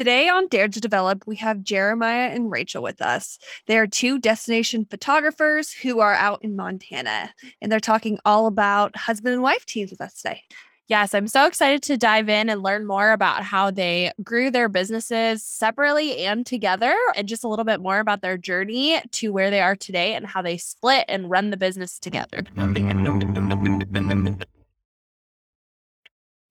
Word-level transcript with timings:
Today 0.00 0.30
on 0.30 0.48
Dare 0.48 0.66
to 0.66 0.80
Develop, 0.80 1.26
we 1.26 1.36
have 1.36 1.62
Jeremiah 1.62 2.30
and 2.30 2.50
Rachel 2.50 2.82
with 2.82 3.02
us. 3.02 3.38
They 3.66 3.76
are 3.76 3.86
two 3.86 4.18
destination 4.18 4.86
photographers 4.86 5.72
who 5.72 6.00
are 6.00 6.14
out 6.14 6.42
in 6.42 6.56
Montana, 6.56 7.34
and 7.60 7.70
they're 7.70 7.80
talking 7.80 8.18
all 8.24 8.46
about 8.46 8.96
husband 8.96 9.34
and 9.34 9.42
wife 9.42 9.66
teams 9.66 9.90
with 9.90 10.00
us 10.00 10.14
today. 10.14 10.40
Yes, 10.88 11.12
I'm 11.12 11.28
so 11.28 11.46
excited 11.46 11.82
to 11.82 11.98
dive 11.98 12.30
in 12.30 12.48
and 12.48 12.62
learn 12.62 12.86
more 12.86 13.12
about 13.12 13.42
how 13.42 13.70
they 13.70 14.10
grew 14.24 14.50
their 14.50 14.70
businesses 14.70 15.44
separately 15.44 16.24
and 16.24 16.46
together, 16.46 16.96
and 17.14 17.28
just 17.28 17.44
a 17.44 17.48
little 17.48 17.66
bit 17.66 17.82
more 17.82 17.98
about 17.98 18.22
their 18.22 18.38
journey 18.38 19.02
to 19.12 19.34
where 19.34 19.50
they 19.50 19.60
are 19.60 19.76
today 19.76 20.14
and 20.14 20.26
how 20.26 20.40
they 20.40 20.56
split 20.56 21.04
and 21.08 21.28
run 21.28 21.50
the 21.50 21.58
business 21.58 21.98
together. 21.98 22.42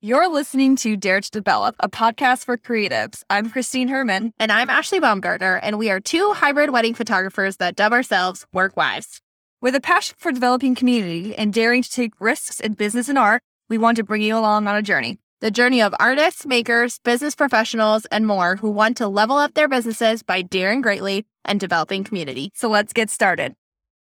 You're 0.02 0.32
listening 0.32 0.78
to 0.78 0.96
Dare 0.96 1.20
to 1.20 1.30
Develop, 1.30 1.76
a 1.82 1.90
podcast 1.90 2.46
for 2.46 2.56
creatives. 2.56 3.26
I'm 3.30 3.50
Christine 3.50 3.90
Herman. 3.90 4.32
And 4.40 4.50
I'm 4.50 4.70
Ashley 4.70 5.02
Baumgartner, 5.02 5.56
and 5.56 5.78
we 5.78 5.90
are 5.90 6.00
two 6.00 6.32
hybrid 6.32 6.70
wedding 6.70 6.94
photographers 6.94 7.58
that 7.58 7.76
dub 7.76 7.92
ourselves 7.92 8.48
work 8.54 8.78
wives. 8.78 9.20
With 9.60 9.76
a 9.76 9.82
passion 9.82 10.16
for 10.18 10.32
developing 10.32 10.74
community 10.74 11.36
and 11.36 11.54
daring 11.54 11.84
to 11.84 11.92
take 11.92 12.14
risks 12.22 12.62
in 12.62 12.76
business 12.76 13.10
and 13.10 13.18
art, 13.18 13.42
we 13.68 13.78
want 13.78 13.98
to 13.98 14.06
bring 14.06 14.22
you 14.22 14.38
along 14.38 14.70
on 14.70 14.76
a 14.78 14.82
journey. 14.82 15.18
The 15.42 15.52
journey 15.52 15.82
of 15.82 15.94
artists, 16.00 16.46
makers, 16.46 17.00
business 17.04 17.36
professionals, 17.36 18.06
and 18.06 18.26
more 18.26 18.56
who 18.56 18.72
want 18.72 18.96
to 18.98 19.08
level 19.10 19.36
up 19.36 19.54
their 19.54 19.68
businesses 19.68 20.24
by 20.24 20.44
daring 20.44 20.80
greatly 20.80 21.26
and 21.44 21.60
developing 21.60 22.06
community. 22.06 22.52
So 22.56 22.70
let's 22.70 22.94
get 22.94 23.10
started. 23.10 23.54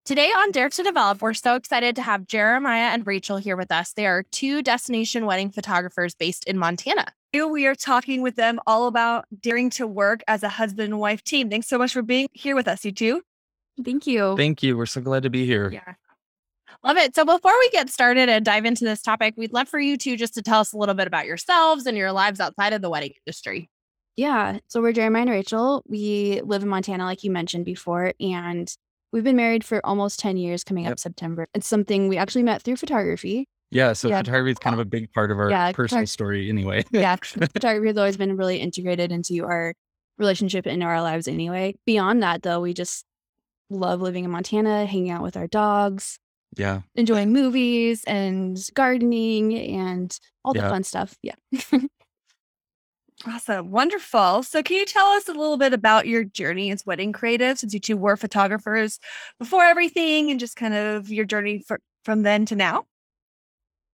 Today 0.08 0.30
on 0.30 0.52
Dare 0.52 0.70
to 0.70 0.84
Develop, 0.84 1.22
we're 1.22 1.34
so 1.34 1.56
excited 1.56 1.98
to 1.98 2.02
have 2.02 2.28
Jeremiah 2.28 2.94
and 2.94 3.06
Rachel 3.06 3.36
here 3.36 3.58
with 3.58 3.74
us. 3.74 3.92
They 3.92 4.08
are 4.08 4.24
two 4.32 4.62
destination 4.62 5.26
wedding 5.26 5.50
photographers 5.52 6.16
based 6.16 6.46
in 6.46 6.58
Montana. 6.58 7.08
We 7.34 7.68
are 7.68 7.76
talking 7.76 8.22
with 8.22 8.38
them 8.38 8.62
all 8.66 8.88
about 8.88 9.26
daring 9.42 9.70
to 9.72 9.86
work 9.86 10.22
as 10.30 10.44
a 10.44 10.48
husband 10.48 10.94
and 10.94 11.00
wife 11.02 11.26
team. 11.26 11.50
Thanks 11.50 11.68
so 11.68 11.78
much 11.78 11.92
for 11.92 12.04
being 12.04 12.30
here 12.32 12.56
with 12.56 12.70
us, 12.70 12.86
you 12.86 12.94
two. 12.94 13.22
Thank 13.84 14.08
you. 14.08 14.38
Thank 14.38 14.64
you. 14.64 14.78
We're 14.78 14.86
so 14.86 15.02
glad 15.02 15.24
to 15.24 15.30
be 15.30 15.46
here. 15.46 15.70
Yeah. 15.74 15.96
Love 16.86 16.96
it. 16.96 17.14
So 17.14 17.26
before 17.26 17.60
we 17.60 17.70
get 17.72 17.90
started 17.90 18.30
and 18.30 18.46
dive 18.46 18.64
into 18.64 18.86
this 18.86 19.02
topic, 19.02 19.34
we'd 19.36 19.52
love 19.52 19.68
for 19.68 19.78
you 19.78 19.98
two 19.98 20.16
just 20.16 20.36
to 20.36 20.42
tell 20.42 20.62
us 20.62 20.72
a 20.72 20.78
little 20.78 20.96
bit 20.96 21.08
about 21.08 21.26
yourselves 21.26 21.86
and 21.86 21.98
your 21.98 22.14
lives 22.14 22.40
outside 22.40 22.72
of 22.72 22.82
the 22.82 22.90
wedding 22.90 23.12
industry. 23.26 23.70
Yeah. 24.16 24.60
So 24.70 24.82
we're 24.82 24.94
Jeremiah 24.94 25.24
and 25.24 25.32
Rachel. 25.32 25.84
We 25.86 26.40
live 26.46 26.64
in 26.64 26.70
Montana, 26.70 27.04
like 27.04 27.26
you 27.26 27.32
mentioned 27.32 27.66
before, 27.66 28.14
and 28.22 28.74
we've 29.12 29.24
been 29.24 29.36
married 29.36 29.64
for 29.64 29.84
almost 29.86 30.20
10 30.20 30.38
years 30.38 30.64
coming 30.64 30.84
Yep. 30.86 30.92
up 30.94 31.00
September. 31.00 31.48
It's 31.54 31.68
something 31.68 32.08
we 32.08 32.18
actually 32.18 32.44
met 32.44 32.62
through 32.62 32.76
photography. 32.78 33.48
Yeah. 33.72 33.94
So 33.94 34.08
Yeah. 34.10 34.20
photography 34.20 34.52
is 34.52 34.58
kind 34.60 34.74
of 34.74 34.80
a 34.80 34.86
big 34.86 35.12
part 35.14 35.32
of 35.32 35.40
our 35.40 35.50
Yeah, 35.50 35.72
personal 35.74 36.04
photog- 36.06 36.10
story 36.10 36.50
anyway. 36.50 36.86
Yeah. 36.92 37.16
photography 37.22 37.88
has 37.88 37.98
always 37.98 38.18
been 38.18 38.38
really 38.38 38.58
integrated 38.60 39.12
into 39.12 39.44
our 39.46 39.74
relationship 40.18 40.66
and 40.66 40.82
our 40.84 41.02
lives 41.02 41.28
anyway. 41.28 41.76
Beyond 41.86 42.24
that, 42.24 42.44
though, 42.44 42.60
we 42.62 42.74
just 42.74 43.06
love 43.70 44.02
living 44.02 44.24
in 44.24 44.32
Montana, 44.32 44.86
hanging 44.86 45.10
out 45.10 45.22
with 45.22 45.36
our 45.38 45.48
dogs, 45.48 46.18
yeah. 46.56 46.82
enjoying 46.96 47.32
movies 47.34 48.04
and 48.08 48.58
gardening 48.74 49.54
and 49.56 50.18
all 50.46 50.54
the 50.54 50.60
Yeah. 50.60 50.70
fun 50.70 50.84
stuff. 50.84 51.18
Yeah. 51.22 51.36
Awesome. 53.26 53.72
Wonderful. 53.72 54.44
So, 54.44 54.62
can 54.62 54.78
you 54.78 54.86
tell 54.86 55.08
us 55.08 55.28
a 55.28 55.34
little 55.34 55.58
bit 55.58 55.74
about 55.74 56.08
your 56.08 56.24
journey 56.24 56.70
as 56.72 56.86
wedding 56.86 57.12
creative 57.12 57.58
since 57.58 57.74
you 57.74 57.80
two 57.80 57.98
were 57.98 58.16
photographers 58.16 59.00
before 59.40 59.64
everything 59.64 60.30
and 60.30 60.40
just 60.40 60.56
kind 60.56 60.76
of 60.76 61.10
your 61.10 61.26
journey 61.26 61.64
for, 61.68 61.80
from 62.06 62.22
then 62.22 62.46
to 62.46 62.56
now? 62.56 62.86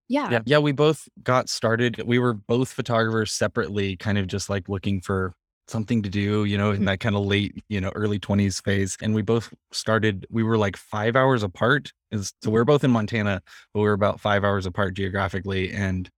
Yeah. 0.09 0.29
Yeah. 0.31 0.41
Yeah. 0.45 0.59
We 0.59 0.73
both 0.73 1.09
got 1.23 1.49
started. 1.49 2.03
We 2.05 2.19
were 2.19 2.35
both 2.35 2.73
photographers 2.73 3.33
separately, 3.33 3.97
kind 3.97 4.19
of 4.19 4.27
just 4.27 4.51
like 4.51 4.69
looking 4.69 5.01
for 5.01 5.35
something 5.69 6.03
to 6.03 6.11
do, 6.11 6.45
you 6.45 6.59
know, 6.59 6.71
in 6.71 6.79
mm-hmm. 6.79 6.85
that 6.87 7.01
kind 7.01 7.15
of 7.15 7.25
late, 7.25 7.63
you 7.69 7.81
know, 7.81 7.91
early 7.95 8.19
20s 8.19 8.63
phase. 8.63 8.97
And 9.01 9.15
we 9.15 9.23
both 9.23 9.55
started, 9.71 10.27
we 10.31 10.43
were 10.43 10.59
like 10.59 10.77
five 10.77 11.15
hours 11.15 11.45
apart. 11.45 11.93
Is 12.11 12.33
so 12.43 12.51
we're 12.51 12.63
mm-hmm. 12.63 12.67
both 12.67 12.85
in 12.85 12.91
Montana, 12.91 13.41
but 13.73 13.81
we 13.81 13.87
were 13.87 13.93
about 13.93 14.21
five 14.21 14.43
hours 14.43 14.67
apart 14.67 14.95
geographically. 14.95 15.73
And 15.73 16.11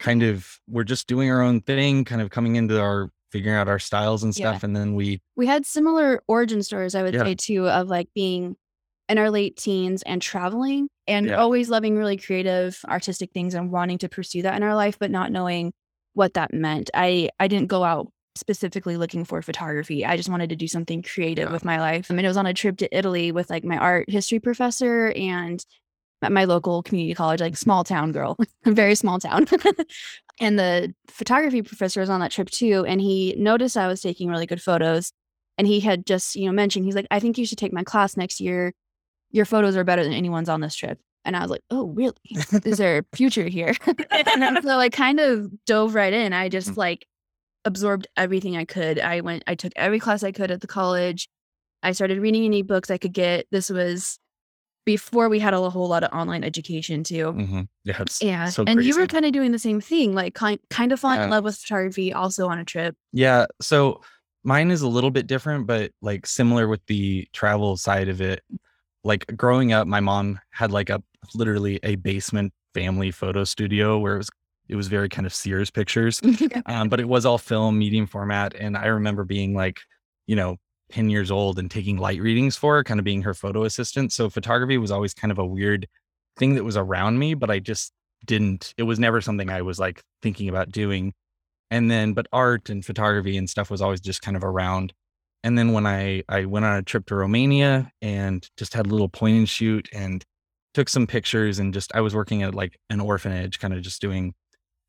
kind 0.00 0.24
of 0.24 0.58
we're 0.66 0.82
just 0.82 1.06
doing 1.06 1.30
our 1.30 1.42
own 1.42 1.60
thing, 1.60 2.04
kind 2.04 2.20
of 2.20 2.30
coming 2.30 2.56
into 2.56 2.80
our 2.80 3.10
figuring 3.30 3.56
out 3.56 3.68
our 3.68 3.78
styles 3.78 4.24
and 4.24 4.36
Yeah. 4.36 4.50
stuff. 4.50 4.64
And 4.64 4.74
then 4.74 4.94
we 4.96 5.20
we 5.36 5.46
had 5.46 5.64
similar 5.64 6.20
origin 6.26 6.64
stories, 6.64 6.96
I 6.96 7.04
would 7.04 7.14
Yeah. 7.14 7.22
say, 7.22 7.34
too, 7.36 7.68
of 7.68 7.86
like 7.88 8.08
being 8.14 8.56
in 9.08 9.18
our 9.18 9.30
late 9.30 9.56
teens 9.56 10.02
and 10.02 10.20
traveling 10.20 10.88
and 11.06 11.26
Yeah. 11.26 11.36
always 11.36 11.68
loving 11.70 11.96
really 11.96 12.16
creative, 12.16 12.80
artistic 12.88 13.30
things 13.32 13.54
and 13.54 13.70
wanting 13.70 13.98
to 13.98 14.08
pursue 14.08 14.42
that 14.42 14.56
in 14.56 14.62
our 14.64 14.74
life, 14.74 14.98
but 14.98 15.10
not 15.12 15.30
knowing 15.30 15.72
what 16.14 16.34
that 16.34 16.52
meant. 16.52 16.90
I 16.94 17.28
I 17.38 17.46
didn't 17.46 17.68
go 17.68 17.84
out 17.84 18.10
specifically 18.36 18.96
looking 18.96 19.24
for 19.24 19.42
photography. 19.42 20.04
I 20.06 20.16
just 20.16 20.28
wanted 20.28 20.48
to 20.50 20.56
do 20.56 20.66
something 20.66 21.02
creative 21.02 21.48
Yeah. 21.48 21.52
with 21.52 21.64
my 21.64 21.78
life. 21.78 22.10
I 22.10 22.14
mean, 22.14 22.24
it 22.24 22.28
was 22.28 22.36
on 22.36 22.46
a 22.46 22.54
trip 22.54 22.78
to 22.78 22.96
Italy 22.96 23.32
with 23.32 23.50
like 23.50 23.64
my 23.64 23.76
art 23.76 24.08
history 24.08 24.40
professor 24.40 25.12
and 25.14 25.64
at 26.22 26.32
my 26.32 26.44
local 26.44 26.82
community 26.82 27.14
college, 27.14 27.40
like 27.40 27.56
small 27.56 27.84
town 27.84 28.12
girl, 28.12 28.36
very 28.64 28.94
small 28.94 29.18
town. 29.18 29.46
and 30.40 30.58
the 30.58 30.94
photography 31.08 31.62
professor 31.62 32.00
was 32.00 32.10
on 32.10 32.20
that 32.20 32.30
trip 32.30 32.50
too. 32.50 32.84
And 32.86 33.00
he 33.00 33.34
noticed 33.38 33.76
I 33.76 33.86
was 33.88 34.00
taking 34.00 34.28
really 34.28 34.46
good 34.46 34.62
photos. 34.62 35.12
And 35.58 35.66
he 35.66 35.80
had 35.80 36.06
just, 36.06 36.36
you 36.36 36.46
know, 36.46 36.52
mentioned, 36.52 36.84
he's 36.86 36.94
like, 36.94 37.06
I 37.10 37.20
think 37.20 37.36
you 37.36 37.44
should 37.46 37.58
take 37.58 37.72
my 37.72 37.84
class 37.84 38.16
next 38.16 38.40
year. 38.40 38.72
Your 39.30 39.44
photos 39.44 39.76
are 39.76 39.84
better 39.84 40.02
than 40.02 40.12
anyone's 40.12 40.48
on 40.48 40.60
this 40.60 40.74
trip. 40.74 40.98
And 41.24 41.36
I 41.36 41.40
was 41.42 41.50
like, 41.50 41.62
oh, 41.70 41.88
really? 41.88 42.14
Is 42.64 42.78
there 42.78 42.98
a 42.98 43.16
future 43.16 43.46
here? 43.46 43.74
and 44.10 44.62
so 44.62 44.78
I 44.78 44.88
kind 44.88 45.20
of 45.20 45.50
dove 45.66 45.94
right 45.94 46.12
in. 46.12 46.32
I 46.32 46.48
just 46.48 46.70
Mm. 46.70 46.76
like 46.78 47.06
absorbed 47.66 48.06
everything 48.16 48.56
I 48.56 48.64
could. 48.64 48.98
I 48.98 49.20
went, 49.20 49.42
I 49.46 49.54
took 49.54 49.72
every 49.76 49.98
class 49.98 50.22
I 50.22 50.32
could 50.32 50.50
at 50.50 50.62
the 50.62 50.66
college. 50.66 51.28
I 51.82 51.92
started 51.92 52.20
reading 52.20 52.44
any 52.46 52.62
books 52.62 52.90
I 52.90 52.96
could 52.96 53.12
get. 53.12 53.46
This 53.50 53.68
was 53.68 54.18
before 54.94 55.28
we 55.28 55.38
had 55.38 55.54
a 55.54 55.70
whole 55.70 55.88
lot 55.88 56.02
of 56.02 56.10
online 56.12 56.42
education 56.42 57.04
too. 57.04 57.26
Mhm. 57.32 57.68
yeah, 57.84 58.04
Yeah. 58.20 58.46
so 58.48 58.64
and 58.66 58.82
you 58.82 58.96
were 58.98 59.06
kind 59.06 59.24
of 59.24 59.32
doing 59.32 59.52
the 59.52 59.58
same 59.58 59.80
thing, 59.80 60.14
like 60.14 60.34
kind 60.34 60.58
kind 60.68 60.90
of 60.92 60.98
falling 60.98 61.20
in 61.20 61.30
love 61.30 61.44
with 61.44 61.56
photography 61.56 62.12
also 62.12 62.48
on 62.48 62.58
a 62.58 62.64
trip. 62.64 62.96
Yeah. 63.12 63.46
So 63.60 64.00
mine 64.42 64.70
is 64.72 64.82
a 64.82 64.88
little 64.88 65.10
bit 65.12 65.26
different, 65.28 65.66
but 65.66 65.92
like 66.02 66.26
similar 66.26 66.66
with 66.66 66.84
the 66.86 67.28
travel 67.32 67.76
side 67.76 68.08
of 68.08 68.20
it. 68.20 68.42
Like 69.04 69.24
growing 69.36 69.72
up, 69.72 69.86
my 69.86 70.00
mom 70.00 70.40
had 70.50 70.72
like 70.72 70.90
a 70.90 71.00
literally 71.34 71.78
a 71.84 71.94
basement 71.94 72.52
family 72.74 73.10
photo 73.12 73.44
studio 73.44 73.98
where 73.98 74.14
it 74.14 74.18
was 74.18 74.30
it 74.68 74.76
was 74.76 74.88
very 74.88 75.08
kind 75.08 75.26
of 75.26 75.32
Sears 75.34 75.70
pictures. 75.70 76.20
Um, 76.66 76.88
but 76.88 76.98
it 77.00 77.08
was 77.08 77.24
all 77.26 77.38
film, 77.38 77.78
medium 77.78 78.06
format. 78.06 78.54
And 78.54 78.76
I 78.76 78.86
remember 78.86 79.24
being 79.24 79.54
like, 79.54 79.78
you 80.26 80.36
know, 80.36 80.56
10 80.92 81.10
years 81.10 81.30
old 81.30 81.58
and 81.58 81.70
taking 81.70 81.96
light 81.96 82.20
readings 82.20 82.56
for 82.56 82.76
her, 82.76 82.84
kind 82.84 83.00
of 83.00 83.04
being 83.04 83.22
her 83.22 83.34
photo 83.34 83.64
assistant. 83.64 84.12
So 84.12 84.30
photography 84.30 84.78
was 84.78 84.90
always 84.90 85.14
kind 85.14 85.30
of 85.30 85.38
a 85.38 85.46
weird 85.46 85.86
thing 86.36 86.54
that 86.54 86.64
was 86.64 86.76
around 86.76 87.18
me, 87.18 87.34
but 87.34 87.50
I 87.50 87.58
just 87.58 87.92
didn't, 88.26 88.74
it 88.76 88.82
was 88.84 88.98
never 88.98 89.20
something 89.20 89.50
I 89.50 89.62
was 89.62 89.78
like 89.78 90.02
thinking 90.22 90.48
about 90.48 90.70
doing. 90.70 91.12
And 91.70 91.90
then, 91.90 92.14
but 92.14 92.26
art 92.32 92.68
and 92.68 92.84
photography 92.84 93.36
and 93.36 93.48
stuff 93.48 93.70
was 93.70 93.80
always 93.80 94.00
just 94.00 94.22
kind 94.22 94.36
of 94.36 94.44
around. 94.44 94.92
And 95.42 95.56
then 95.56 95.72
when 95.72 95.86
I 95.86 96.22
I 96.28 96.44
went 96.44 96.66
on 96.66 96.76
a 96.76 96.82
trip 96.82 97.06
to 97.06 97.14
Romania 97.14 97.90
and 98.02 98.46
just 98.56 98.74
had 98.74 98.86
a 98.86 98.90
little 98.90 99.08
point 99.08 99.38
and 99.38 99.48
shoot 99.48 99.88
and 99.92 100.24
took 100.74 100.88
some 100.88 101.06
pictures 101.06 101.58
and 101.58 101.72
just 101.72 101.94
I 101.94 102.00
was 102.00 102.14
working 102.14 102.42
at 102.42 102.54
like 102.54 102.78
an 102.90 103.00
orphanage, 103.00 103.58
kind 103.58 103.72
of 103.72 103.82
just 103.82 104.00
doing 104.00 104.34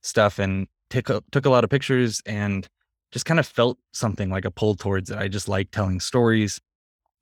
stuff 0.01 0.39
and 0.39 0.67
took 0.89 1.09
took 1.31 1.45
a 1.45 1.49
lot 1.49 1.63
of 1.63 1.69
pictures 1.69 2.21
and 2.25 2.67
just 3.11 3.25
kind 3.25 3.39
of 3.39 3.47
felt 3.47 3.77
something 3.93 4.29
like 4.29 4.45
a 4.45 4.51
pull 4.51 4.75
towards 4.75 5.09
it. 5.09 5.17
I 5.17 5.27
just 5.27 5.47
like 5.47 5.71
telling 5.71 5.99
stories. 5.99 6.59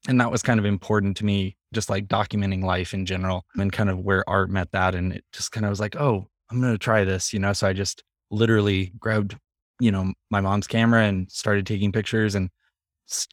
And 0.08 0.22
that 0.22 0.32
was 0.32 0.42
kind 0.42 0.60
of 0.60 0.66
important 0.66 1.18
to 1.18 1.26
me, 1.26 1.58
just 1.74 1.90
like 1.90 2.08
documenting 2.08 2.64
life 2.64 2.94
in 2.94 3.06
general 3.06 3.46
and 3.56 3.72
kind 3.72 3.90
of 3.90 4.00
where 4.00 4.28
art 4.30 4.50
met 4.50 4.72
that. 4.72 4.96
And 4.96 5.14
it 5.14 5.26
just 5.34 5.52
kind 5.52 5.66
of 5.66 5.72
was 5.72 5.80
like, 5.80 5.96
oh, 5.98 6.28
I'm 6.50 6.62
going 6.62 6.74
to 6.74 6.78
try 6.78 7.04
this, 7.04 7.34
you 7.34 7.40
know? 7.40 7.54
So 7.54 7.68
I 7.68 7.74
just 7.74 8.04
literally 8.32 8.94
grabbed, 9.00 9.36
you 9.80 9.92
know, 9.92 10.14
my 10.30 10.42
mom's 10.42 10.68
camera 10.68 11.04
and 11.04 11.30
started 11.30 11.66
taking 11.66 11.92
pictures 11.92 12.36
and 12.36 12.50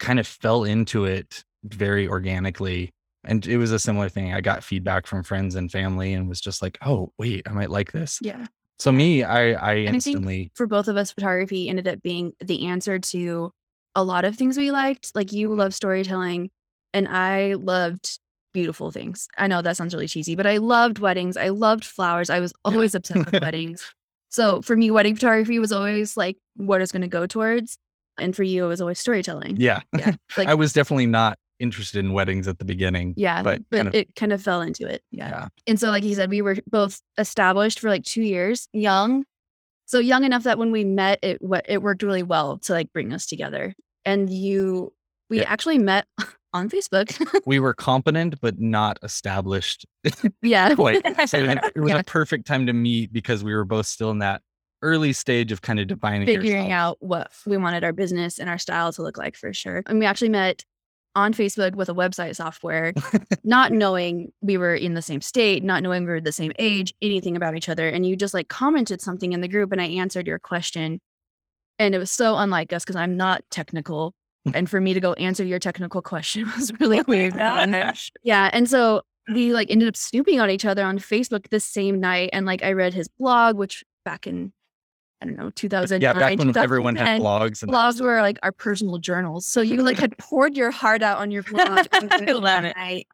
kind 0.00 0.18
of 0.18 0.26
fell 0.26 0.64
into 0.64 1.04
it 1.04 1.44
very 1.64 2.08
organically. 2.08 2.90
And 3.24 3.46
it 3.46 3.58
was 3.58 3.72
a 3.72 3.78
similar 3.78 4.08
thing. 4.08 4.32
I 4.32 4.40
got 4.40 4.64
feedback 4.64 5.06
from 5.06 5.22
friends 5.22 5.54
and 5.54 5.70
family 5.70 6.14
and 6.14 6.28
was 6.28 6.40
just 6.40 6.62
like, 6.62 6.78
oh, 6.84 7.12
wait, 7.18 7.46
I 7.48 7.52
might 7.52 7.70
like 7.70 7.92
this. 7.92 8.18
Yeah. 8.22 8.46
So 8.78 8.92
me, 8.92 9.22
I, 9.22 9.52
I 9.52 9.70
I 9.72 9.74
think- 9.84 9.94
instantly, 9.94 10.50
For 10.54 10.66
both 10.66 10.88
of 10.88 10.96
us, 10.96 11.10
photography 11.12 11.68
ended 11.68 11.88
up 11.88 12.02
being 12.02 12.32
the 12.40 12.66
answer 12.66 12.98
to 12.98 13.50
a 13.94 14.04
lot 14.04 14.24
of 14.24 14.36
things 14.36 14.56
we 14.58 14.70
liked. 14.70 15.12
Like 15.14 15.32
you 15.32 15.54
love 15.54 15.72
storytelling, 15.74 16.50
and 16.92 17.08
I 17.08 17.54
loved 17.54 18.18
beautiful 18.52 18.90
things. 18.90 19.28
I 19.38 19.46
know 19.46 19.62
that 19.62 19.76
sounds 19.76 19.94
really 19.94 20.08
cheesy, 20.08 20.34
but 20.34 20.46
I 20.46 20.58
loved 20.58 20.98
weddings. 20.98 21.36
I 21.36 21.48
loved 21.48 21.84
flowers. 21.84 22.30
I 22.30 22.40
was 22.40 22.52
always 22.64 22.94
obsessed 22.94 23.30
with 23.30 23.42
weddings. 23.42 23.84
So 24.30 24.60
for 24.62 24.76
me, 24.76 24.90
wedding 24.90 25.14
photography 25.14 25.58
was 25.58 25.72
always 25.72 26.16
like 26.16 26.36
what 26.56 26.80
it's 26.82 26.92
going 26.92 27.02
to 27.02 27.08
go 27.08 27.26
towards. 27.26 27.78
And 28.18 28.34
for 28.34 28.42
you, 28.42 28.64
it 28.64 28.68
was 28.68 28.80
always 28.80 28.98
storytelling. 28.98 29.56
yeah, 29.58 29.80
Yeah. 29.96 30.14
Like, 30.38 30.48
I 30.48 30.54
was 30.54 30.72
definitely 30.72 31.06
not 31.06 31.38
interested 31.58 31.98
in 32.04 32.12
weddings 32.12 32.46
at 32.48 32.58
the 32.58 32.64
beginning. 32.64 33.14
yeah. 33.16 33.42
but 33.42 33.62
But, 33.70 33.76
kind 33.76 33.88
of- 33.88 33.94
it 33.94 34.14
kind 34.14 34.32
of 34.32 34.42
fell 34.42 34.60
into 34.62 34.86
it. 34.86 35.02
Yeah. 35.10 35.28
Yeah. 35.28 35.48
And 35.66 35.78
so, 35.80 35.88
like 35.90 36.02
he 36.02 36.14
said, 36.14 36.30
we 36.30 36.42
were 36.42 36.56
both 36.66 37.00
established 37.18 37.80
for 37.80 37.88
like 37.88 38.04
two 38.04 38.22
years, 38.22 38.68
young, 38.72 39.24
so 39.86 39.98
young 39.98 40.24
enough 40.24 40.42
that 40.44 40.58
when 40.58 40.72
we 40.72 40.84
met, 40.84 41.18
it 41.22 41.40
wa- 41.40 41.60
it 41.68 41.82
worked 41.82 42.02
really 42.02 42.22
well 42.22 42.58
to 42.58 42.72
like 42.72 42.92
bring 42.92 43.12
us 43.12 43.26
together. 43.26 43.74
And 44.04 44.28
you, 44.28 44.92
we 45.30 45.38
Yeah. 45.40 45.44
actually 45.50 45.78
met 45.78 46.06
on 46.52 46.68
Facebook. 46.70 47.16
we 47.46 47.58
were 47.60 47.74
competent 47.74 48.40
but 48.40 48.58
not 48.60 48.98
established 49.02 49.86
yeah, 50.42 50.74
quite. 50.74 51.02
So 51.28 51.38
it 51.38 51.58
it 51.74 51.80
was 51.80 51.90
Yeah. 51.92 51.98
a 51.98 52.04
perfect 52.04 52.46
time 52.46 52.66
to 52.66 52.72
meet 52.72 53.12
because 53.12 53.44
we 53.44 53.54
were 53.54 53.64
both 53.64 53.86
still 53.86 54.10
in 54.10 54.18
that 54.20 54.42
early 54.82 55.12
stage 55.12 55.52
of 55.52 55.62
kind 55.62 55.80
of 55.80 55.86
defining 55.86 56.26
figuring 56.26 56.66
yourself. 56.66 56.72
out 56.72 56.96
what 57.00 57.32
we 57.46 57.56
wanted 57.56 57.82
our 57.82 57.92
business 57.92 58.38
and 58.38 58.48
our 58.48 58.58
style 58.58 58.92
to 58.92 59.02
look 59.02 59.16
like 59.16 59.34
for 59.36 59.52
sure. 59.52 59.82
And 59.86 59.98
we 59.98 60.04
actually 60.06 60.28
met 60.28 60.64
on 61.16 61.32
Facebook 61.32 61.74
with 61.74 61.88
a 61.88 61.94
website 61.94 62.36
software, 62.36 62.92
not 63.44 63.72
knowing 63.72 64.32
we 64.42 64.58
were 64.58 64.74
in 64.74 64.94
the 64.94 65.02
same 65.02 65.22
state, 65.22 65.64
not 65.64 65.82
knowing 65.82 66.04
we 66.04 66.10
were 66.10 66.20
the 66.20 66.30
same 66.30 66.52
age, 66.58 66.94
anything 67.00 67.36
about 67.36 67.56
each 67.56 67.68
other. 67.68 67.88
And 67.88 68.06
you 68.06 68.14
just 68.14 68.34
like 68.34 68.48
commented 68.48 69.00
something 69.00 69.32
in 69.32 69.40
the 69.40 69.48
group 69.48 69.72
and 69.72 69.80
I 69.80 69.86
answered 69.86 70.26
your 70.26 70.38
question. 70.38 71.00
And 71.78 71.94
it 71.94 71.98
was 71.98 72.10
so 72.10 72.36
unlike 72.36 72.72
us 72.72 72.84
because 72.84 72.96
I'm 72.96 73.16
not 73.16 73.42
technical. 73.50 74.14
Hmm. 74.44 74.52
And 74.54 74.70
for 74.70 74.80
me 74.80 74.92
to 74.92 75.00
go 75.00 75.14
answer 75.14 75.42
your 75.42 75.58
technical 75.58 76.02
question 76.02 76.50
was 76.56 76.70
really 76.78 77.00
oh 77.00 77.04
weird. 77.08 77.34
Yeah. 78.22 78.50
And 78.52 78.68
so 78.68 79.02
we 79.32 79.54
like 79.54 79.70
ended 79.70 79.88
up 79.88 79.96
snooping 79.96 80.38
on 80.38 80.50
each 80.50 80.66
other 80.66 80.84
on 80.84 80.98
Facebook 80.98 81.48
the 81.48 81.60
same 81.60 81.98
night. 81.98 82.30
And 82.34 82.44
like 82.44 82.62
I 82.62 82.72
read 82.72 82.92
his 82.92 83.08
blog, 83.08 83.56
which 83.56 83.82
back 84.04 84.26
in, 84.26 84.52
I 85.20 85.26
don't 85.26 85.36
know, 85.36 85.50
2009. 85.50 86.00
Yeah, 86.02 86.18
back 86.18 86.38
when 86.38 86.56
everyone 86.56 86.94
had 86.94 87.20
blogs 87.22 87.62
and 87.62 87.72
blogs 87.72 88.00
were 88.00 88.20
like 88.20 88.38
our 88.42 88.52
personal 88.52 88.98
journals. 88.98 89.46
So 89.46 89.62
you 89.62 89.82
like 89.82 89.96
had 89.96 90.16
poured 90.18 90.56
your 90.56 90.70
heart 90.70 91.02
out 91.02 91.18
on 91.18 91.30
your 91.30 91.42
blog. 91.50 91.86
I 91.92 92.32
love 92.32 92.64
it. 92.64 93.06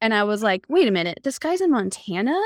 And 0.00 0.14
I 0.14 0.24
was 0.24 0.42
like, 0.42 0.64
wait 0.68 0.88
a 0.88 0.90
minute, 0.90 1.20
this 1.22 1.38
guy's 1.38 1.60
in 1.60 1.70
Montana 1.70 2.40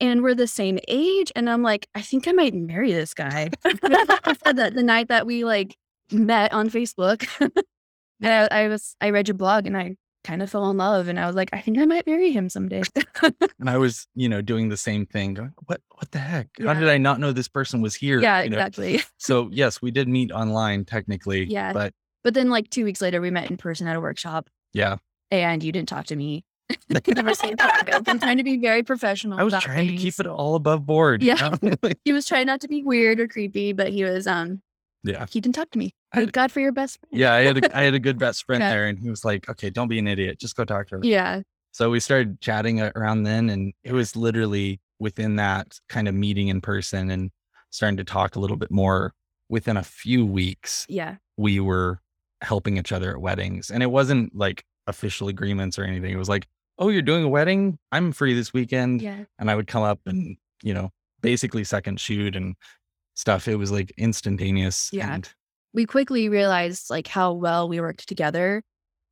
and 0.00 0.22
we're 0.22 0.34
the 0.34 0.46
same 0.46 0.78
age. 0.88 1.32
And 1.34 1.50
I'm 1.50 1.62
like, 1.62 1.88
I 1.94 2.02
think 2.02 2.28
I 2.28 2.32
might 2.32 2.54
marry 2.54 2.92
this 2.92 3.14
guy. 3.14 3.50
That 3.62 4.74
the 4.74 4.82
night 4.82 5.08
that 5.08 5.26
we 5.26 5.44
like 5.44 5.76
met 6.10 6.52
on 6.52 6.70
Facebook. 6.70 7.28
and 7.40 8.48
I, 8.50 8.64
I 8.64 8.68
was, 8.68 8.96
I 9.00 9.10
read 9.10 9.28
your 9.28 9.36
blog 9.36 9.66
and 9.66 9.76
I 9.76 9.96
kind 10.26 10.42
of 10.42 10.50
fell 10.50 10.68
in 10.70 10.76
love. 10.76 11.08
And 11.08 11.18
I 11.18 11.26
was 11.26 11.36
like, 11.36 11.50
I 11.52 11.60
think 11.60 11.78
I 11.78 11.84
might 11.86 12.06
marry 12.06 12.32
him 12.32 12.48
someday. 12.48 12.82
and 13.22 13.70
I 13.70 13.78
was, 13.78 14.06
you 14.14 14.28
know, 14.28 14.42
doing 14.42 14.68
the 14.68 14.76
same 14.76 15.06
thing. 15.06 15.34
Going, 15.34 15.52
what 15.66 15.80
what 15.94 16.10
the 16.10 16.18
heck? 16.18 16.48
How 16.62 16.74
did 16.74 16.88
I 16.88 16.98
not 16.98 17.20
know 17.20 17.32
this 17.32 17.48
person 17.48 17.80
was 17.80 17.94
here? 17.94 18.20
yeah, 18.20 18.42
You 18.42 18.50
know? 18.50 18.56
exactly. 18.58 19.00
So 19.18 19.48
yes, 19.52 19.80
we 19.80 19.90
did 19.90 20.08
meet 20.08 20.30
online 20.32 20.84
technically. 20.84 21.44
Yeah. 21.44 21.72
But 21.72 21.94
But 22.24 22.34
then 22.34 22.50
like 22.50 22.68
two 22.70 22.84
weeks 22.84 23.00
later, 23.00 23.20
we 23.20 23.30
met 23.30 23.50
in 23.50 23.56
person 23.56 23.86
at 23.86 23.96
a 23.96 24.00
workshop 24.00 24.50
yeah, 24.72 24.96
and 25.30 25.62
you 25.62 25.72
didn't 25.72 25.88
talk 25.88 26.06
to 26.06 26.16
me. 26.16 26.44
Never 26.90 27.32
seen 27.42 27.54
that. 27.56 28.02
I'm 28.06 28.18
trying 28.18 28.36
to 28.38 28.44
be 28.44 28.58
very 28.58 28.82
professional. 28.82 29.38
I 29.38 29.44
was 29.44 29.54
trying 29.54 29.88
to 29.88 29.96
keep 29.96 30.18
it 30.18 30.26
all 30.26 30.54
above 30.56 30.84
board. 30.84 31.22
you 31.22 31.28
Yeah. 31.28 31.54
know? 31.62 31.74
He 32.04 32.12
was 32.12 32.26
trying 32.26 32.46
not 32.46 32.60
to 32.62 32.68
be 32.68 32.82
weird 32.82 33.20
or 33.20 33.28
creepy, 33.28 33.72
but 33.72 33.88
he 33.88 34.04
was 34.04 34.26
um 34.26 34.60
yeah. 35.06 35.26
he 35.30 35.40
didn't 35.40 35.54
talk 35.54 35.70
to 35.70 35.78
me. 35.78 35.94
Thank 36.14 36.32
God 36.32 36.50
for 36.52 36.60
your 36.60 36.72
best 36.72 36.98
friend. 37.00 37.18
Yeah. 37.20 37.32
I 37.34 37.40
had 37.42 37.64
a 37.64 37.76
I 37.76 37.82
had 37.82 37.94
a 37.94 37.98
good 37.98 38.18
best 38.18 38.44
friend 38.44 38.60
Yeah. 38.62 38.70
there 38.70 38.86
and 38.86 38.98
he 38.98 39.08
was 39.10 39.24
like, 39.24 39.48
okay, 39.48 39.70
don't 39.70 39.88
be 39.88 39.98
an 39.98 40.08
idiot. 40.08 40.38
Just 40.38 40.56
go 40.56 40.64
talk 40.64 40.88
to 40.88 40.96
her. 40.96 41.00
Yeah. 41.04 41.42
So 41.72 41.90
we 41.90 42.00
started 42.00 42.40
chatting 42.40 42.80
around 42.80 43.24
then, 43.24 43.50
and 43.50 43.74
it 43.84 43.92
was 43.92 44.16
literally 44.16 44.80
within 44.98 45.36
that 45.36 45.78
kind 45.90 46.08
of 46.08 46.14
meeting 46.14 46.48
in 46.48 46.62
person 46.62 47.10
and 47.10 47.30
starting 47.68 47.98
to 47.98 48.04
talk 48.04 48.34
a 48.34 48.40
little 48.40 48.56
bit 48.56 48.70
more. 48.70 49.12
Within 49.50 49.76
a 49.76 49.82
few 49.82 50.24
weeks, 50.24 50.86
Yeah. 50.88 51.16
we 51.36 51.60
were 51.60 52.00
helping 52.40 52.78
each 52.78 52.92
other 52.92 53.10
at 53.10 53.20
weddings, 53.20 53.70
and 53.70 53.82
it 53.82 53.90
wasn't 53.90 54.34
like 54.34 54.64
official 54.86 55.28
agreements 55.28 55.78
or 55.78 55.84
anything. 55.84 56.10
It 56.12 56.16
was 56.16 56.28
like, 56.30 56.46
"Oh, 56.78 56.88
you're 56.88 57.02
doing 57.02 57.24
a 57.24 57.28
wedding? 57.28 57.78
I'm 57.92 58.10
free 58.10 58.32
this 58.34 58.52
weekend," 58.54 59.02
Yeah. 59.02 59.24
and 59.38 59.50
I 59.50 59.54
would 59.54 59.66
come 59.66 59.82
up 59.82 60.00
and 60.06 60.36
you 60.62 60.72
know 60.72 60.90
basically 61.20 61.62
second 61.62 62.00
shoot 62.00 62.34
and 62.34 62.56
stuff. 63.16 63.48
It 63.48 63.56
was 63.56 63.72
like 63.72 63.92
instantaneous. 63.96 64.90
Yeah. 64.92 65.14
and 65.14 65.28
We 65.74 65.86
quickly 65.86 66.28
realized 66.28 66.90
like 66.90 67.08
how 67.08 67.32
well 67.32 67.68
we 67.68 67.80
worked 67.80 68.08
together. 68.08 68.62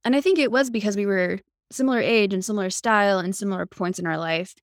And 0.04 0.14
I 0.14 0.20
think 0.20 0.38
it 0.38 0.52
was 0.52 0.70
because 0.70 0.96
we 0.96 1.06
were 1.06 1.40
similar 1.72 1.98
age 1.98 2.32
and 2.32 2.44
similar 2.44 2.70
style 2.70 3.18
and 3.18 3.34
similar 3.34 3.66
points 3.66 3.98
in 3.98 4.06
our 4.06 4.18
life. 4.18 4.54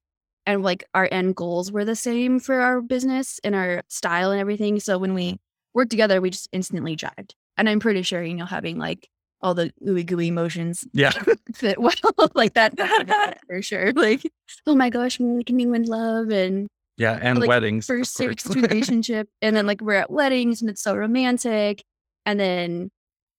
And 0.46 0.62
like 0.62 0.84
our 0.94 1.08
end 1.10 1.36
goals 1.36 1.70
were 1.70 1.84
the 1.84 1.96
same 1.96 2.40
for 2.40 2.60
our 2.60 2.80
business 2.80 3.38
and 3.44 3.54
our 3.54 3.82
style 3.88 4.30
and 4.30 4.40
everything. 4.40 4.80
So 4.80 4.98
when 4.98 5.14
we 5.14 5.38
worked 5.74 5.90
together, 5.90 6.20
we 6.20 6.30
just 6.30 6.48
instantly 6.52 6.96
jived. 6.96 7.32
And 7.56 7.68
I'm 7.68 7.80
pretty 7.80 8.02
sure, 8.02 8.22
you 8.22 8.34
know, 8.34 8.46
having 8.46 8.78
like 8.78 9.08
all 9.40 9.54
the 9.54 9.72
ooey 9.84 10.06
gooey 10.06 10.28
emotions 10.28 10.86
yeah, 10.92 11.10
fit 11.54 11.80
well 11.80 11.92
like 12.34 12.54
that 12.54 13.38
for 13.46 13.60
sure. 13.62 13.92
Like, 14.02 14.22
oh 14.66 14.74
my 14.74 14.90
gosh, 14.90 15.18
we 15.18 15.44
can 15.44 15.58
you 15.58 15.74
in 15.74 15.84
love 15.84 16.30
and 16.30 16.68
yeah, 16.96 17.18
and 17.20 17.38
Like, 17.38 17.48
weddings. 17.48 17.86
first 17.86 18.14
serious 18.14 18.46
relationship. 18.46 19.28
And 19.40 19.56
then 19.56 19.66
like 19.66 19.80
we're 19.80 19.94
at 19.94 20.10
weddings 20.10 20.60
and 20.60 20.70
it's 20.70 20.82
so 20.82 20.94
romantic. 20.96 21.82
And 22.26 22.38
then 22.38 22.90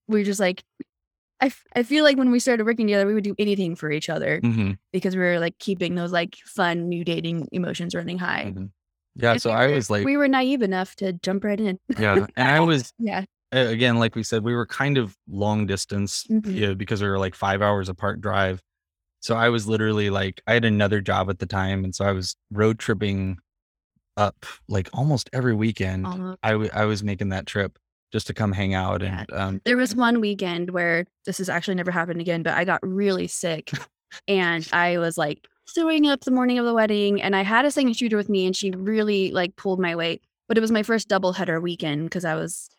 we're 0.07 0.23
just 0.23 0.39
like, 0.39 0.63
I, 1.41 1.47
f- 1.47 1.63
I 1.75 1.83
feel 1.83 2.03
like 2.03 2.17
when 2.17 2.31
we 2.31 2.39
started 2.39 2.65
working 2.65 2.87
together, 2.87 3.05
we 3.05 3.13
would 3.13 3.23
do 3.23 3.35
anything 3.37 3.75
for 3.75 3.91
each 3.91 4.09
other 4.09 4.39
Mhm, 4.41 4.77
because 4.93 5.15
we 5.15 5.21
were 5.21 5.39
like 5.39 5.57
keeping 5.59 5.95
those 5.95 6.11
like 6.11 6.35
fun 6.45 6.87
new 6.89 7.03
dating 7.03 7.47
emotions 7.51 7.93
running 7.95 8.17
high. 8.17 8.53
mhm. 8.55 8.69
Yeah, 9.15 9.33
And 9.33 9.41
so 9.41 9.49
we 9.51 9.55
I 9.55 9.67
were- 9.67 9.73
was 9.75 9.89
like, 9.89 10.05
we 10.05 10.17
were 10.17 10.27
naive 10.27 10.61
enough 10.61 10.95
to 10.97 11.13
jump 11.13 11.43
right 11.43 11.59
in. 11.59 11.79
yeah, 11.99 12.25
and 12.35 12.47
I 12.49 12.59
was 12.61 12.91
yeah. 12.99 13.25
again, 13.51 13.99
like 13.99 14.15
we 14.15 14.23
said, 14.23 14.43
we 14.43 14.55
were 14.55 14.65
kind 14.65 14.97
of 14.97 15.15
long 15.29 15.65
distance 15.67 16.25
Mhm. 16.29 16.55
yeah, 16.55 16.73
because 16.73 17.01
we 17.01 17.07
were 17.09 17.19
like 17.19 17.35
five 17.35 17.61
hours 17.61 17.89
apart 17.89 18.21
drive. 18.21 18.61
So 19.19 19.35
I 19.35 19.49
was 19.49 19.67
literally 19.67 20.09
like, 20.09 20.41
I 20.47 20.53
had 20.53 20.65
another 20.65 20.99
job 21.01 21.29
at 21.29 21.39
the 21.39 21.45
time. 21.45 21.83
And 21.83 21.93
so 21.95 22.03
I 22.05 22.11
was 22.11 22.35
road 22.51 22.79
tripping 22.79 23.37
up 24.17 24.45
like 24.67 24.89
almost 24.93 25.29
every 25.33 25.53
weekend. 25.55 26.05
Almost. 26.05 26.39
I, 26.43 26.51
w- 26.51 26.71
I 26.73 26.85
was 26.85 27.03
making 27.03 27.29
that 27.29 27.45
trip 27.45 27.77
just 28.11 28.27
to 28.27 28.33
come 28.33 28.51
hang 28.51 28.73
out. 28.73 29.01
Yeah. 29.01 29.25
And 29.27 29.33
um, 29.33 29.61
There 29.65 29.77
was 29.77 29.95
one 29.95 30.21
weekend 30.21 30.69
where 30.69 31.05
this 31.25 31.39
has 31.39 31.49
actually 31.49 31.75
never 31.75 31.91
happened 31.91 32.21
again, 32.21 32.43
but 32.43 32.53
I 32.53 32.63
got 32.63 32.79
really 32.83 33.27
sick 33.27 33.71
and 34.27 34.67
I 34.71 34.99
was 34.99 35.17
like 35.17 35.47
throwing 35.73 36.07
up 36.07 36.21
the 36.21 36.31
morning 36.31 36.59
of 36.59 36.65
the 36.65 36.73
wedding 36.73 37.21
and 37.21 37.35
I 37.35 37.41
had 37.41 37.65
a 37.65 37.71
second 37.71 37.95
shooter 37.95 38.17
with 38.17 38.29
me 38.29 38.45
and 38.45 38.55
she 38.55 38.71
really 38.71 39.31
like 39.31 39.55
pulled 39.55 39.79
my 39.79 39.95
weight. 39.95 40.21
But 40.47 40.57
it 40.57 40.61
was 40.61 40.71
my 40.71 40.83
first 40.83 41.07
double 41.07 41.33
header 41.33 41.59
weekend 41.59 42.03
because 42.03 42.25
I 42.25 42.35
was 42.35 42.69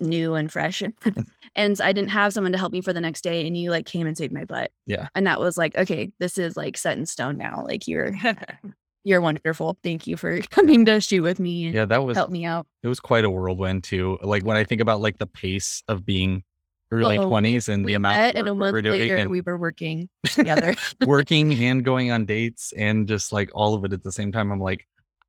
new 0.00 0.34
and 0.34 0.52
fresh 0.52 0.82
and 1.56 1.80
I 1.80 1.92
didn't 1.92 2.10
have 2.10 2.32
someone 2.32 2.52
to 2.52 2.58
help 2.58 2.72
me 2.72 2.80
for 2.80 2.92
the 2.92 3.00
next 3.00 3.22
day 3.22 3.46
and 3.46 3.56
you 3.56 3.70
like 3.70 3.86
came 3.86 4.06
and 4.06 4.16
saved 4.16 4.32
my 4.32 4.44
butt. 4.44 4.70
Yeah. 4.86 5.08
And 5.14 5.26
that 5.26 5.40
was 5.40 5.58
like, 5.58 5.76
okay, 5.76 6.12
this 6.18 6.38
is 6.38 6.56
like 6.56 6.78
set 6.78 6.96
in 6.96 7.06
stone 7.06 7.36
now. 7.36 7.64
Like 7.66 7.86
you're 7.88 8.14
you're 9.06 9.20
wonderful. 9.20 9.78
Thank 9.84 10.08
you 10.08 10.16
for 10.16 10.40
coming 10.50 10.84
to 10.86 11.00
shoot 11.00 11.22
with 11.22 11.38
me 11.38 11.70
yeah, 11.70 11.84
that 11.84 12.04
was, 12.04 12.16
help 12.16 12.30
me 12.30 12.44
out. 12.44 12.66
it 12.82 12.88
was 12.88 12.98
quite 12.98 13.24
a 13.24 13.30
whirlwind 13.30 13.84
too. 13.84 14.18
Like 14.20 14.44
when 14.44 14.56
I 14.56 14.64
think 14.64 14.80
about 14.80 15.00
like 15.00 15.18
the 15.18 15.28
pace 15.28 15.84
of 15.86 16.04
being 16.04 16.42
early 16.90 17.16
Oh, 17.16 17.30
20s 17.30 17.68
and 17.68 17.86
the 17.86 17.94
amount 17.94 18.16
of 18.16 18.40
and 18.40 18.48
a 18.48 18.54
work 18.54 18.74
month 18.74 18.84
doing 18.84 19.00
later 19.00 19.16
and 19.16 19.30
we 19.30 19.40
were 19.40 19.56
working 19.56 20.08
together. 20.26 20.74
working 21.06 21.54
and 21.64 21.84
going 21.84 22.10
on 22.10 22.26
dates 22.26 22.72
and 22.76 23.06
just 23.06 23.32
like 23.32 23.48
all 23.54 23.74
of 23.74 23.84
it 23.84 23.92
at 23.92 24.02
the 24.02 24.12
same 24.12 24.32
time. 24.32 24.50
I'm 24.50 24.60
like, 24.60 24.88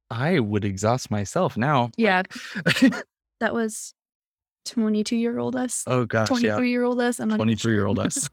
I 0.10 0.40
would 0.40 0.66
exhaust 0.66 1.12
myself 1.12 1.56
now. 1.56 1.92
Yeah. 1.98 2.24
that 3.40 3.54
was 3.54 3.94
22 4.66 5.16
year 5.16 5.38
old 5.38 5.56
us, 5.56 5.84
oh 5.86 6.06
gosh, 6.06 6.28
23 6.28 6.50
yeah. 6.50 6.72
year 6.72 6.84
old 6.84 7.00
us. 7.00 7.20
I'm 7.20 7.30
not 7.30 7.36
23 7.36 7.74
year 7.74 7.86
old 7.86 8.00
us. 8.00 8.28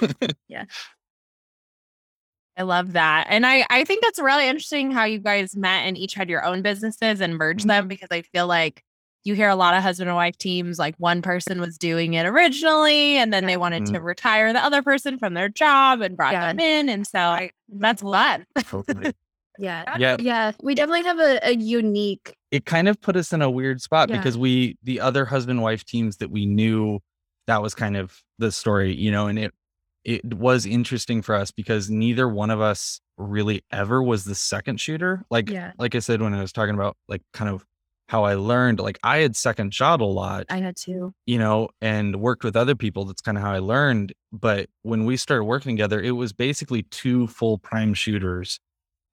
I 2.56 2.62
love 2.62 2.92
that. 2.92 3.26
And 3.28 3.44
I, 3.44 3.66
I 3.68 3.84
think 3.84 4.02
that's 4.02 4.18
really 4.18 4.48
interesting 4.48 4.90
how 4.90 5.04
you 5.04 5.18
guys 5.18 5.56
met 5.56 5.80
and 5.86 5.98
each 5.98 6.14
had 6.14 6.28
your 6.28 6.44
own 6.44 6.62
businesses 6.62 7.20
and 7.20 7.36
merged 7.36 7.66
them 7.66 7.82
mm-hmm. 7.82 7.88
because 7.88 8.08
I 8.10 8.22
feel 8.22 8.46
like 8.46 8.82
you 9.24 9.34
hear 9.34 9.48
a 9.48 9.56
lot 9.56 9.74
of 9.74 9.82
husband 9.82 10.08
and 10.08 10.16
wife 10.16 10.36
teams 10.36 10.78
like 10.78 10.94
one 10.98 11.22
person 11.22 11.60
was 11.60 11.78
doing 11.78 12.14
it 12.14 12.26
originally 12.26 13.16
and 13.16 13.32
then 13.32 13.46
they 13.46 13.56
wanted 13.56 13.86
to 13.86 13.92
mm-hmm. 13.92 14.04
retire 14.04 14.52
the 14.52 14.62
other 14.62 14.82
person 14.82 15.18
from 15.18 15.34
their 15.34 15.48
job 15.48 16.00
and 16.02 16.16
brought 16.16 16.34
Yeah. 16.34 16.48
them 16.48 16.60
in. 16.60 16.88
And 16.88 17.06
so 17.06 17.18
I, 17.18 17.50
that's 17.68 18.02
fun. 18.02 18.46
Totally. 18.62 19.12
Yeah. 19.56 19.96
Yeah. 19.98 20.16
Yeah. 20.18 20.50
We 20.64 20.74
definitely 20.74 21.04
have 21.04 21.20
a, 21.20 21.38
a 21.48 21.54
unique. 21.54 22.34
it 22.50 22.66
kind 22.66 22.88
of 22.88 23.00
put 23.00 23.14
us 23.14 23.32
in 23.32 23.40
a 23.40 23.48
weird 23.48 23.80
spot 23.80 24.10
Yeah. 24.10 24.16
because 24.16 24.36
we 24.36 24.76
the 24.82 24.98
other 24.98 25.24
husband 25.24 25.62
wife 25.62 25.84
teams 25.84 26.16
that 26.16 26.32
we 26.32 26.44
knew 26.44 26.98
that 27.46 27.62
was 27.62 27.72
kind 27.72 27.96
of 27.96 28.20
the 28.38 28.50
story 28.50 28.92
you 28.92 29.12
know 29.12 29.28
and 29.28 29.38
it 29.38 29.54
it 30.04 30.34
was 30.34 30.66
interesting 30.66 31.22
for 31.22 31.34
us 31.34 31.50
because 31.50 31.88
neither 31.90 32.28
one 32.28 32.50
of 32.50 32.60
us 32.60 33.00
really 33.16 33.62
ever 33.72 34.02
was 34.02 34.24
the 34.24 34.34
second 34.34 34.80
shooter 34.80 35.24
like 35.30 35.48
Yeah. 35.48 35.72
like 35.78 35.94
i 35.94 35.98
said 36.00 36.20
when 36.20 36.34
i 36.34 36.40
was 36.40 36.52
talking 36.52 36.74
about 36.74 36.96
like 37.08 37.22
kind 37.32 37.48
of 37.50 37.64
how 38.08 38.24
i 38.24 38.34
learned 38.34 38.80
like 38.80 38.98
i 39.02 39.18
had 39.18 39.34
second 39.34 39.72
shot 39.72 40.00
a 40.00 40.04
lot 40.04 40.44
I 40.50 40.58
had 40.58 40.76
to. 40.78 41.14
you 41.26 41.38
know, 41.38 41.68
and 41.80 42.16
worked 42.20 42.44
with 42.44 42.54
other 42.56 42.74
people. 42.74 43.06
That's 43.06 43.22
kind 43.22 43.38
of 43.38 43.42
how 43.44 43.52
I 43.52 43.60
learned. 43.60 44.12
But 44.32 44.68
when 44.82 45.04
we 45.06 45.16
started 45.16 45.44
working 45.44 45.74
together, 45.76 46.00
it 46.02 46.10
was 46.10 46.32
basically 46.34 46.82
two 46.90 47.26
full 47.28 47.56
prime 47.58 47.94
shooters, 47.94 48.60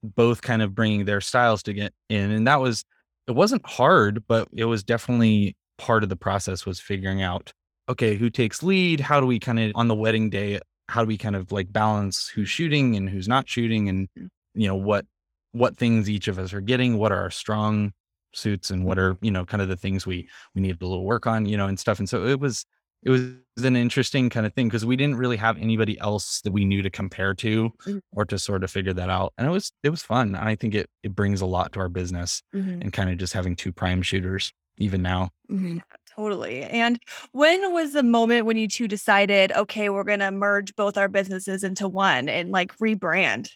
both 0.04 0.42
kind 0.42 0.62
of 0.62 0.76
bringing 0.76 1.06
their 1.06 1.22
styles 1.22 1.64
to 1.64 1.74
get 1.74 1.94
in. 2.10 2.32
And 2.32 2.46
that 2.48 2.60
was, 2.60 2.84
it 3.28 3.32
wasn't 3.32 3.66
hard, 3.66 4.24
but 4.28 4.50
it 4.52 4.66
was 4.66 4.84
definitely 4.84 5.56
part 5.78 6.04
of 6.04 6.10
the 6.10 6.16
process 6.18 6.66
was 6.66 6.80
figuring 6.82 7.22
out, 7.22 7.54
okay, 7.88 8.16
who 8.16 8.30
takes 8.30 8.62
lead? 8.62 9.00
How 9.00 9.20
do 9.22 9.26
we 9.26 9.40
kind 9.40 9.60
of, 9.60 9.72
on 9.76 9.88
the 9.88 9.96
wedding 9.96 10.30
day, 10.30 10.60
how 10.90 11.02
do 11.02 11.08
we 11.08 11.18
kind 11.18 11.36
of 11.36 11.52
like 11.52 11.72
balance 11.72 12.28
who's 12.28 12.50
shooting 12.50 12.96
and 12.96 13.10
who's 13.10 13.28
not 13.28 13.48
shooting 13.48 13.90
and, 13.90 14.10
you 14.54 14.68
know, 14.68 14.76
what, 14.76 15.06
what 15.54 15.78
things 15.78 16.10
each 16.10 16.28
of 16.28 16.40
us 16.40 16.54
are 16.54 16.62
getting, 16.62 16.98
what 16.98 17.12
are 17.12 17.20
our 17.22 17.32
strong 17.32 17.94
suits 18.34 18.72
and 18.72 18.86
what 18.86 18.98
are 18.98 19.18
you 19.22 19.30
know 19.30 19.46
kind 19.46 19.62
of 19.62 19.68
the 19.68 19.76
things 19.76 20.08
we 20.08 20.26
we 20.56 20.62
needed 20.62 20.82
a 20.82 20.88
little 20.88 21.04
work 21.04 21.28
on 21.28 21.46
you 21.46 21.58
know 21.58 21.68
and 21.68 21.78
stuff. 21.80 22.00
And 22.00 22.08
so 22.08 22.26
it 22.26 22.40
was 22.40 22.66
it 23.04 23.10
was 23.10 23.34
an 23.66 23.76
interesting 23.76 24.30
kind 24.30 24.46
of 24.46 24.54
thing 24.54 24.68
because 24.68 24.86
we 24.86 24.96
didn't 24.96 25.18
really 25.18 25.36
have 25.38 25.58
anybody 25.58 26.00
else 26.00 26.40
that 26.42 26.52
we 26.54 26.64
knew 26.64 26.82
to 26.82 26.90
compare 26.90 27.34
to 27.36 27.72
Mhm. 27.86 28.02
or 28.14 28.24
to 28.26 28.40
sort 28.40 28.64
of 28.64 28.72
figure 28.72 28.94
that 28.94 29.10
out. 29.10 29.34
And 29.38 29.48
it 29.48 29.50
was 29.52 29.74
it 29.84 29.90
was 29.90 30.02
fun. 30.04 30.36
I 30.36 30.56
think 30.56 30.76
it 30.76 30.90
it 31.04 31.14
brings 31.16 31.42
a 31.42 31.46
lot 31.46 31.74
to 31.74 31.80
our 31.82 31.90
business 31.90 32.42
Mhm, 32.54 32.82
and 32.82 32.94
kind 32.94 33.10
of 33.10 33.18
just 33.18 33.34
having 33.34 33.56
two 33.56 33.74
prime 33.74 34.02
shooters 34.02 34.54
even 34.78 35.02
now. 35.02 35.32
Mhm. 35.50 35.82
Totally. 36.22 36.62
And 36.64 37.00
when 37.32 37.74
was 37.74 37.94
the 37.94 38.04
moment 38.04 38.46
when 38.46 38.56
you 38.58 38.68
two 38.68 38.88
decided, 38.88 39.52
okay, 39.54 39.90
we're 39.90 40.04
going 40.04 40.20
to 40.20 40.30
merge 40.30 40.76
both 40.76 40.98
our 40.98 41.08
businesses 41.08 41.64
into 41.64 41.88
one 41.88 42.30
and 42.30 42.52
like 42.52 42.78
rebrand? 42.78 43.50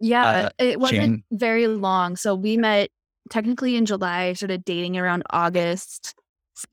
Yeah, 0.00 0.26
Uh, 0.26 0.50
it 0.58 0.78
wasn't 0.78 1.00
Jan- 1.00 1.24
very 1.30 1.66
long. 1.66 2.16
So 2.16 2.34
we 2.34 2.58
met 2.58 2.90
technically 3.30 3.76
in 3.76 3.86
July, 3.86 4.34
started 4.34 4.64
dating 4.66 4.98
around 4.98 5.22
August. 5.30 6.14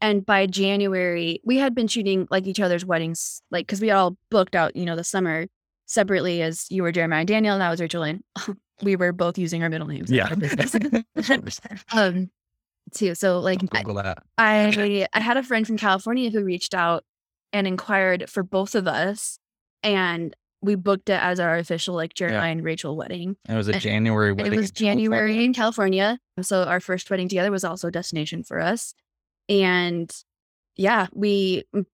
And 0.02 0.26
by 0.26 0.48
January, 0.48 1.40
we 1.46 1.58
had 1.58 1.74
been 1.74 1.88
shooting 1.88 2.28
like 2.30 2.46
each 2.46 2.60
other's 2.60 2.86
weddings, 2.86 3.42
like 3.52 3.66
because 3.68 3.80
we 3.80 3.90
all 3.90 4.18
booked 4.30 4.56
out, 4.56 4.76
you 4.76 4.86
know, 4.86 4.98
the 4.98 5.04
summer 5.06 5.48
separately 5.86 6.42
as 6.42 6.66
you 6.70 6.84
were 6.84 6.92
Jeremiah 6.92 7.20
and 7.20 7.28
Daniel, 7.28 7.54
and 7.54 7.64
I 7.64 7.70
was 7.70 7.80
Rachel 7.80 8.02
Lynn. 8.02 8.22
we 8.84 8.96
were 8.98 9.14
both 9.14 9.38
using 9.38 9.64
our 9.64 9.70
middle 9.70 9.88
names. 9.88 10.12
yeah 10.12 10.28
um, 11.94 12.30
too. 12.94 13.16
So 13.16 13.40
like 13.40 13.60
I, 13.72 13.80
google 13.84 13.96
that 14.04 14.24
I 14.38 15.08
I 15.14 15.20
had 15.20 15.38
a 15.38 15.44
friend 15.44 15.66
from 15.66 15.78
California 15.78 16.30
who 16.30 16.44
reached 16.44 16.74
out 16.74 17.04
and 17.54 17.68
inquired 17.68 18.30
for 18.30 18.44
both 18.44 18.76
of 18.76 18.88
us, 18.88 19.40
and 19.84 20.36
we 20.62 20.76
booked 20.76 21.10
it 21.10 21.20
as 21.22 21.40
our 21.40 21.58
official 21.58 21.96
like 21.96 22.14
Jeremiah 22.14 22.52
and 22.52 22.64
Rachel 22.64 22.96
wedding. 22.96 23.36
and 23.46 23.56
it 23.56 23.58
was 23.58 23.68
a 23.68 23.74
And- 23.74 23.82
january 23.82 24.32
wedding 24.32 24.54
it 24.54 24.58
was 24.58 24.70
in 24.70 24.76
California. 24.76 25.04
January 25.06 25.46
in 25.46 25.54
California. 25.54 26.20
So 26.42 26.64
our 26.64 26.80
first 26.80 27.10
wedding 27.10 27.28
together 27.30 27.52
was 27.52 27.64
also 27.64 27.88
a 27.88 27.92
destination 27.92 28.44
for 28.44 28.60
us. 28.60 28.94
And 29.50 30.12
yeah, 30.76 31.08
we 31.14 31.64
mm, 31.76 31.86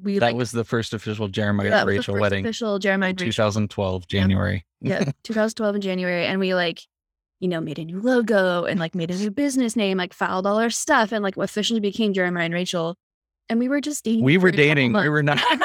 we 0.00 0.18
that 0.18 0.26
like, 0.26 0.36
was 0.36 0.50
the 0.52 0.64
first 0.64 0.92
official 0.92 1.26
jeremiah 1.28 1.72
and 1.72 1.88
rachel 1.88 2.14
first 2.14 2.20
wedding 2.20 2.44
official 2.44 2.78
Jeremiah 2.78 3.10
and 3.10 3.20
Rachel 3.20 3.32
2012 3.46 4.06
january 4.08 4.64
yeah, 4.82 5.04
2012 5.24 5.76
in 5.76 5.80
January, 5.80 6.26
and 6.26 6.38
we 6.38 6.54
like, 6.54 6.82
you 7.40 7.48
know, 7.48 7.60
made 7.60 7.78
a 7.78 7.84
new 7.84 8.00
logo 8.00 8.64
and 8.64 8.80
like 8.80 8.94
made 8.94 9.10
a 9.10 9.16
new 9.16 9.30
business 9.30 9.76
name, 9.76 9.98
like 9.98 10.12
filed 10.14 10.46
all 10.46 10.58
our 10.58 10.70
stuff, 10.70 11.12
and 11.12 11.22
like 11.22 11.36
officially 11.36 11.80
became 11.80 12.12
Jeremiah 12.12 12.44
and 12.46 12.54
Rachel. 12.54 12.96
And 13.48 13.60
we 13.60 13.68
were 13.68 13.80
just 13.80 14.04
dating. 14.04 14.24
we 14.24 14.38
were 14.38 14.50
dating 14.50 14.92
we 14.92 15.08
were 15.08 15.22
not 15.22 15.38
and 15.52 15.60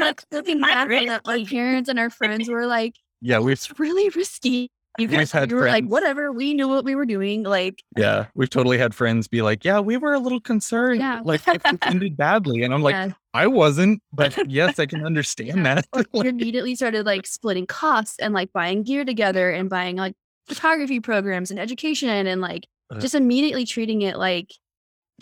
like 0.00 0.22
looking 0.32 0.60
back 0.60 0.76
at 0.88 1.02
it, 1.02 1.20
my 1.26 1.44
parents 1.44 1.88
and 1.90 1.98
our 1.98 2.08
friends 2.10 2.48
were 2.48 2.66
like, 2.66 2.96
yeah 3.20 3.38
we 3.38 3.52
"It's 3.52 3.78
really 3.78 4.08
risky." 4.10 4.70
You 4.98 5.06
guys, 5.06 5.32
had 5.32 5.50
we 5.50 5.56
were 5.56 5.68
like, 5.68 5.86
"Whatever." 5.86 6.32
We 6.32 6.52
knew 6.52 6.68
what 6.68 6.84
we 6.84 6.94
were 6.94 7.06
doing. 7.06 7.44
Like, 7.44 7.82
Yeah, 7.96 8.26
we've 8.34 8.50
totally 8.50 8.76
had 8.76 8.94
friends 8.94 9.26
be 9.26 9.40
like, 9.40 9.64
"Yeah, 9.64 9.80
we 9.80 9.96
were 9.96 10.12
a 10.12 10.18
little 10.18 10.40
concerned, 10.40 11.00
Yeah. 11.00 11.22
like 11.24 11.40
if 11.48 11.64
it 11.64 11.78
ended 11.82 12.14
badly," 12.16 12.62
and 12.62 12.74
I'm 12.74 12.82
like, 12.82 12.92
yeah. 12.94 13.12
"I 13.32 13.46
wasn't, 13.46 14.02
but 14.12 14.50
yes, 14.50 14.78
I 14.78 14.84
can 14.84 15.04
understand 15.06 15.64
that." 15.64 15.86
Or 15.94 16.04
we 16.12 16.28
immediately 16.28 16.74
started 16.74 17.06
like 17.06 17.26
splitting 17.26 17.66
costs 17.66 18.18
and 18.18 18.34
like 18.34 18.52
buying 18.52 18.82
gear 18.82 19.06
together 19.06 19.48
and 19.50 19.70
buying 19.70 19.96
like 19.96 20.14
photography 20.48 21.00
programs 21.00 21.50
and 21.50 21.58
education 21.60 22.26
and 22.26 22.40
like 22.40 22.66
Uh. 22.90 22.98
just 23.00 23.14
immediately 23.14 23.64
treating 23.64 24.02
it 24.02 24.16
like 24.16 24.48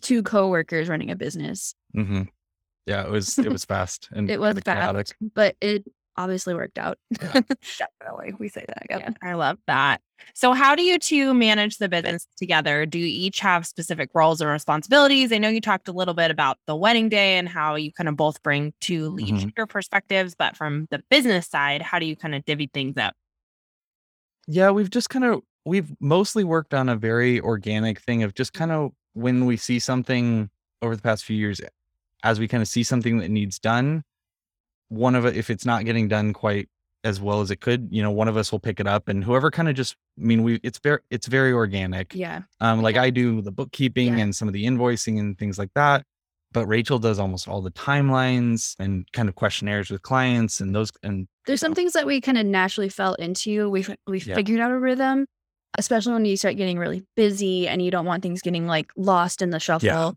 two 0.03 0.23
coworkers 0.23 0.89
running 0.89 1.11
a 1.11 1.17
business. 1.17 1.75
hmm 1.95 2.23
Yeah, 2.87 3.05
it 3.05 3.11
was 3.11 3.39
it 3.39 3.51
was 3.51 3.65
fast 3.65 4.09
and 4.15 4.31
It 4.31 4.41
was 4.41 4.55
fast, 4.61 4.65
chaotic. 4.67 5.07
but 5.35 5.57
it 5.61 5.85
obviously 6.17 6.55
worked 6.55 6.79
out. 6.79 6.99
Definitely. 7.11 8.35
We 8.39 8.49
say 8.49 8.65
that. 8.69 8.87
Yeah, 8.91 9.11
I 9.23 9.35
love 9.35 9.59
that. 9.67 10.01
So, 10.35 10.53
how 10.53 10.75
do 10.75 10.83
you 10.83 10.99
two 10.99 11.33
manage 11.33 11.79
the 11.79 11.89
business 11.89 12.27
together? 12.37 12.85
Do 12.85 12.99
you 12.99 13.07
each 13.07 13.41
have 13.41 13.67
specific 13.67 14.11
roles 14.15 14.41
and 14.43 14.51
responsibilities? 14.51 15.33
I 15.33 15.39
know 15.39 15.49
you 15.49 15.61
talked 15.63 15.89
a 15.89 15.93
little 15.93 16.13
bit 16.15 16.31
about 16.31 16.59
the 16.67 16.77
wedding 16.77 17.09
day 17.09 17.39
and 17.39 17.49
how 17.49 17.75
you 17.77 17.91
kind 17.93 18.09
of 18.09 18.17
both 18.17 18.43
bring 18.43 18.75
two 18.81 19.17
each 19.21 19.47
Mhm. 19.47 19.69
perspectives, 19.69 20.35
but 20.35 20.57
from 20.57 20.89
the 20.91 21.03
business 21.11 21.47
side, 21.47 21.81
how 21.81 21.99
do 21.99 22.05
you 22.07 22.17
kind 22.17 22.35
of 22.35 22.45
divvy 22.45 22.69
things 22.73 22.97
up? 22.99 23.15
Yeah, 24.53 24.71
we've 24.71 24.91
just 24.91 25.11
kind 25.11 25.25
of 25.25 25.43
we've 25.65 25.93
mostly 26.01 26.43
worked 26.43 26.75
on 26.75 26.89
a 26.89 26.97
very 26.97 27.41
organic 27.41 28.01
thing 28.01 28.23
of 28.25 28.35
just 28.35 28.53
kind 28.53 28.73
of 28.73 28.91
when 29.15 29.47
we 29.47 29.57
see 29.57 29.79
something 29.79 30.51
over 30.83 30.97
the 30.97 31.03
past 31.03 31.25
few 31.25 31.37
years, 31.37 31.61
as 32.25 32.41
we 32.41 32.49
kind 32.49 32.63
of 32.63 32.69
see 32.69 32.83
something 32.83 33.19
that 33.19 33.31
needs 33.31 33.59
done, 33.59 34.03
one 34.89 35.15
of 35.15 35.25
it 35.25 35.37
if 35.37 35.51
it's 35.51 35.65
not 35.65 35.85
getting 35.85 36.09
done 36.09 36.33
quite 36.33 36.69
as 37.05 37.21
well 37.21 37.41
as 37.41 37.51
it 37.51 37.61
could, 37.61 37.89
you 37.91 38.03
know, 38.03 38.11
one 38.11 38.29
of 38.29 38.37
us 38.37 38.51
will 38.53 38.59
pick 38.59 38.79
it 38.81 38.87
up, 38.87 39.09
and 39.09 39.23
whoever 39.25 39.51
kind 39.51 39.69
of 39.69 39.75
just 39.77 39.95
I 40.19 40.25
mean 40.25 40.43
we 40.43 40.59
it's 40.63 40.79
very 40.81 40.99
it's 41.11 41.29
very 41.29 41.53
organic. 41.53 42.15
Yeah. 42.15 42.43
Um, 42.61 42.83
like 42.83 42.97
I 42.97 43.11
do 43.11 43.41
the 43.41 43.53
bookkeeping 43.53 44.19
Yeah. 44.19 44.25
and 44.25 44.35
some 44.35 44.49
of 44.49 44.55
the 44.55 44.65
invoicing 44.65 45.19
and 45.21 45.39
things 45.39 45.59
like 45.59 45.71
that. 45.77 46.05
But 46.53 46.67
Rachel 46.67 46.99
does 46.99 47.19
almost 47.19 47.47
all 47.47 47.63
the 47.63 47.71
timelines 47.71 48.75
and 48.79 49.07
kind 49.13 49.29
of 49.29 49.37
questionnaires 49.37 49.89
with 49.91 50.03
clients 50.03 50.61
and 50.61 50.75
those 50.75 50.91
and 51.03 51.29
There's 51.47 51.61
some 51.61 51.75
things 51.75 51.93
that 51.93 52.07
we 52.07 52.21
kind 52.21 52.39
of 52.39 52.47
naturally 52.47 52.89
fell 52.89 53.15
into. 53.15 53.71
We 53.71 53.87
we 54.07 54.21
Yeah. 54.21 54.35
figured 54.35 54.61
out 54.61 54.73
a 54.73 54.79
rhythm, 54.79 55.27
especially 55.79 56.13
when 56.15 56.25
you 56.25 56.37
start 56.37 56.57
getting 56.57 56.79
really 56.79 57.05
busy 57.17 57.69
and 57.69 57.81
you 57.81 57.91
don't 57.91 58.05
want 58.07 58.23
things 58.23 58.43
getting 58.43 58.67
like 58.67 58.91
lost 58.97 59.43
in 59.43 59.51
the 59.51 59.61
shuffle. 59.61 59.87
Yeah. 59.87 60.11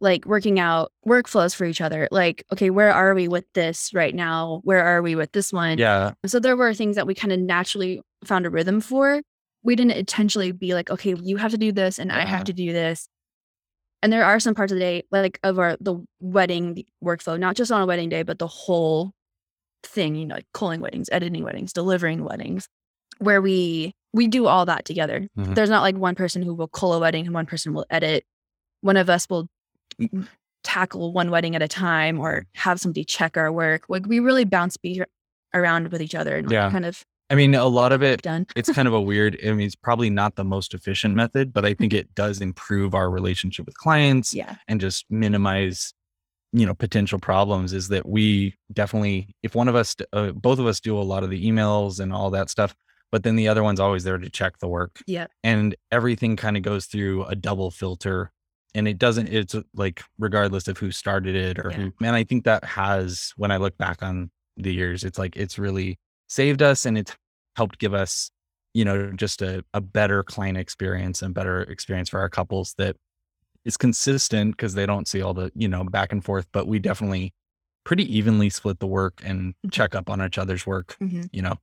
Like 0.00 0.26
working 0.26 0.58
out 0.60 0.92
workflows 1.06 1.54
for 1.54 1.64
each 1.64 1.80
other. 1.80 2.06
Like, 2.10 2.44
okay, 2.52 2.68
where 2.68 2.92
are 2.92 3.14
we 3.14 3.28
with 3.28 3.44
this 3.54 3.92
right 3.94 4.14
now? 4.14 4.60
Where 4.62 4.84
are 4.84 5.00
we 5.00 5.14
with 5.14 5.32
this 5.32 5.52
one? 5.54 5.78
yeah, 5.78 6.12
So 6.26 6.38
there 6.38 6.56
were 6.56 6.74
things 6.74 6.96
that 6.96 7.06
we 7.06 7.14
kind 7.14 7.32
of 7.32 7.40
naturally 7.40 8.02
found 8.24 8.44
a 8.44 8.50
rhythm 8.50 8.80
for. 8.82 9.22
We 9.62 9.74
didn't 9.74 9.92
intentionally 9.92 10.52
be 10.52 10.74
like, 10.74 10.90
okay, 10.90 11.14
you 11.22 11.38
have 11.38 11.50
to 11.52 11.58
do 11.58 11.72
this 11.72 11.98
and 11.98 12.12
I 12.12 12.20
have 12.20 12.40
uh-huh. 12.40 12.44
to 12.44 12.52
do 12.52 12.72
this. 12.74 13.08
And 14.06 14.12
there 14.12 14.24
are 14.24 14.38
some 14.38 14.54
parts 14.54 14.70
of 14.70 14.76
the 14.78 14.84
day, 14.84 15.02
like 15.10 15.40
of 15.42 15.58
our 15.58 15.76
the 15.80 15.96
wedding 16.20 16.84
workflow, 17.02 17.36
not 17.36 17.56
just 17.56 17.72
on 17.72 17.80
a 17.80 17.86
wedding 17.86 18.08
day, 18.08 18.22
but 18.22 18.38
the 18.38 18.46
whole 18.46 19.10
thing, 19.82 20.14
you 20.14 20.24
know, 20.26 20.36
like 20.36 20.46
culling 20.54 20.80
weddings, 20.80 21.08
editing 21.10 21.42
weddings, 21.42 21.72
delivering 21.72 22.22
weddings, 22.22 22.68
where 23.18 23.42
we 23.42 23.90
we 24.12 24.28
do 24.28 24.46
all 24.46 24.64
that 24.66 24.84
together. 24.84 25.26
Mhm. 25.36 25.56
There's 25.56 25.70
not 25.70 25.82
like 25.82 25.96
one 25.96 26.14
person 26.14 26.40
who 26.42 26.54
will 26.54 26.68
cull 26.68 26.94
a 26.94 27.00
wedding 27.00 27.26
and 27.26 27.34
one 27.34 27.46
person 27.46 27.74
will 27.74 27.84
edit. 27.90 28.22
One 28.80 28.96
of 28.96 29.10
us 29.10 29.26
will 29.28 29.48
tackle 30.62 31.12
one 31.12 31.32
wedding 31.32 31.56
at 31.56 31.62
a 31.62 31.66
time 31.68 32.20
or 32.20 32.46
have 32.54 32.78
somebody 32.78 33.04
check 33.04 33.36
our 33.36 33.50
work. 33.50 33.86
Like 33.88 34.06
we 34.06 34.20
really 34.20 34.44
bounce 34.44 34.76
be 34.76 35.02
around 35.52 35.90
with 35.90 36.00
each 36.00 36.14
other 36.14 36.36
and 36.36 36.46
like, 36.66 36.70
kind 36.70 36.86
of 36.86 37.02
I 37.30 37.34
mean 37.34 37.54
a 37.54 37.66
lot 37.66 37.92
of 37.92 38.02
it 38.02 38.22
done. 38.22 38.46
it's 38.54 38.72
kind 38.72 38.86
of 38.86 38.94
a 38.94 39.00
weird 39.00 39.36
i 39.44 39.50
mean 39.52 39.66
it's 39.66 39.74
probably 39.74 40.10
not 40.10 40.36
the 40.36 40.44
most 40.44 40.74
efficient 40.74 41.14
method 41.14 41.52
but 41.52 41.64
i 41.64 41.74
think 41.74 41.92
it 41.92 42.14
does 42.14 42.40
improve 42.40 42.94
our 42.94 43.10
relationship 43.10 43.66
with 43.66 43.76
clients 43.76 44.32
Yeah. 44.32 44.56
and 44.68 44.80
just 44.80 45.06
minimize 45.10 45.92
you 46.52 46.64
know 46.64 46.74
potential 46.74 47.18
problems 47.18 47.72
is 47.72 47.88
that 47.88 48.08
we 48.08 48.54
definitely 48.72 49.34
if 49.42 49.54
one 49.56 49.66
of 49.68 49.74
us 49.74 49.96
uh, 50.12 50.30
both 50.32 50.58
of 50.60 50.66
us 50.66 50.78
do 50.80 50.96
a 50.96 51.02
lot 51.02 51.24
of 51.24 51.30
the 51.30 51.44
emails 51.50 51.98
and 52.00 52.12
all 52.12 52.30
that 52.30 52.48
stuff 52.48 52.74
but 53.12 53.22
then 53.24 53.36
the 53.36 53.48
other 53.48 53.62
one's 53.62 53.80
always 53.80 54.04
there 54.04 54.18
to 54.18 54.30
check 54.30 54.58
the 54.58 54.68
work 54.68 55.00
Yeah. 55.06 55.26
and 55.42 55.74
everything 55.90 56.36
kind 56.36 56.56
of 56.56 56.62
goes 56.62 56.86
through 56.86 57.24
a 57.24 57.34
double 57.34 57.70
filter 57.72 58.30
and 58.74 58.86
it 58.86 58.98
doesn't 58.98 59.28
it's 59.28 59.54
uh, 59.54 59.62
like 59.74 60.02
regardless 60.18 60.68
of 60.68 60.78
who 60.78 60.92
started 60.92 61.34
it 61.34 61.58
or 61.58 61.70
Yeah. 61.72 61.76
who 61.78 61.92
man 62.00 62.14
i 62.14 62.22
think 62.22 62.44
that 62.44 62.62
has 62.64 63.32
when 63.36 63.50
i 63.50 63.56
look 63.56 63.76
back 63.76 64.02
on 64.02 64.30
the 64.56 64.72
years 64.72 65.02
it's 65.02 65.18
like 65.18 65.36
it's 65.36 65.58
really 65.58 65.98
saved 66.28 66.62
us 66.62 66.84
and 66.86 66.98
it's 66.98 67.16
helped 67.56 67.78
give 67.78 67.94
us 67.94 68.30
you 68.74 68.84
know 68.84 69.10
just 69.12 69.42
a, 69.42 69.64
a 69.72 69.80
better 69.80 70.22
client 70.22 70.58
experience 70.58 71.22
and 71.22 71.34
better 71.34 71.62
experience 71.62 72.08
for 72.08 72.20
our 72.20 72.28
couples 72.28 72.74
that 72.78 72.96
is 73.64 73.76
consistent 73.76 74.56
because 74.56 74.74
they 74.74 74.86
don't 74.86 75.08
see 75.08 75.22
all 75.22 75.34
the 75.34 75.50
you 75.54 75.68
know 75.68 75.84
back 75.84 76.12
and 76.12 76.24
forth 76.24 76.46
but 76.52 76.66
we 76.66 76.78
definitely 76.78 77.32
pretty 77.84 78.04
evenly 78.16 78.50
split 78.50 78.78
the 78.80 78.86
work 78.86 79.20
and 79.24 79.54
check 79.70 79.94
up 79.94 80.10
on 80.10 80.20
each 80.22 80.38
other's 80.38 80.66
work 80.66 80.96
Mhm. 81.00 81.28
you 81.32 81.42
know. 81.42 81.54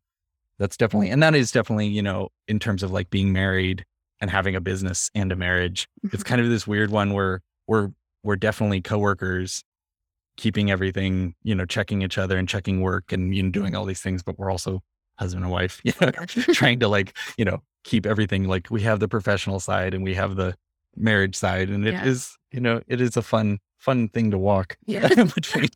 That's 0.60 0.78
definitely 0.78 1.10
and 1.10 1.22
that 1.24 1.36
is 1.36 1.52
definitely 1.52 1.88
you 1.88 2.02
know 2.04 2.30
in 2.48 2.60
terms 2.60 2.84
of 2.84 2.92
like 2.92 3.10
being 3.10 3.34
married 3.34 3.84
and 4.22 4.30
having 4.30 4.56
a 4.56 4.62
business 4.62 5.10
and 5.16 5.32
a 5.32 5.36
marriage 5.36 5.88
it's 6.14 6.24
kind 6.24 6.40
of 6.40 6.48
this 6.48 6.66
weird 6.68 6.92
one 6.92 7.12
where 7.14 7.42
we're 7.68 7.90
we're 8.24 8.36
definitely 8.38 8.80
coworkers 8.80 9.64
keeping 10.38 10.72
everything 10.72 11.36
you 11.44 11.54
know 11.56 11.66
checking 11.66 12.02
each 12.02 12.18
other 12.18 12.38
and 12.38 12.50
checking 12.50 12.82
work 12.82 13.12
and 13.12 13.36
you 13.36 13.44
know 13.44 13.50
doing 13.52 13.76
all 13.76 13.86
these 13.86 14.02
things 14.02 14.24
but 14.24 14.38
we're 14.40 14.50
also 14.52 14.82
husband 15.20 15.44
and 15.44 15.52
wife 15.52 15.80
you 15.86 15.94
know 16.02 16.10
trying 16.54 16.80
to 16.80 16.88
like 16.88 17.16
you 17.38 17.46
know 17.46 17.62
keep 17.84 18.06
everything 18.06 18.48
like 18.48 18.68
we 18.72 18.82
have 18.82 19.00
the 19.00 19.08
professional 19.08 19.60
side 19.60 19.94
and 19.94 20.04
we 20.04 20.14
have 20.16 20.36
the 20.36 20.56
marriage 20.96 21.36
side 21.36 21.70
and 21.70 21.88
it 21.88 21.94
is 22.06 22.36
Yeah. 22.52 22.56
you 22.58 22.62
know 22.62 22.82
it 22.88 23.00
is 23.02 23.16
a 23.18 23.22
fun 23.22 23.60
fun 23.78 24.08
thing 24.10 24.32
to 24.32 24.38
walk 24.38 24.78
Yeah. 24.86 25.10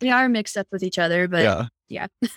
we 0.02 0.10
are 0.10 0.28
mixed 0.28 0.56
up 0.56 0.66
with 0.72 0.82
each 0.82 0.98
other, 0.98 1.28
but 1.28 1.68
yeah 1.88 2.06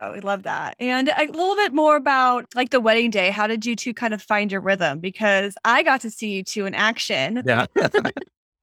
Oh, 0.00 0.12
we 0.12 0.20
love 0.20 0.44
that. 0.44 0.76
And 0.78 1.08
a 1.08 1.24
little 1.24 1.56
bit 1.56 1.74
more 1.74 1.96
about 1.96 2.46
like 2.54 2.70
the 2.70 2.78
wedding 2.78 3.10
day. 3.10 3.30
How 3.32 3.48
did 3.48 3.66
you 3.66 3.74
two 3.74 3.92
kind 3.92 4.14
of 4.14 4.22
find 4.22 4.52
your 4.52 4.60
rhythm? 4.60 5.00
Because 5.00 5.56
I 5.64 5.82
got 5.82 6.02
to 6.02 6.10
see 6.10 6.30
you 6.30 6.44
two 6.44 6.66
in 6.66 6.74
action. 6.76 7.42
yeah 7.44 7.66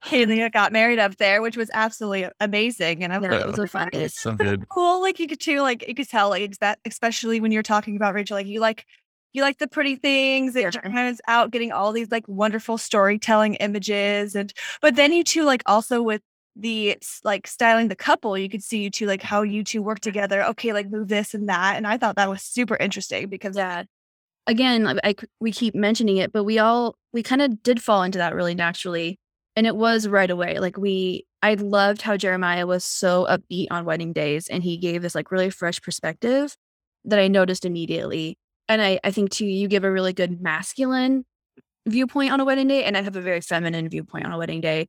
Haley 0.05 0.47
got 0.49 0.71
married 0.71 0.99
up 0.99 1.17
there, 1.17 1.41
which 1.41 1.57
was 1.57 1.69
absolutely 1.73 2.27
amazing. 2.39 3.03
And 3.03 3.13
I 3.13 3.17
was 3.19 3.29
yeah, 3.29 3.37
like, 3.37 3.41
it 3.41 3.47
was 3.47 3.57
a 3.57 3.67
fun 3.67 3.89
it's 3.93 4.19
so 4.19 4.33
good 4.33 4.67
cool. 4.69 5.01
Like 5.01 5.19
you 5.19 5.27
could 5.27 5.39
too, 5.39 5.61
like 5.61 5.87
you 5.87 5.95
could 5.95 6.09
tell, 6.09 6.29
like 6.29 6.57
that, 6.59 6.79
especially 6.85 7.39
when 7.39 7.51
you're 7.51 7.63
talking 7.63 7.95
about 7.95 8.13
Rachel, 8.13 8.35
like 8.37 8.47
you 8.47 8.59
like 8.59 8.85
you 9.33 9.41
like 9.41 9.57
the 9.57 9.67
pretty 9.67 9.95
things 9.95 10.55
and 10.55 10.71
Jeremiah's 10.71 11.21
out 11.27 11.51
getting 11.51 11.71
all 11.71 11.91
these 11.91 12.11
like 12.11 12.27
wonderful 12.27 12.77
storytelling 12.77 13.55
images 13.55 14.33
and 14.35 14.53
but 14.81 14.95
then 14.95 15.11
you 15.11 15.23
two 15.25 15.43
like 15.43 15.61
also 15.65 16.01
with 16.01 16.21
the 16.55 16.91
s- 17.01 17.19
like 17.25 17.45
styling 17.47 17.89
the 17.89 17.95
couple 17.97 18.37
you 18.37 18.47
could 18.49 18.63
see 18.63 18.81
you 18.81 18.89
two 18.89 19.05
like 19.07 19.21
how 19.21 19.41
you 19.41 19.61
two 19.61 19.81
work 19.81 19.99
together 19.99 20.41
okay 20.45 20.71
like 20.71 20.89
move 20.89 21.09
this 21.09 21.33
and 21.33 21.49
that 21.49 21.75
and 21.75 21.85
i 21.85 21.97
thought 21.97 22.15
that 22.15 22.29
was 22.29 22.41
super 22.43 22.77
interesting 22.77 23.27
because 23.27 23.57
Yeah. 23.57 23.83
Again, 24.47 24.83
like, 24.83 24.99
I, 25.03 25.11
c- 25.19 25.27
we 25.39 25.51
keep 25.51 25.73
mentioning 25.75 26.17
it, 26.17 26.31
but 26.31 26.43
we 26.43 26.59
all 26.59 26.95
we 27.13 27.23
kind 27.23 27.41
of 27.41 27.63
did 27.63 27.81
fall 27.81 28.03
into 28.03 28.19
that 28.19 28.35
really 28.35 28.53
naturally, 28.55 29.19
and 29.55 29.65
it 29.65 29.75
was 29.75 30.07
right 30.07 30.29
away. 30.29 30.59
Like 30.59 30.77
we, 30.77 31.25
I 31.41 31.53
loved 31.55 32.01
how 32.01 32.17
Jeremiah 32.17 32.67
was 32.67 32.83
so 32.83 33.25
upbeat 33.29 33.67
on 33.71 33.85
wedding 33.85 34.13
days, 34.13 34.47
and 34.47 34.63
he 34.63 34.77
gave 34.77 35.01
this 35.01 35.15
like 35.15 35.31
really 35.31 35.49
fresh 35.49 35.81
perspective 35.81 36.55
that 37.05 37.19
I 37.19 37.27
noticed 37.27 37.65
immediately. 37.65 38.37
And 38.67 38.81
I, 38.81 38.99
I 39.03 39.11
think 39.11 39.29
too, 39.31 39.45
you 39.45 39.67
give 39.67 39.83
a 39.83 39.91
really 39.91 40.13
good 40.13 40.41
masculine 40.41 41.25
viewpoint 41.87 42.31
on 42.31 42.39
a 42.39 42.45
wedding 42.45 42.67
day, 42.67 42.83
and 42.83 42.97
I 42.97 43.01
have 43.01 43.15
a 43.15 43.21
very 43.21 43.41
feminine 43.41 43.89
viewpoint 43.89 44.25
on 44.25 44.31
a 44.31 44.37
wedding 44.37 44.61
day. 44.61 44.87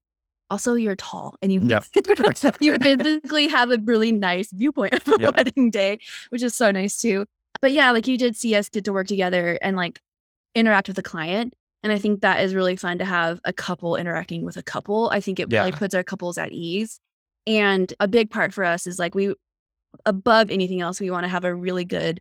Also, 0.48 0.74
you're 0.74 0.96
tall, 0.96 1.36
and 1.42 1.52
you 1.52 1.60
Yep. 1.60 1.84
you 2.60 2.78
physically 2.78 3.48
have 3.48 3.70
a 3.70 3.78
really 3.84 4.12
nice 4.12 4.50
viewpoint 4.52 4.94
of 4.94 5.08
a 5.08 5.20
Yep. 5.20 5.36
wedding 5.36 5.70
day, 5.70 5.98
which 6.30 6.42
is 6.42 6.54
so 6.54 6.70
nice 6.70 7.00
too. 7.00 7.26
But 7.60 7.72
yeah, 7.72 7.90
like 7.90 8.06
you 8.06 8.16
did 8.16 8.36
see 8.36 8.54
us 8.54 8.68
get 8.68 8.84
to 8.84 8.92
work 8.92 9.08
together 9.08 9.58
and 9.60 9.76
like 9.76 10.00
interact 10.54 10.88
with 10.88 10.96
the 10.96 11.02
client. 11.02 11.54
And 11.82 11.92
I 11.92 11.98
think 11.98 12.22
that 12.22 12.40
is 12.40 12.54
really 12.54 12.76
fun 12.76 12.98
to 12.98 13.04
have 13.04 13.40
a 13.44 13.52
couple 13.52 13.96
interacting 13.96 14.44
with 14.44 14.56
a 14.56 14.62
couple. 14.62 15.10
I 15.10 15.20
think 15.20 15.38
it 15.38 15.52
really 15.52 15.72
puts 15.72 15.94
our 15.94 16.02
couples 16.02 16.38
at 16.38 16.52
ease. 16.52 16.98
And 17.46 17.92
a 18.00 18.08
big 18.08 18.30
part 18.30 18.52
for 18.52 18.64
us 18.64 18.86
is 18.86 18.98
like 18.98 19.14
we, 19.14 19.34
above 20.04 20.50
anything 20.50 20.80
else, 20.80 21.00
we 21.00 21.10
want 21.10 21.24
to 21.24 21.28
have 21.28 21.44
a 21.44 21.54
really 21.54 21.84
good 21.84 22.20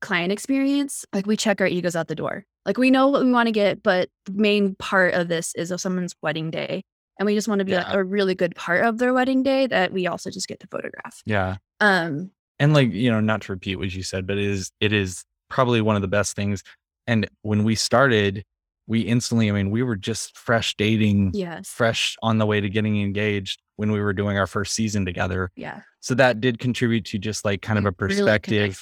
client 0.00 0.32
experience. 0.32 1.04
Like 1.12 1.26
we 1.26 1.36
check 1.36 1.60
our 1.60 1.66
egos 1.66 1.96
out 1.96 2.08
the 2.08 2.14
door. 2.14 2.44
Like 2.64 2.78
we 2.78 2.90
know 2.90 3.08
what 3.08 3.24
we 3.24 3.32
want 3.32 3.48
to 3.48 3.52
get, 3.52 3.82
but 3.82 4.10
the 4.26 4.32
main 4.32 4.76
part 4.76 5.14
of 5.14 5.28
this 5.28 5.54
is 5.56 5.70
of 5.70 5.80
someone's 5.80 6.14
wedding 6.22 6.50
day. 6.50 6.84
And 7.18 7.26
we 7.26 7.34
just 7.34 7.48
want 7.48 7.58
to 7.58 7.64
be 7.64 7.74
like 7.74 7.92
a 7.92 8.04
really 8.04 8.34
good 8.34 8.54
part 8.54 8.84
of 8.84 8.98
their 8.98 9.12
wedding 9.12 9.42
day 9.42 9.66
that 9.66 9.92
we 9.92 10.06
also 10.06 10.30
just 10.30 10.48
get 10.48 10.60
to 10.60 10.66
photograph. 10.68 11.20
Yeah. 11.26 11.56
Um, 11.80 12.30
and 12.60 12.74
like 12.74 12.92
you 12.92 13.10
know 13.10 13.18
not 13.18 13.40
to 13.42 13.52
repeat 13.52 13.76
what 13.76 13.92
you 13.92 14.04
said 14.04 14.26
but 14.26 14.38
it 14.38 14.44
is 14.44 14.70
it 14.78 14.92
is 14.92 15.24
probably 15.48 15.80
one 15.80 15.96
of 15.96 16.02
the 16.02 16.08
best 16.08 16.36
things 16.36 16.62
and 17.08 17.28
when 17.42 17.64
we 17.64 17.74
started 17.74 18.44
we 18.90 19.00
instantly 19.02 19.48
i 19.48 19.52
mean 19.52 19.70
we 19.70 19.82
were 19.82 19.96
just 19.96 20.36
fresh 20.36 20.74
dating 20.76 21.30
yes. 21.32 21.68
fresh 21.68 22.16
on 22.22 22.38
the 22.38 22.44
way 22.44 22.60
to 22.60 22.68
getting 22.68 23.00
engaged 23.00 23.62
when 23.76 23.92
we 23.92 24.00
were 24.00 24.12
doing 24.12 24.36
our 24.36 24.46
first 24.48 24.74
season 24.74 25.06
together 25.06 25.50
Yeah. 25.56 25.80
so 26.00 26.14
that 26.16 26.40
did 26.40 26.58
contribute 26.58 27.04
to 27.06 27.18
just 27.18 27.44
like 27.44 27.62
kind 27.62 27.78
of 27.78 27.86
a 27.86 27.94
We 27.98 28.06
really 28.08 28.16
perspective 28.20 28.76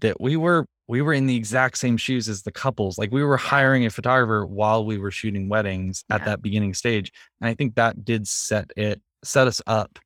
that 0.00 0.20
we 0.20 0.36
were 0.36 0.66
we 0.88 1.00
were 1.00 1.14
in 1.14 1.26
the 1.26 1.36
exact 1.36 1.78
same 1.78 1.96
shoes 1.96 2.28
as 2.28 2.42
the 2.42 2.52
couples 2.52 2.98
like 2.98 3.10
we 3.12 3.24
were 3.24 3.36
hiring 3.38 3.86
a 3.86 3.90
photographer 3.90 4.44
while 4.44 4.84
we 4.84 4.98
were 4.98 5.10
shooting 5.10 5.48
weddings 5.48 6.04
at 6.10 6.24
that 6.26 6.42
beginning 6.42 6.74
stage 6.74 7.12
and 7.40 7.48
i 7.48 7.54
think 7.54 7.76
that 7.76 8.04
did 8.04 8.26
set 8.28 8.70
it 8.76 9.00
set 9.24 9.46
us 9.46 9.62
up 9.66 9.98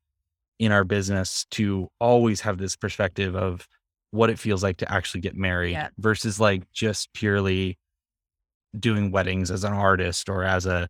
in 0.59 0.71
our 0.71 0.85
business 0.85 1.47
to 1.51 1.89
always 1.99 2.43
have 2.43 2.59
this 2.59 2.77
perspective 2.77 3.35
of 3.35 3.67
what 4.11 4.29
it 4.29 4.39
feels 4.39 4.63
like 4.63 4.77
to 4.77 4.93
actually 4.93 5.21
get 5.23 5.35
married 5.35 5.73
Yeah. 5.73 5.89
versus 5.99 6.39
like 6.39 6.71
just 6.73 7.13
purely 7.15 7.79
doing 8.79 9.11
weddings 9.11 9.51
as 9.51 9.65
an 9.65 9.73
artist 9.73 10.29
or 10.29 10.45
as 10.45 10.67
a 10.67 10.89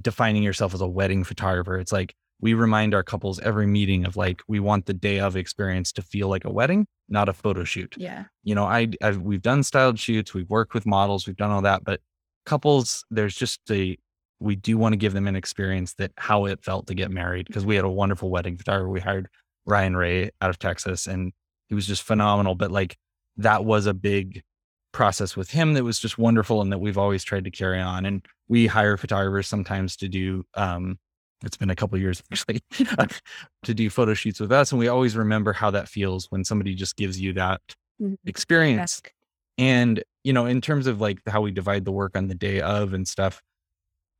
defining 0.00 0.42
yourself 0.42 0.74
as 0.74 0.80
a 0.80 0.86
wedding 0.86 1.22
photographer 1.24 1.78
it's 1.78 1.92
like 1.92 2.14
we 2.40 2.54
remind 2.54 2.94
our 2.94 3.02
couples 3.04 3.38
every 3.40 3.66
meeting 3.66 4.04
of 4.04 4.16
like 4.16 4.42
we 4.48 4.58
want 4.58 4.86
the 4.86 4.94
day 4.94 5.20
of 5.20 5.36
experience 5.36 5.92
to 5.92 6.02
feel 6.02 6.28
like 6.28 6.44
a 6.44 6.50
wedding 6.50 6.86
not 7.08 7.28
a 7.28 7.32
photo 7.32 7.62
shoot 7.64 7.94
Yeah. 7.98 8.24
you 8.42 8.54
know 8.54 8.64
I 8.64 8.88
I've, 9.02 9.18
we've 9.18 9.42
done 9.42 9.62
styled 9.62 9.98
shoots 9.98 10.34
we've 10.34 10.50
worked 10.50 10.74
with 10.74 10.84
models 10.86 11.26
we've 11.26 11.36
done 11.36 11.50
all 11.50 11.62
that 11.62 11.84
but 11.84 12.00
couples 12.46 13.04
there's 13.10 13.36
just 13.36 13.60
a 13.70 13.96
we 14.40 14.56
do 14.56 14.76
want 14.76 14.92
to 14.92 14.96
give 14.96 15.12
them 15.12 15.28
an 15.28 15.36
experience 15.36 15.94
that 15.94 16.10
how 16.16 16.46
it 16.46 16.64
felt 16.64 16.88
to 16.88 16.94
get 16.94 17.12
married 17.12 17.46
because 17.46 17.64
we 17.64 17.76
had 17.76 17.84
a 17.84 17.90
wonderful 17.90 18.30
wedding 18.30 18.56
photographer 18.56 18.88
we 18.88 18.98
hired 19.00 19.28
ryan 19.66 19.96
ray 19.96 20.30
out 20.40 20.50
of 20.50 20.58
texas 20.58 21.06
and 21.06 21.32
he 21.68 21.74
was 21.76 21.86
just 21.86 22.02
phenomenal 22.02 22.56
but 22.56 22.72
like 22.72 22.96
that 23.36 23.64
was 23.64 23.86
a 23.86 23.94
big 23.94 24.42
process 24.92 25.36
with 25.36 25.50
him 25.50 25.74
that 25.74 25.84
was 25.84 25.98
just 25.98 26.18
wonderful 26.18 26.60
and 26.60 26.70
that 26.72 26.78
we've 26.78 26.98
always 26.98 27.24
tried 27.24 27.44
to 27.44 27.50
carry 27.50 27.80
on 27.80 28.04
and 28.06 28.24
we 28.48 28.66
hire 28.66 28.96
photographers 28.96 29.48
sometimes 29.48 29.96
to 29.96 30.08
do 30.08 30.44
um 30.54 30.98
it's 31.44 31.56
been 31.56 31.70
a 31.70 31.76
couple 31.76 31.98
years 31.98 32.22
actually 32.32 32.60
to 33.62 33.74
do 33.74 33.88
photo 33.90 34.14
shoots 34.14 34.38
with 34.40 34.52
us 34.52 34.70
and 34.72 34.78
we 34.78 34.88
always 34.88 35.16
remember 35.16 35.52
how 35.52 35.70
that 35.70 35.88
feels 35.88 36.26
when 36.30 36.44
somebody 36.44 36.74
just 36.74 36.96
gives 36.96 37.20
you 37.20 37.32
that 37.32 37.60
Mhm. 38.00 38.16
experience 38.26 39.00
and 39.58 40.02
you 40.24 40.32
know 40.32 40.46
in 40.46 40.60
terms 40.60 40.86
of 40.86 41.00
like 41.00 41.20
how 41.28 41.40
we 41.40 41.50
divide 41.50 41.84
the 41.84 41.92
work 41.92 42.16
on 42.16 42.28
the 42.28 42.34
day 42.34 42.60
of 42.60 42.94
and 42.94 43.06
stuff 43.06 43.42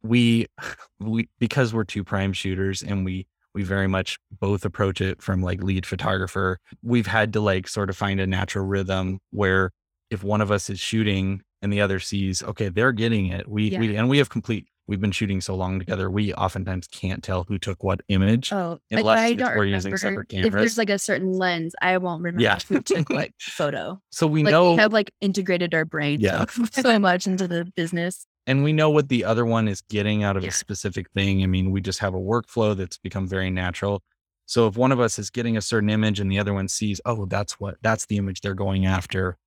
we 0.02 0.46
we 1.00 1.28
because 1.38 1.72
we're 1.74 1.84
two 1.84 2.04
prime 2.04 2.32
shooters 2.32 2.82
and 2.82 3.04
we 3.04 3.26
we 3.54 3.62
very 3.62 3.86
much 3.88 4.18
both 4.40 4.64
approach 4.64 5.00
it 5.00 5.20
from 5.22 5.42
like 5.42 5.62
lead 5.62 5.84
photographer 5.86 6.58
we've 6.82 7.06
had 7.06 7.32
to 7.32 7.40
like 7.40 7.68
sort 7.68 7.90
of 7.90 7.96
find 7.96 8.20
a 8.20 8.26
natural 8.26 8.64
rhythm 8.66 9.18
where 9.30 9.70
if 10.12 10.22
one 10.22 10.40
of 10.40 10.50
us 10.50 10.70
is 10.70 10.78
shooting 10.78 11.42
and 11.62 11.72
the 11.72 11.80
other 11.80 11.98
sees 11.98 12.42
okay 12.42 12.68
they're 12.68 12.92
getting 12.92 13.26
it 13.26 13.48
we 13.48 13.76
we 13.78 13.96
and 13.96 14.08
we 14.08 14.18
have 14.18 14.28
complete 14.30 14.66
we've 14.88 15.00
been 15.00 15.12
shooting 15.12 15.40
so 15.40 15.54
long 15.54 15.78
together 15.78 16.10
we 16.10 16.34
oftentimes 16.34 16.86
can't 16.88 17.22
tell 17.22 17.44
who 17.44 17.56
took 17.58 17.82
what 17.84 18.00
image 18.08 18.52
Oh, 18.52 18.78
Unless 18.90 19.04
like, 19.04 19.18
I 19.18 19.32
don't 19.34 19.56
we're 19.56 19.64
using 19.66 19.96
separate 19.96 20.26
If 20.32 20.52
there's 20.52 20.76
like 20.76 20.90
a 20.90 20.98
certain 20.98 21.32
lens, 21.32 21.74
I 21.80 21.96
won't 21.98 22.20
remember 22.22 22.42
Yeah. 22.42 22.58
who 22.68 22.80
took 22.80 23.08
what 23.08 23.30
photo. 23.40 24.00
so 24.10 24.26
we 24.26 24.42
like 24.44 24.52
know 24.52 24.72
we 24.72 24.78
have 24.78 24.92
like 24.92 25.12
integrated 25.20 25.72
our 25.74 25.84
brains 25.84 26.20
Yeah. 26.20 26.44
so 26.72 26.98
much 26.98 27.26
into 27.26 27.46
the 27.48 27.64
business. 27.76 28.26
and 28.46 28.64
we 28.64 28.72
know 28.72 28.90
what 28.90 29.08
the 29.08 29.24
other 29.24 29.46
one 29.46 29.68
is 29.68 29.82
getting 29.82 30.24
out 30.24 30.36
of 30.36 30.42
Yeah. 30.42 30.48
a 30.50 30.52
specific 30.52 31.06
thing. 31.12 31.42
I 31.42 31.46
mean, 31.46 31.70
we 31.70 31.80
just 31.80 32.00
have 32.00 32.14
a 32.14 32.18
workflow 32.20 32.76
that's 32.76 32.98
become 32.98 33.26
very 33.28 33.50
natural. 33.50 34.02
So 34.46 34.66
if 34.66 34.76
one 34.76 34.90
of 34.92 34.98
us 35.00 35.16
is 35.18 35.30
getting 35.30 35.56
a 35.56 35.62
certain 35.62 35.88
image 35.88 36.18
and 36.18 36.30
the 36.30 36.40
other 36.40 36.52
one 36.52 36.66
sees, 36.66 37.00
oh, 37.06 37.24
that's 37.26 37.60
what 37.60 37.76
that's 37.82 38.06
the 38.06 38.16
image 38.18 38.40
they're 38.40 38.54
going 38.66 38.84
after, 38.84 39.38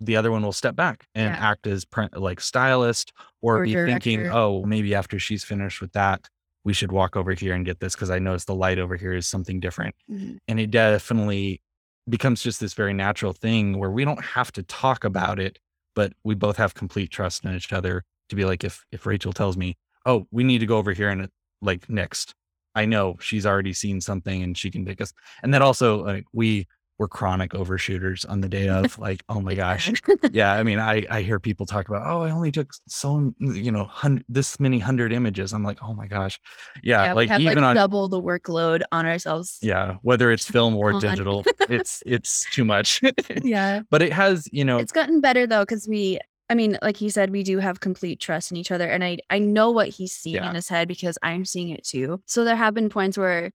the 0.00 0.16
other 0.16 0.30
one 0.30 0.42
will 0.42 0.52
step 0.52 0.74
back 0.76 1.06
and 1.14 1.34
Yeah. 1.34 1.50
act 1.50 1.66
as 1.66 1.84
pre- 1.84 2.08
like 2.14 2.40
stylist 2.40 3.12
or, 3.42 3.58
Or 3.58 3.64
be 3.64 3.74
thinking, 3.74 4.26
oh, 4.28 4.64
maybe 4.64 4.94
after 4.94 5.18
she's 5.18 5.44
finished 5.44 5.80
with 5.80 5.92
that, 5.92 6.28
we 6.64 6.72
should 6.72 6.90
walk 6.92 7.16
over 7.16 7.32
here 7.32 7.54
and 7.54 7.64
get 7.64 7.78
this 7.80 7.94
because 7.94 8.10
I 8.10 8.18
noticed 8.18 8.46
the 8.48 8.54
light 8.54 8.78
over 8.78 8.96
here 8.96 9.14
is 9.14 9.26
something 9.26 9.60
different. 9.60 9.94
Mhm. 10.10 10.38
And 10.48 10.58
it 10.60 10.70
definitely 10.70 11.62
becomes 12.08 12.42
just 12.42 12.60
this 12.60 12.74
very 12.74 12.92
natural 12.94 13.32
thing 13.32 13.78
where 13.78 13.90
we 13.90 14.04
don't 14.04 14.24
have 14.24 14.50
to 14.52 14.62
talk 14.62 15.04
about 15.04 15.38
it, 15.38 15.58
but 15.94 16.12
we 16.24 16.34
both 16.34 16.56
have 16.56 16.74
complete 16.74 17.10
trust 17.10 17.44
in 17.44 17.54
each 17.54 17.72
other 17.72 18.02
to 18.28 18.36
be 18.36 18.44
like, 18.44 18.64
if 18.64 18.84
if 18.90 19.06
Rachel 19.06 19.32
tells 19.32 19.56
me, 19.56 19.76
oh, 20.04 20.26
we 20.30 20.42
need 20.44 20.58
to 20.58 20.66
go 20.66 20.78
over 20.78 20.92
here 20.92 21.08
and 21.10 21.28
like 21.62 21.88
next, 21.88 22.34
I 22.74 22.84
know 22.84 23.16
she's 23.20 23.46
already 23.46 23.72
seen 23.72 24.00
something 24.00 24.42
and 24.42 24.56
she 24.58 24.70
can 24.70 24.84
pick 24.84 25.00
us. 25.00 25.12
And 25.42 25.52
then 25.54 25.62
also 25.62 26.04
like 26.04 26.24
we 26.32 26.66
were 26.98 27.08
chronic 27.08 27.54
overshooters 27.54 28.24
on 28.24 28.40
the 28.40 28.48
day 28.48 28.68
of 28.68 28.98
like, 28.98 29.22
oh 29.28 29.40
my 29.40 29.54
gosh. 29.62 29.92
Yeah. 30.32 30.52
I 30.52 30.62
mean, 30.62 30.78
I 30.78 31.04
I 31.10 31.22
hear 31.22 31.38
people 31.38 31.66
talk 31.66 31.88
about, 31.88 32.02
oh, 32.06 32.22
I 32.22 32.30
only 32.30 32.50
took 32.52 32.70
so 32.88 33.32
you 33.38 33.70
know, 33.70 33.84
hun- 33.84 34.24
this 34.28 34.58
many 34.58 34.78
hundred 34.78 35.12
images. 35.12 35.52
I'm 35.52 35.62
like, 35.64 35.78
oh 35.82 35.94
my 35.94 36.06
gosh. 36.06 36.40
Yeah. 36.82 37.04
Yeah, 37.04 37.12
like 37.12 37.30
even 37.40 37.44
like 37.56 37.64
on 37.64 37.76
double 37.76 38.08
the 38.08 38.20
workload 38.22 38.82
on 38.92 39.06
ourselves. 39.06 39.58
yeah, 39.62 39.96
whether 40.02 40.30
it's 40.30 40.50
film 40.50 40.74
or 40.76 40.98
digital, 41.00 41.44
it's 41.68 42.02
it's 42.06 42.46
too 42.52 42.64
much. 42.64 43.02
Yeah. 43.42 43.82
but 43.90 44.02
it 44.02 44.12
has, 44.12 44.48
you 44.52 44.64
know, 44.64 44.78
It's 44.78 44.92
gotten 44.92 45.20
better 45.20 45.46
though, 45.46 45.62
because 45.62 45.86
we 45.88 46.18
I 46.48 46.54
mean, 46.54 46.78
like 46.80 46.96
he 46.96 47.10
said, 47.10 47.30
we 47.30 47.42
do 47.42 47.58
have 47.58 47.80
complete 47.80 48.20
trust 48.20 48.52
in 48.52 48.56
each 48.56 48.70
other. 48.70 48.88
And 48.88 49.02
I 49.04 49.18
I 49.30 49.38
know 49.40 49.70
what 49.72 49.88
he's 49.88 50.12
seeing 50.12 50.36
Yeah. 50.36 50.48
in 50.48 50.54
his 50.54 50.68
head 50.68 50.86
because 50.88 51.18
I'm 51.22 51.44
seeing 51.44 51.70
it 51.70 51.84
too. 51.84 52.22
So 52.26 52.44
there 52.44 52.56
have 52.56 52.72
been 52.72 52.88
points 52.88 53.18
where 53.18 53.50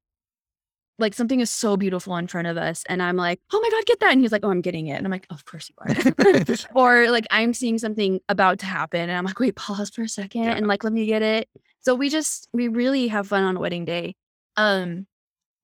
like 1.02 1.14
something 1.14 1.40
is 1.40 1.50
so 1.52 1.76
beautiful 1.76 2.16
in 2.18 2.28
front 2.28 2.48
of 2.48 2.56
us 2.58 2.84
and 2.88 3.02
I'm 3.04 3.18
like, 3.18 3.40
oh 3.52 3.60
my 3.62 3.70
God, 3.70 3.86
get 3.86 4.00
that. 4.00 4.12
And 4.14 4.22
he's 4.22 4.32
like, 4.32 4.46
oh, 4.46 4.50
I'm 4.52 4.62
getting 4.62 4.88
it. 4.88 4.94
And 4.94 5.06
I'm 5.06 5.12
like, 5.12 5.28
of 5.30 5.44
course 5.46 5.70
you 5.70 5.76
are. 5.80 6.56
or 6.76 7.12
like 7.12 7.26
I'm 7.32 7.54
seeing 7.54 7.78
something 7.78 8.20
about 8.30 8.60
to 8.60 8.66
happen 8.66 9.02
and 9.02 9.12
I'm 9.12 9.26
like, 9.26 9.40
wait, 9.40 9.56
pause 9.56 9.90
for 9.90 10.04
a 10.04 10.08
second 10.08 10.44
Yeah. 10.44 10.52
and 10.56 10.68
like 10.68 10.84
let 10.84 10.94
me 10.94 11.06
get 11.06 11.22
it. 11.22 11.50
So 11.82 11.96
we 11.96 12.10
just 12.10 12.48
we 12.54 12.68
really 12.68 13.08
have 13.10 13.28
fun 13.28 13.44
on 13.44 13.60
wedding 13.60 13.86
day. 13.86 14.16
Um 14.58 15.08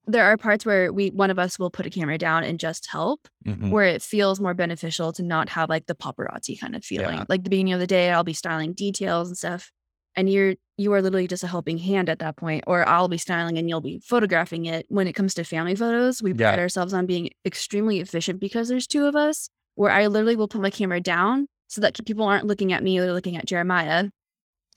there 0.09 0.23
are 0.23 0.37
parts 0.37 0.65
where 0.65 0.93
we 0.93 1.09
one 1.09 1.29
of 1.29 1.37
us 1.37 1.59
will 1.59 1.69
put 1.69 1.85
a 1.85 1.89
camera 1.89 2.17
down 2.17 2.43
and 2.45 2.59
just 2.59 2.87
help 2.89 3.27
Mhm. 3.45 3.71
where 3.71 3.83
it 3.85 4.01
feels 4.01 4.39
more 4.39 4.53
beneficial 4.53 5.11
to 5.13 5.21
not 5.23 5.49
have 5.49 5.69
like 5.69 5.85
the 5.85 5.95
paparazzi 5.95 6.59
kind 6.59 6.75
of 6.75 6.83
feeling. 6.85 7.17
Yeah. 7.17 7.25
Like 7.27 7.43
the 7.43 7.49
beginning 7.49 7.73
of 7.73 7.79
the 7.81 7.87
day, 7.87 8.09
I'll 8.11 8.23
be 8.23 8.33
styling 8.33 8.73
details 8.73 9.27
and 9.27 9.37
stuff. 9.37 9.71
And 10.17 10.29
you're 10.29 10.55
you 10.79 10.91
are 10.93 11.01
literally 11.01 11.27
just 11.27 11.43
a 11.43 11.47
helping 11.47 11.77
hand 11.77 12.09
at 12.09 12.19
that 12.19 12.35
point. 12.35 12.63
Or 12.67 12.87
I'll 12.87 13.07
be 13.07 13.17
styling 13.17 13.57
and 13.57 13.67
you'll 13.69 13.81
be 13.81 13.99
photographing 13.99 14.65
it. 14.65 14.85
When 14.89 15.07
it 15.07 15.13
comes 15.13 15.33
to 15.35 15.43
family 15.43 15.75
photos, 15.75 16.21
we 16.21 16.31
Yeah. 16.33 16.51
pride 16.51 16.59
ourselves 16.59 16.93
on 16.93 17.05
being 17.05 17.29
extremely 17.45 17.99
efficient 17.99 18.39
because 18.39 18.67
there's 18.67 18.85
two 18.87 19.05
of 19.05 19.15
us, 19.15 19.49
where 19.75 19.91
I 19.91 20.05
literally 20.07 20.35
will 20.35 20.47
put 20.47 20.61
my 20.61 20.69
camera 20.69 20.99
down 20.99 21.47
so 21.67 21.81
that 21.81 21.97
people 22.05 22.25
aren't 22.25 22.45
looking 22.45 22.73
at 22.73 22.83
me, 22.83 22.99
they're 22.99 23.13
looking 23.13 23.37
at 23.37 23.45
Jeremiah. 23.45 24.09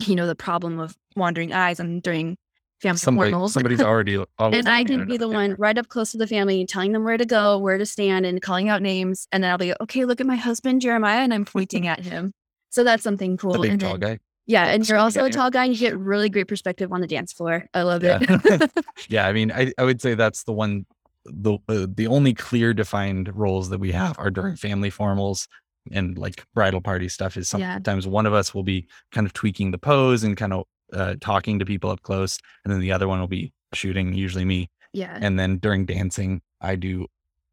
You 0.07 0.15
know, 0.15 0.27
the 0.27 0.35
problem 0.35 0.79
of 0.79 0.97
wandering 1.17 1.53
eyes 1.53 1.79
and 1.81 2.03
during 2.03 2.37
family 2.81 2.97
Somebody, 2.99 3.31
somebody's 3.49 3.83
already. 3.83 4.23
and 4.39 4.69
I 4.69 4.85
can 4.85 5.07
be 5.07 5.19
the 5.19 5.29
one 5.29 5.55
right 5.59 5.77
up 5.77 5.89
close 5.89 6.13
to 6.13 6.19
the 6.19 6.27
family, 6.27 6.65
telling 6.65 6.93
them 6.93 7.05
where 7.05 7.19
to 7.19 7.27
go, 7.27 7.59
where 7.59 7.77
to 7.77 7.85
stand, 7.85 8.25
and 8.25 8.41
calling 8.41 8.71
out 8.71 8.81
names. 8.81 9.29
And 9.33 9.45
then 9.45 9.51
I'll 9.51 9.59
be, 9.59 9.75
okay, 9.83 10.07
look 10.07 10.21
at 10.23 10.27
my 10.27 10.37
husband 10.37 10.81
Jeremiah, 10.81 11.21
and 11.21 11.35
I'm 11.35 11.45
pointing 11.45 11.87
at 11.87 12.01
him. 12.01 12.33
So 12.71 12.85
that's 12.85 13.03
something 13.03 13.37
cool. 13.37 13.53
The 13.53 13.59
big 13.59 13.71
and 13.73 13.81
tall 13.81 13.99
then- 13.99 14.17
guy. 14.17 14.19
Yeah, 14.51 14.67
and 14.67 14.87
you're 14.89 14.99
also 14.99 15.25
a 15.25 15.31
tall 15.31 15.49
guy, 15.51 15.65
and 15.65 15.73
you 15.73 15.79
get 15.79 15.97
really 15.97 16.29
great 16.29 16.49
perspective 16.49 16.93
on 16.93 17.01
the 17.01 17.07
dance 17.07 17.33
floor. 17.33 17.67
I 17.73 17.83
love 17.83 18.03
Yeah. 18.03 18.19
it. 18.21 18.71
yeah 19.09 19.27
i 19.29 19.33
mean 19.33 19.51
I, 19.53 19.73
I 19.79 19.85
would 19.85 20.01
say 20.03 20.15
that's 20.15 20.43
the 20.45 20.53
one 20.53 20.87
the 21.25 21.55
uh, 21.69 21.87
the 21.95 22.07
only 22.07 22.35
clear 22.35 22.75
defined 22.75 23.31
roles 23.35 23.69
that 23.71 23.79
we 23.79 23.93
have 23.93 24.19
are 24.19 24.31
during 24.31 24.57
family 24.57 24.91
formals 24.91 25.47
and 25.93 26.19
like 26.19 26.45
bridal 26.55 26.81
party 26.81 27.09
stuff 27.09 27.37
is 27.37 27.53
Yeah. 27.57 27.75
sometimes 27.75 28.07
one 28.07 28.27
of 28.27 28.35
us 28.35 28.53
will 28.55 28.63
be 28.65 28.87
kind 29.13 29.27
of 29.27 29.33
tweaking 29.33 29.71
the 29.71 29.79
pose 29.79 30.25
and 30.25 30.37
kind 30.37 30.53
of 30.53 30.65
uh, 30.93 31.15
talking 31.21 31.59
to 31.61 31.65
people 31.65 31.89
up 31.91 32.03
close 32.03 32.39
and 32.65 32.73
then 32.73 32.81
the 32.81 32.91
other 32.93 33.07
one 33.09 33.21
will 33.21 33.29
be 33.41 33.53
shooting 33.73 34.13
usually 34.15 34.45
me 34.45 34.69
yeah. 34.93 35.17
and 35.21 35.39
then 35.39 35.59
during 35.59 35.87
dancing 35.87 36.41
i 36.61 36.75
do 36.75 37.07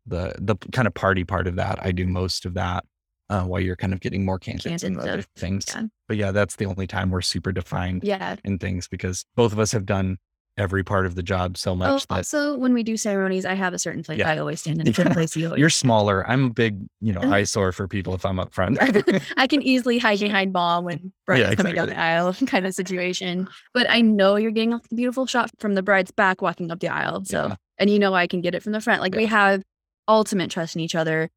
the 0.08 0.34
the 0.40 0.56
kind 0.72 0.88
of 0.88 0.94
party 0.94 1.24
part 1.24 1.46
of 1.48 1.56
that 1.56 1.78
i 1.86 1.92
do 1.92 2.08
most 2.08 2.46
of 2.46 2.54
that 2.56 2.84
uh, 3.30 3.44
while 3.44 3.60
you're 3.62 3.76
kind 3.76 3.94
of 3.94 4.00
getting 4.00 4.26
more 4.26 4.40
candid 4.40 4.64
Candid 4.64 4.84
and 4.84 4.98
other 5.00 5.24
things 5.36 5.66
Yeah. 5.68 5.84
but 6.08 6.18
yeah 6.18 6.32
that's 6.32 6.56
the 6.56 6.66
only 6.66 6.88
time 6.88 7.10
we're 7.12 7.22
super 7.22 7.52
defined 7.52 8.04
Yeah. 8.04 8.36
in 8.44 8.58
things 8.58 8.88
because 8.88 9.26
both 9.36 9.52
of 9.54 9.60
us 9.60 9.72
have 9.72 9.86
done 9.86 10.18
every 10.58 10.84
part 10.84 11.06
of 11.06 11.14
the 11.14 11.22
job 11.22 11.56
so 11.56 11.74
Oh, 11.74 11.76
much 11.76 12.08
that 12.08 12.16
also, 12.18 12.58
when 12.58 12.74
we 12.74 12.82
do 12.82 12.98
ceremonies, 12.98 13.46
I 13.46 13.54
have 13.54 13.76
a 13.76 13.78
certain 13.80 14.02
place 14.02 14.18
Yeah. 14.18 14.32
I 14.32 14.40
always 14.40 14.62
stand 14.62 14.82
in 14.82 14.88
a 14.88 14.94
certain 15.00 15.14
place. 15.14 15.36
You 15.36 15.56
you're 15.56 15.70
smaller. 15.70 16.28
I'm 16.28 16.46
a 16.46 16.50
big, 16.50 16.80
you 17.00 17.14
know, 17.14 17.22
eyesore 17.32 17.72
for 17.72 17.88
people 17.88 18.16
if 18.16 18.26
I'm 18.26 18.40
up 18.40 18.52
front. 18.56 18.80
I 19.38 19.46
can 19.46 19.62
easily 19.62 20.00
hide 20.00 20.20
behind 20.20 20.54
mom 20.54 20.86
when 20.86 21.14
bride's 21.28 21.42
Yeah, 21.42 21.54
coming 21.54 21.76
down 21.76 21.90
the 21.90 22.00
aisle 22.00 22.34
kind 22.48 22.66
of 22.66 22.74
situation. 22.74 23.48
But 23.76 23.88
I 23.88 24.02
know 24.02 24.36
you're 24.36 24.50
getting 24.50 24.74
a 24.74 24.82
beautiful 24.96 25.28
shot 25.28 25.52
from 25.60 25.76
the 25.76 25.84
bride's 25.84 26.10
back 26.10 26.42
walking 26.42 26.72
up 26.72 26.80
the 26.80 26.88
aisle. 26.88 27.24
So 27.26 27.54
and 27.78 27.90
you 27.92 28.00
know 28.00 28.16
I 28.16 28.26
can 28.26 28.42
get 28.42 28.56
it 28.56 28.64
from 28.64 28.72
the 28.72 28.82
front. 28.82 29.02
Like 29.04 29.14
we 29.14 29.28
have 29.28 29.62
ultimate 30.08 30.50
trust 30.50 30.76
in 30.76 30.82
each 30.82 30.96
other 30.96 31.30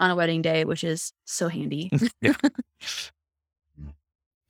on 0.00 0.10
a 0.10 0.16
wedding 0.16 0.42
day, 0.42 0.64
which 0.64 0.84
is 0.84 1.12
so 1.24 1.48
handy. 1.48 1.90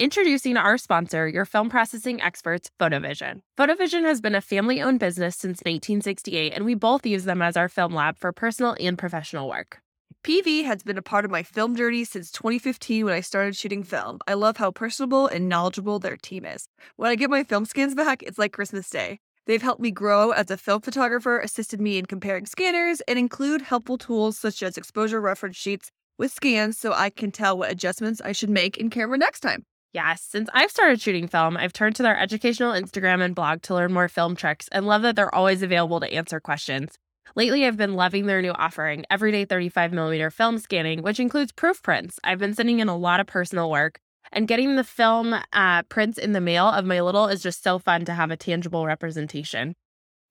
Introducing 0.01 0.57
our 0.57 0.79
sponsor, 0.79 1.27
your 1.27 1.45
film 1.45 1.69
processing 1.69 2.23
experts, 2.23 2.71
Photovision. 2.79 3.41
Photovision 3.59 4.05
has 4.05 4.21
been 4.21 4.37
a 4.37 4.41
family 4.41 4.81
owned 4.81 5.01
business 5.01 5.35
since 5.35 5.59
1968, 5.63 6.53
and 6.53 6.65
we 6.65 6.75
both 6.75 7.05
use 7.05 7.25
them 7.25 7.43
as 7.43 7.57
our 7.57 7.69
film 7.69 7.93
lab 7.93 8.17
for 8.17 8.33
personal 8.33 8.77
and 8.79 8.97
professional 8.97 9.49
work. 9.49 9.81
PV 10.23 10.65
has 10.65 10.85
been 10.85 10.99
a 10.99 11.03
part 11.03 11.25
of 11.25 11.33
my 11.33 11.43
film 11.43 11.75
journey 11.75 12.05
since 12.05 12.31
2015 12.31 13.07
when 13.07 13.15
I 13.15 13.21
started 13.21 13.57
shooting 13.57 13.83
film. 13.83 14.21
I 14.29 14.35
love 14.35 14.57
how 14.59 14.71
personable 14.71 15.27
and 15.27 15.49
knowledgeable 15.49 15.99
their 15.99 16.17
team 16.17 16.45
is. 16.45 16.69
When 16.95 17.11
I 17.11 17.17
get 17.17 17.29
my 17.29 17.43
film 17.43 17.65
scans 17.65 17.97
back, 17.97 18.23
it's 18.23 18.39
like 18.39 18.53
Christmas 18.53 18.89
Day. 18.89 19.19
They've 19.49 19.63
helped 19.63 19.81
me 19.81 19.91
grow 19.91 20.33
as 20.33 20.51
a 20.51 20.59
film 20.59 20.83
photographer, 20.83 21.41
assisted 21.41 21.81
me 21.81 21.97
in 21.97 22.05
comparing 22.05 22.45
scanners, 22.45 23.01
and 23.09 23.19
include 23.19 23.63
helpful 23.63 23.97
tools 23.97 24.39
such 24.39 24.63
as 24.63 24.77
exposure 24.77 25.23
reference 25.23 25.57
sheets 25.57 25.91
with 26.19 26.31
scans 26.31 26.77
so 26.77 26.93
I 26.93 27.09
can 27.09 27.31
tell 27.31 27.57
what 27.57 27.73
adjustments 27.73 28.21
I 28.21 28.33
should 28.33 28.51
make 28.51 28.77
in 28.77 28.91
camera 28.91 29.17
next 29.17 29.41
time. 29.41 29.65
Yes, 29.95 30.21
since 30.21 30.51
I've 30.53 30.71
started 30.71 31.01
shooting 31.01 31.29
film, 31.29 31.57
I've 31.57 31.73
turned 31.73 31.97
to 31.97 32.03
their 32.03 32.19
educational 32.19 32.75
Instagram 32.75 33.23
and 33.23 33.35
blog 33.35 33.63
to 33.63 33.75
learn 33.75 33.91
more 33.91 34.11
film 34.11 34.37
tricks 34.37 34.69
and 34.71 34.87
love 34.87 35.01
that 35.01 35.17
they're 35.17 35.35
always 35.35 35.63
available 35.63 35.99
to 36.01 36.13
answer 36.13 36.41
questions. 36.41 36.99
Lately, 37.35 37.65
I've 37.65 37.79
been 37.79 37.95
loving 37.95 38.27
their 38.27 38.43
new 38.43 38.53
offering, 38.53 39.07
everyday 39.11 39.47
35mm 39.47 40.31
film 40.31 40.59
scanning, 40.59 41.01
which 41.01 41.19
includes 41.19 41.53
proof 41.53 41.83
prints. 41.83 42.21
I've 42.23 42.39
been 42.39 42.55
sending 42.55 42.81
in 42.81 42.89
a 42.89 42.97
lot 42.97 43.19
of 43.19 43.27
personal 43.27 43.71
work, 43.71 43.99
and 44.33 44.49
getting 44.49 44.77
the 44.77 44.85
film 44.85 45.35
uh, 45.53 45.83
prints 45.85 46.19
in 46.19 46.33
the 46.33 46.41
mail 46.41 46.67
of 46.67 46.85
my 46.85 47.01
little 47.01 47.27
is 47.27 47.43
just 47.43 47.63
so 47.63 47.79
fun 47.79 48.05
to 48.05 48.15
have 48.15 48.31
a 48.31 48.37
tangible 48.37 48.87
representation. 48.87 49.75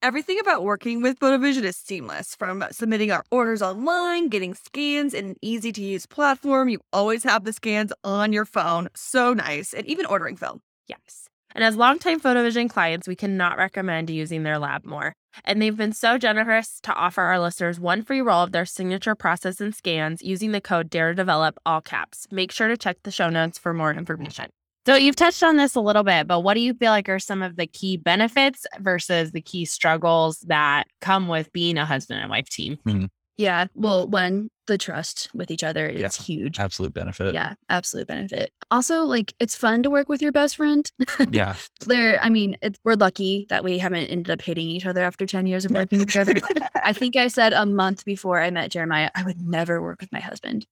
Everything 0.03 0.39
about 0.39 0.63
working 0.63 1.01
with 1.01 1.19
Photovision 1.19 1.63
is 1.63 1.75
seamless. 1.75 2.35
From 2.35 2.63
submitting 2.71 3.11
our 3.11 3.23
orders 3.31 3.63
online, 3.63 4.29
getting 4.29 4.53
scans 4.53 5.13
in 5.13 5.25
an 5.25 5.35
easy 5.41 5.71
to 5.71 5.81
use 5.81 6.05
platform, 6.05 6.69
you 6.69 6.79
always 6.93 7.23
have 7.23 7.45
the 7.45 7.53
scans 7.53 7.91
on 8.03 8.31
your 8.31 8.45
phone. 8.45 8.89
So 8.95 9.33
nice. 9.33 9.73
And 9.73 9.87
even 9.87 10.05
ordering 10.05 10.35
film. 10.35 10.61
Yes. 10.87 11.29
And 11.55 11.63
as 11.63 11.75
longtime 11.75 12.19
Photovision 12.19 12.69
clients, 12.69 13.07
we 13.07 13.15
cannot 13.15 13.57
recommend 13.57 14.09
using 14.09 14.43
their 14.43 14.59
lab 14.59 14.85
more. 14.85 15.13
And 15.45 15.61
they've 15.61 15.75
been 15.75 15.93
so 15.93 16.17
generous 16.17 16.79
to 16.83 16.93
offer 16.93 17.21
our 17.21 17.39
listeners 17.39 17.79
one 17.79 18.03
free 18.03 18.21
roll 18.21 18.43
of 18.43 18.51
their 18.51 18.65
signature 18.65 19.15
process 19.15 19.61
and 19.61 19.73
scans 19.73 20.21
using 20.21 20.51
the 20.51 20.61
code 20.61 20.89
DARE 20.89 21.13
develop 21.13 21.57
all 21.65 21.81
caps. 21.81 22.27
Make 22.31 22.51
sure 22.51 22.67
to 22.67 22.77
check 22.77 22.97
the 23.03 23.11
show 23.11 23.29
notes 23.29 23.57
for 23.57 23.73
more 23.73 23.93
information. 23.93 24.49
So 24.87 24.95
you've 24.95 25.17
touched 25.17 25.43
on 25.43 25.57
this 25.57 25.75
a 25.75 25.81
little 25.81 26.03
bit, 26.03 26.27
but 26.27 26.41
what 26.41 26.53
do 26.53 26.61
you 26.61 26.73
feel 26.73 26.91
like 26.91 27.09
are 27.09 27.19
some 27.19 27.41
of 27.41 27.57
the 27.57 27.67
key 27.67 27.97
benefits 27.97 28.65
versus 28.79 29.31
the 29.31 29.41
key 29.41 29.65
struggles 29.65 30.39
that 30.47 30.85
come 31.01 31.27
with 31.27 31.51
being 31.51 31.77
a 31.77 31.85
husband 31.85 32.21
and 32.21 32.29
wife 32.29 32.47
team? 32.47 32.77
Mm-hmm. 32.85 33.05
Yeah. 33.37 33.67
Well, 33.75 34.07
one, 34.07 34.49
the 34.67 34.77
trust 34.77 35.29
with 35.33 35.49
each 35.51 35.63
other 35.63 35.87
is 35.87 36.01
Yeah. 36.01 36.23
huge. 36.23 36.59
Absolute 36.59 36.93
benefit. 36.93 37.33
Yeah, 37.33 37.53
absolute 37.69 38.07
benefit. 38.07 38.51
Also, 38.71 39.03
like 39.03 39.33
it's 39.39 39.55
fun 39.55 39.81
to 39.83 39.89
work 39.89 40.09
with 40.09 40.21
your 40.21 40.31
best 40.31 40.55
friend. 40.57 40.91
Yeah. 41.31 41.55
There, 41.85 42.19
I 42.21 42.29
mean, 42.29 42.57
it's, 42.61 42.77
we're 42.83 42.95
lucky 42.95 43.45
that 43.49 43.63
we 43.63 43.77
haven't 43.77 44.07
ended 44.07 44.29
up 44.29 44.41
hating 44.41 44.67
each 44.67 44.85
other 44.85 45.03
after 45.03 45.25
10 45.25 45.47
years 45.47 45.63
of 45.63 45.71
working 45.71 45.99
together. 45.99 46.33
I 46.83 46.91
think 46.91 47.15
I 47.15 47.27
said 47.29 47.53
a 47.53 47.65
month 47.65 48.03
before 48.03 48.41
I 48.41 48.49
met 48.49 48.71
Jeremiah, 48.71 49.09
I 49.15 49.23
would 49.23 49.39
never 49.39 49.81
work 49.81 50.01
with 50.01 50.11
my 50.11 50.19
husband. 50.19 50.65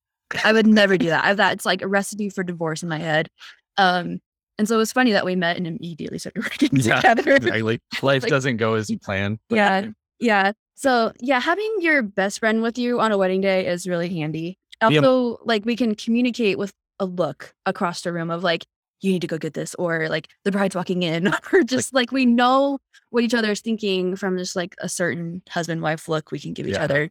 I 0.43 0.51
would 0.51 0.67
never 0.67 0.97
do 0.97 1.05
that. 1.07 1.23
I 1.23 1.33
that's 1.35 1.65
like 1.65 1.81
a 1.81 1.87
recipe 1.87 2.29
for 2.29 2.43
divorce 2.43 2.83
in 2.83 2.89
my 2.89 2.97
head. 2.99 3.29
Um, 3.77 4.19
and 4.57 4.67
so 4.67 4.75
it 4.75 4.79
was 4.79 4.91
funny 4.91 5.11
that 5.11 5.23
we 5.25 5.35
met 5.35 5.55
and 5.57 5.67
immediately 5.67 6.17
started 6.17 6.43
working 6.43 6.69
Yeah, 6.73 6.95
together. 7.01 7.35
Exactly. 7.35 7.61
Life 7.61 7.79
Like- 8.23 8.29
doesn't 8.29 8.57
go 8.57 8.73
as 8.73 8.89
you 8.89 8.99
plan. 8.99 9.39
but- 9.49 9.55
Yeah. 9.55 9.85
Yeah. 10.19 10.51
So 10.75 11.11
yeah, 11.19 11.39
having 11.39 11.75
your 11.79 12.01
best 12.03 12.39
friend 12.39 12.61
with 12.61 12.77
you 12.77 12.99
on 12.99 13.11
a 13.11 13.17
wedding 13.17 13.41
day 13.41 13.65
is 13.67 13.87
really 13.87 14.09
handy. 14.09 14.57
Yeah. 14.81 14.87
Also, 14.99 15.39
like 15.45 15.65
we 15.65 15.75
can 15.75 15.95
communicate 15.95 16.57
with 16.57 16.73
a 16.99 17.05
look 17.05 17.53
across 17.65 18.01
the 18.01 18.11
room 18.13 18.29
of 18.29 18.43
like, 18.43 18.65
you 19.01 19.11
need 19.11 19.21
to 19.21 19.27
go 19.27 19.37
get 19.37 19.53
this, 19.53 19.75
or 19.75 20.07
like 20.09 20.29
the 20.43 20.51
bride's 20.51 20.75
walking 20.75 21.03
in, 21.03 21.33
or 21.53 21.63
just 21.63 21.93
like, 21.93 22.11
we 22.11 22.25
know 22.25 22.79
what 23.09 23.23
each 23.23 23.33
other 23.33 23.51
is 23.51 23.61
thinking 23.61 24.15
from 24.15 24.37
just 24.37 24.55
like 24.55 24.75
a 24.79 24.89
certain 24.89 25.41
husband 25.49 25.81
wife 25.81 26.07
look 26.09 26.31
we 26.31 26.39
can 26.39 26.53
give 26.53 26.67
each 26.67 26.73
Yeah. 26.75 26.83
other. 26.83 27.09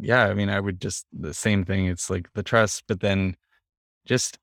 yeah 0.00 0.24
i 0.26 0.32
mean 0.34 0.48
i 0.48 0.60
would 0.60 0.80
just 0.80 1.06
the 1.12 1.34
same 1.34 1.64
thing 1.64 1.86
it's 1.86 2.08
like 2.08 2.32
the 2.34 2.42
trust 2.42 2.84
but 2.86 3.00
then 3.00 3.36
just 4.06 4.38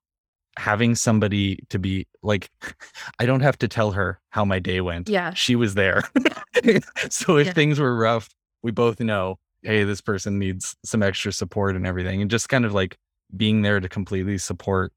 having 0.57 0.95
somebody 0.95 1.59
to 1.69 1.77
be 1.79 2.07
like 2.23 2.49
i 3.19 3.25
don't 3.25 3.41
have 3.41 3.57
to 3.57 3.67
tell 3.67 3.91
her 3.91 4.19
how 4.29 4.45
my 4.45 4.59
day 4.59 4.81
went 4.81 5.09
Yeah. 5.09 5.33
she 5.33 5.55
was 5.55 5.75
there 5.75 6.03
so 7.09 7.37
if 7.37 7.47
Yeah. 7.47 7.53
things 7.53 7.79
were 7.79 7.95
rough 7.95 8.29
we 8.63 8.71
both 8.71 8.99
know 8.99 9.37
hey 9.63 9.83
this 9.83 10.01
person 10.01 10.39
needs 10.39 10.75
some 10.85 11.03
extra 11.03 11.31
support 11.31 11.75
and 11.75 11.85
everything 11.85 12.21
and 12.21 12.29
just 12.31 12.49
kind 12.49 12.65
of 12.65 12.73
like 12.73 12.97
being 13.35 13.61
there 13.63 13.79
to 13.79 13.89
completely 13.89 14.37
support 14.37 14.93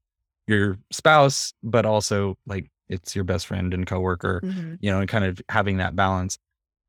your 0.47 0.77
spouse 0.91 1.53
but 1.63 1.85
also 1.85 2.37
like 2.47 2.69
it's 2.87 3.15
your 3.15 3.23
best 3.23 3.45
friend 3.47 3.73
and 3.73 3.85
coworker 3.85 4.41
Mhm. 4.43 4.77
you 4.81 4.89
know, 4.91 4.99
and 4.99 5.07
kind 5.09 5.23
of 5.25 5.39
having 5.49 5.77
that 5.77 5.95
balance. 5.95 6.37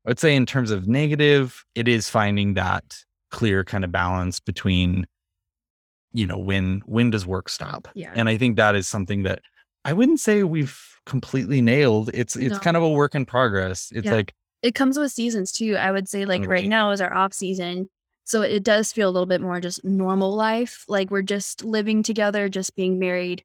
I 0.05 0.09
would 0.09 0.19
say 0.19 0.35
in 0.35 0.47
terms 0.47 0.71
of 0.71 0.87
negative, 0.87 1.63
it 1.75 1.87
is 1.87 2.09
finding 2.09 2.55
that 2.55 2.83
clear 3.29 3.63
kind 3.63 3.83
of 3.83 3.91
balance 3.91 4.39
between, 4.39 5.05
you 6.13 6.27
know, 6.27 6.37
when 6.37 6.81
when 6.85 7.09
does 7.09 7.25
work 7.25 7.49
stop? 7.49 7.87
Yeah. 7.93 8.11
And 8.15 8.27
I 8.29 8.37
think 8.37 8.57
that 8.57 8.75
is 8.75 8.87
something 8.87 9.23
that 9.23 9.41
I 9.85 9.93
wouldn't 9.93 10.19
say 10.19 10.43
we've 10.43 10.79
completely 11.05 11.61
nailed. 11.61 12.09
It's 12.13 12.35
it's 12.35 12.53
No. 12.53 12.59
kind 12.59 12.77
of 12.77 12.83
a 12.83 12.89
work 12.89 13.15
in 13.15 13.25
progress. 13.25 13.91
It's 13.95 14.05
Yeah. 14.05 14.13
like 14.13 14.33
It 14.61 14.75
comes 14.75 14.97
with 14.99 15.11
seasons 15.11 15.51
too. 15.51 15.75
I 15.75 15.91
would 15.91 16.07
say 16.07 16.25
like 16.25 16.45
right 16.45 16.67
now 16.67 16.91
is 16.91 17.01
our 17.01 17.13
off 17.13 17.33
season. 17.33 17.89
So 18.25 18.43
it 18.43 18.63
does 18.63 18.93
feel 18.93 19.09
a 19.09 19.11
little 19.11 19.25
bit 19.25 19.41
more 19.41 19.59
just 19.59 19.83
normal 19.83 20.35
life. 20.35 20.85
Like 20.87 21.09
we're 21.09 21.23
just 21.23 21.63
living 21.63 22.03
together, 22.03 22.47
just 22.49 22.75
being 22.75 22.99
married. 22.99 23.43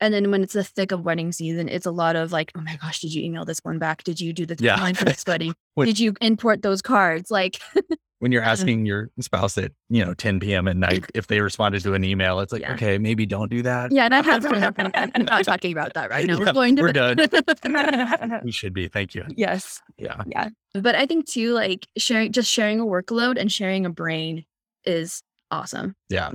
And 0.00 0.12
then 0.14 0.30
when 0.30 0.42
it's 0.42 0.52
the 0.52 0.62
thick 0.62 0.92
of 0.92 1.04
wedding 1.04 1.32
season, 1.32 1.68
it's 1.68 1.86
a 1.86 1.90
lot 1.90 2.14
of 2.14 2.30
like, 2.30 2.52
oh 2.54 2.60
my 2.60 2.76
gosh, 2.76 3.00
did 3.00 3.12
you 3.14 3.22
email 3.24 3.44
this 3.44 3.58
one 3.64 3.78
back? 3.78 4.04
Did 4.04 4.20
you 4.20 4.32
do 4.32 4.44
the 4.46 4.56
Yeah. 4.60 4.76
timeline 4.76 4.96
for 4.96 5.06
this 5.06 5.24
wedding? 5.26 5.54
Did 5.78 5.98
you 5.98 6.14
import 6.20 6.62
those 6.62 6.82
cards? 6.82 7.30
Like, 7.30 7.58
when 8.20 8.32
you're 8.32 8.42
mm-hmm. 8.42 8.50
asking 8.50 8.86
your 8.86 9.10
spouse 9.20 9.56
at, 9.58 9.72
you 9.88 10.04
know, 10.04 10.12
10 10.14 10.40
p.m. 10.40 10.66
at 10.66 10.76
night 10.76 11.04
if 11.14 11.28
they 11.28 11.40
responded 11.40 11.82
to 11.82 11.94
an 11.94 12.02
email, 12.04 12.40
it's 12.40 12.52
like, 12.52 12.62
Yeah. 12.62 12.72
okay, 12.74 12.98
maybe 12.98 13.26
don't 13.26 13.50
do 13.50 13.62
that. 13.62 13.92
yeah, 13.92 14.04
and 14.06 14.14
I've 14.14 14.24
had 14.24 14.44
I'm 15.14 15.24
not 15.24 15.44
talking 15.44 15.72
about 15.72 15.94
that 15.94 16.10
right 16.10 16.26
now. 16.26 16.34
Yeah, 16.38 16.46
we're 16.46 16.52
going 16.52 16.76
to 16.76 16.82
we're 16.82 16.92
done. 16.92 18.40
We 18.44 18.50
should 18.52 18.72
be. 18.74 18.88
Thank 18.88 19.14
you. 19.14 19.24
yes. 19.36 19.80
Yeah. 19.96 20.22
Yeah. 20.26 20.48
But 20.74 20.94
I 20.94 21.06
think 21.06 21.26
too, 21.26 21.52
like 21.52 21.86
sharing 21.96 22.32
just 22.32 22.50
sharing 22.50 22.80
a 22.80 22.84
workload 22.86 23.38
and 23.38 23.50
sharing 23.50 23.86
a 23.86 23.90
brain 23.90 24.44
is 24.84 25.22
awesome. 25.50 25.94
Yeah. 26.08 26.30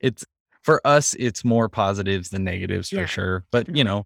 It's 0.00 0.24
for 0.62 0.80
us, 0.84 1.14
it's 1.18 1.44
more 1.44 1.68
positives 1.68 2.30
than 2.30 2.44
negatives 2.44 2.92
Yeah. 2.92 3.02
for 3.02 3.06
sure. 3.06 3.44
But 3.50 3.74
you 3.74 3.84
know, 3.84 4.04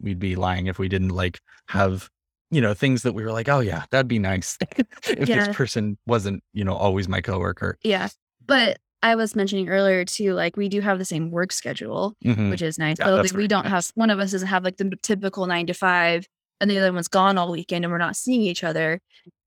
we'd 0.00 0.18
be 0.18 0.34
lying 0.36 0.66
if 0.66 0.78
we 0.78 0.88
didn't 0.88 1.10
like 1.10 1.40
have, 1.68 2.10
you 2.54 2.60
know, 2.60 2.72
things 2.74 3.02
that 3.02 3.14
we 3.14 3.24
were 3.24 3.32
like, 3.32 3.48
oh 3.48 3.60
yeah, 3.60 3.84
that'd 3.90 4.06
be 4.08 4.18
nice 4.18 4.56
if 5.08 5.28
Yeah. 5.28 5.46
this 5.46 5.56
person 5.56 5.98
wasn't, 6.06 6.42
you 6.52 6.64
know, 6.64 6.74
always 6.74 7.08
my 7.08 7.20
coworker. 7.20 7.78
Yeah. 7.82 8.08
But 8.46 8.78
I 9.02 9.16
was 9.16 9.34
mentioning 9.34 9.68
earlier 9.68 10.04
too, 10.04 10.34
like 10.34 10.56
we 10.56 10.68
do 10.68 10.80
have 10.80 10.98
the 10.98 11.04
same 11.04 11.30
work 11.30 11.52
schedule, 11.52 12.14
Mhm. 12.24 12.50
which 12.50 12.62
is 12.62 12.78
nice. 12.78 12.96
Yeah, 13.00 13.10
that's 13.10 13.32
like, 13.32 13.38
we 13.38 13.48
don't 13.48 13.64
nice. 13.64 13.70
have 13.88 13.90
one 13.96 14.10
of 14.10 14.18
us 14.20 14.30
doesn't 14.32 14.48
have 14.48 14.64
like 14.64 14.76
the 14.76 14.92
typical 15.02 15.46
nine 15.46 15.66
to 15.66 15.74
five, 15.74 16.26
and 16.60 16.70
the 16.70 16.78
other 16.78 16.92
one's 16.92 17.08
gone 17.08 17.36
all 17.36 17.50
weekend 17.50 17.84
and 17.84 17.90
we're 17.92 17.98
not 17.98 18.16
seeing 18.16 18.42
each 18.42 18.62
other. 18.64 19.00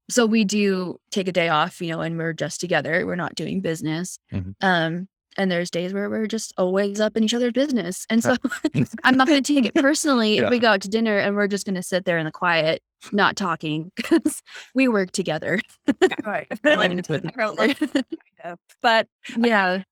So 0.09 0.25
we 0.25 0.43
do 0.43 0.99
take 1.11 1.27
a 1.27 1.31
day 1.31 1.49
off, 1.49 1.81
you 1.81 1.89
know, 1.91 2.01
and 2.01 2.17
we're 2.17 2.33
just 2.33 2.59
together. 2.61 3.05
We're 3.05 3.15
not 3.15 3.35
doing 3.35 3.61
business. 3.61 4.19
Mhm. 4.33 4.53
Um, 4.61 5.07
and 5.37 5.51
there's 5.51 5.69
days 5.69 5.93
where 5.93 6.09
we're 6.09 6.27
just 6.27 6.53
always 6.57 6.99
up 6.99 7.15
in 7.15 7.23
each 7.23 7.33
other's 7.33 7.53
business. 7.53 8.05
And 8.09 8.23
so 8.23 8.35
I'm 9.03 9.15
not 9.17 9.27
going 9.27 9.41
to 9.41 9.53
take 9.53 9.65
it 9.65 9.75
personally 9.75 10.35
Yeah. 10.37 10.45
if 10.45 10.49
we 10.49 10.59
go 10.59 10.69
out 10.69 10.81
to 10.81 10.89
dinner 10.89 11.17
and 11.17 11.35
we're 11.35 11.47
just 11.47 11.65
going 11.65 11.75
to 11.75 11.83
sit 11.83 12.05
there 12.05 12.17
in 12.17 12.25
the 12.25 12.31
quiet, 12.31 12.81
not 13.11 13.35
talking 13.35 13.91
because 13.95 14.41
we 14.75 14.87
work 14.87 15.11
together. 15.11 15.59
Right. 16.25 16.47
But 18.81 19.07
yeah. 19.37 19.83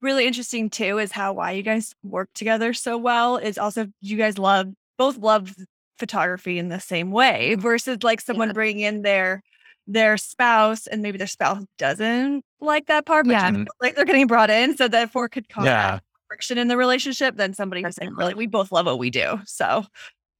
really 0.00 0.26
interesting 0.26 0.70
too 0.70 0.98
is 0.98 1.12
how 1.12 1.32
why 1.34 1.52
you 1.52 1.62
guys 1.62 1.94
work 2.02 2.28
together 2.34 2.72
so 2.72 2.96
well 2.98 3.36
is 3.36 3.58
also 3.58 3.86
you 4.00 4.16
guys 4.16 4.38
love 4.38 4.68
both 4.98 5.18
love 5.18 5.54
photography 5.98 6.58
in 6.58 6.68
the 6.68 6.80
same 6.80 7.10
way 7.10 7.54
versus 7.56 8.02
like 8.02 8.20
someone 8.20 8.48
Yeah. 8.48 8.52
bringing 8.54 8.80
in 8.84 9.02
their 9.02 9.42
their 9.92 10.16
spouse 10.16 10.86
and 10.86 11.02
maybe 11.02 11.18
their 11.18 11.26
spouse 11.26 11.64
doesn't 11.78 12.44
like 12.60 12.86
that 12.86 13.06
part 13.06 13.26
but 13.26 13.32
Yeah. 13.32 13.48
you 13.50 13.54
feel 13.56 13.66
like 13.80 13.96
they're 13.96 14.04
getting 14.04 14.26
brought 14.26 14.50
in 14.50 14.76
so 14.76 14.86
therefore 14.88 15.28
could 15.28 15.48
cause 15.48 15.64
Yeah. 15.66 15.98
friction 16.28 16.58
in 16.58 16.68
the 16.68 16.76
relationship 16.76 17.36
than 17.36 17.54
somebody 17.54 17.82
who's 17.82 17.98
like 17.98 18.08
really 18.10 18.16
Definitely. 18.18 18.34
we 18.34 18.46
both 18.46 18.70
love 18.72 18.86
what 18.86 18.98
we 18.98 19.10
do 19.10 19.40
so 19.46 19.84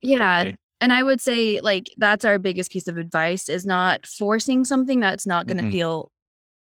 Yeah. 0.02 0.18
Right. 0.44 0.56
And 0.80 0.92
I 0.92 1.02
would 1.02 1.20
say 1.20 1.60
like 1.60 1.90
that's 1.98 2.24
our 2.24 2.38
biggest 2.38 2.70
piece 2.70 2.86
of 2.88 2.96
advice 2.96 3.48
is 3.48 3.66
not 3.66 4.06
forcing 4.06 4.64
something 4.64 5.00
that's 5.00 5.26
not 5.26 5.46
going 5.46 5.58
to 5.58 5.64
Mhm. 5.64 5.72
feel 5.72 6.10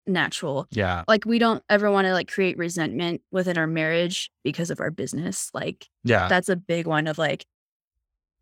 natural. 0.06 0.66
Yeah. 0.70 1.04
Like 1.06 1.24
we 1.24 1.38
don't 1.38 1.62
ever 1.70 1.90
want 1.90 2.06
to 2.06 2.12
like 2.12 2.28
create 2.30 2.58
resentment 2.58 3.22
within 3.30 3.56
our 3.56 3.66
marriage 3.68 4.30
because 4.44 4.70
of 4.70 4.80
our 4.80 4.90
business. 4.90 5.50
Like 5.54 5.86
Yeah. 6.04 6.28
that's 6.28 6.48
a 6.48 6.56
big 6.56 6.86
one 6.86 7.06
of 7.06 7.18
like 7.18 7.46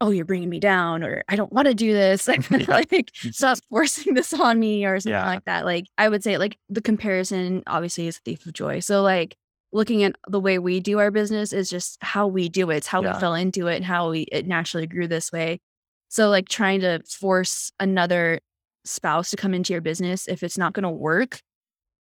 oh 0.00 0.10
you're 0.10 0.24
bringing 0.24 0.48
me 0.48 0.58
down 0.60 1.02
or 1.02 1.22
I 1.28 1.36
don't 1.36 1.52
want 1.52 1.68
to 1.68 1.74
do 1.74 1.92
this. 1.92 2.26
Like 2.28 2.40
mm. 2.40 3.34
stop 3.34 3.58
forcing 3.68 4.14
this 4.14 4.32
on 4.32 4.58
me 4.58 4.84
or 4.84 4.98
something 5.00 5.12
Yeah. 5.12 5.26
like 5.26 5.44
that. 5.44 5.64
Like 5.64 5.86
I 5.98 6.08
would 6.08 6.22
say 6.24 6.38
like 6.38 6.58
the 6.68 6.80
comparison 6.80 7.62
obviously 7.66 8.06
is 8.06 8.16
a 8.16 8.20
thief 8.20 8.46
of 8.46 8.52
joy. 8.52 8.80
So 8.80 9.02
like 9.02 9.36
looking 9.72 10.02
at 10.02 10.16
the 10.28 10.40
way 10.40 10.58
we 10.58 10.80
do 10.80 10.98
our 10.98 11.10
business 11.10 11.52
is 11.52 11.70
just 11.70 11.98
how 12.02 12.26
we 12.26 12.48
do 12.48 12.70
it. 12.70 12.78
It's 12.78 12.86
how 12.86 13.02
Yeah. 13.02 13.14
we 13.14 13.20
fell 13.20 13.34
into 13.34 13.66
it 13.66 13.76
and 13.76 13.84
how 13.84 14.10
we 14.10 14.22
it 14.32 14.46
naturally 14.46 14.86
grew 14.86 15.06
this 15.06 15.30
way. 15.30 15.60
So 16.08 16.28
like 16.28 16.48
trying 16.48 16.80
to 16.80 17.00
force 17.08 17.70
another 17.78 18.40
spouse 18.84 19.30
to 19.30 19.36
come 19.36 19.52
into 19.54 19.72
your 19.74 19.82
business 19.82 20.26
if 20.26 20.42
it's 20.42 20.56
not 20.58 20.72
going 20.72 20.84
to 20.84 20.90
work, 20.90 21.40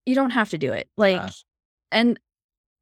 you 0.05 0.15
don't 0.15 0.31
have 0.31 0.49
to 0.49 0.57
do 0.57 0.73
it. 0.73 0.89
Like 0.97 1.17
Yeah. 1.17 1.29
and 1.91 2.19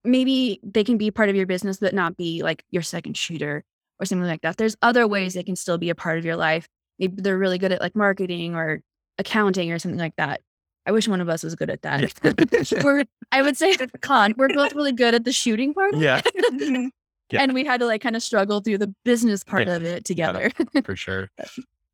maybe 0.05 0.59
they 0.63 0.83
can 0.83 0.97
be 0.97 1.11
part 1.11 1.29
of 1.29 1.35
your 1.35 1.45
business 1.45 1.77
but 1.77 1.93
not 1.93 2.17
be 2.17 2.41
like 2.41 2.63
your 2.71 2.81
second 2.83 3.15
shooter 3.17 3.63
or 4.03 4.05
something 4.05 4.27
like 4.27 4.41
that. 4.41 4.57
There's 4.57 4.75
other 4.81 5.07
ways 5.07 5.33
they 5.33 5.43
can 5.43 5.55
still 5.55 5.77
be 5.77 5.89
a 5.89 5.95
part 5.95 6.17
of 6.19 6.25
your 6.25 6.35
life. 6.35 6.67
Maybe 6.99 7.21
they're 7.21 7.37
really 7.37 7.57
good 7.57 7.71
at 7.71 7.81
like 7.81 7.95
marketing 7.95 8.55
or 8.55 8.81
accounting 9.17 9.71
or 9.71 9.79
something 9.79 9.99
like 9.99 10.15
that. 10.17 10.41
I 10.85 10.91
wish 10.91 11.07
one 11.07 11.21
of 11.21 11.29
us 11.29 11.43
was 11.43 11.55
good 11.55 11.69
at 11.69 11.81
that. 11.83 12.13
we're 12.83 13.05
I 13.31 13.41
would 13.41 13.57
say 13.57 13.75
con, 14.01 14.35
we're 14.37 14.49
both 14.49 14.75
really 14.75 14.91
good 14.91 15.15
at 15.15 15.23
the 15.23 15.31
shooting 15.31 15.73
part. 15.73 15.95
Yeah. 15.95 16.21
Yeah. 17.31 17.41
And 17.41 17.53
we 17.53 17.65
had 17.65 17.79
to 17.79 17.87
like 17.87 18.01
kind 18.01 18.15
of 18.15 18.21
struggle 18.21 18.59
through 18.59 18.77
the 18.77 18.93
business 19.05 19.43
part 19.43 19.65
Yeah. 19.67 19.75
of 19.77 19.83
it 19.83 20.05
together. 20.05 20.51
for 20.83 20.95
sure. 20.95 21.31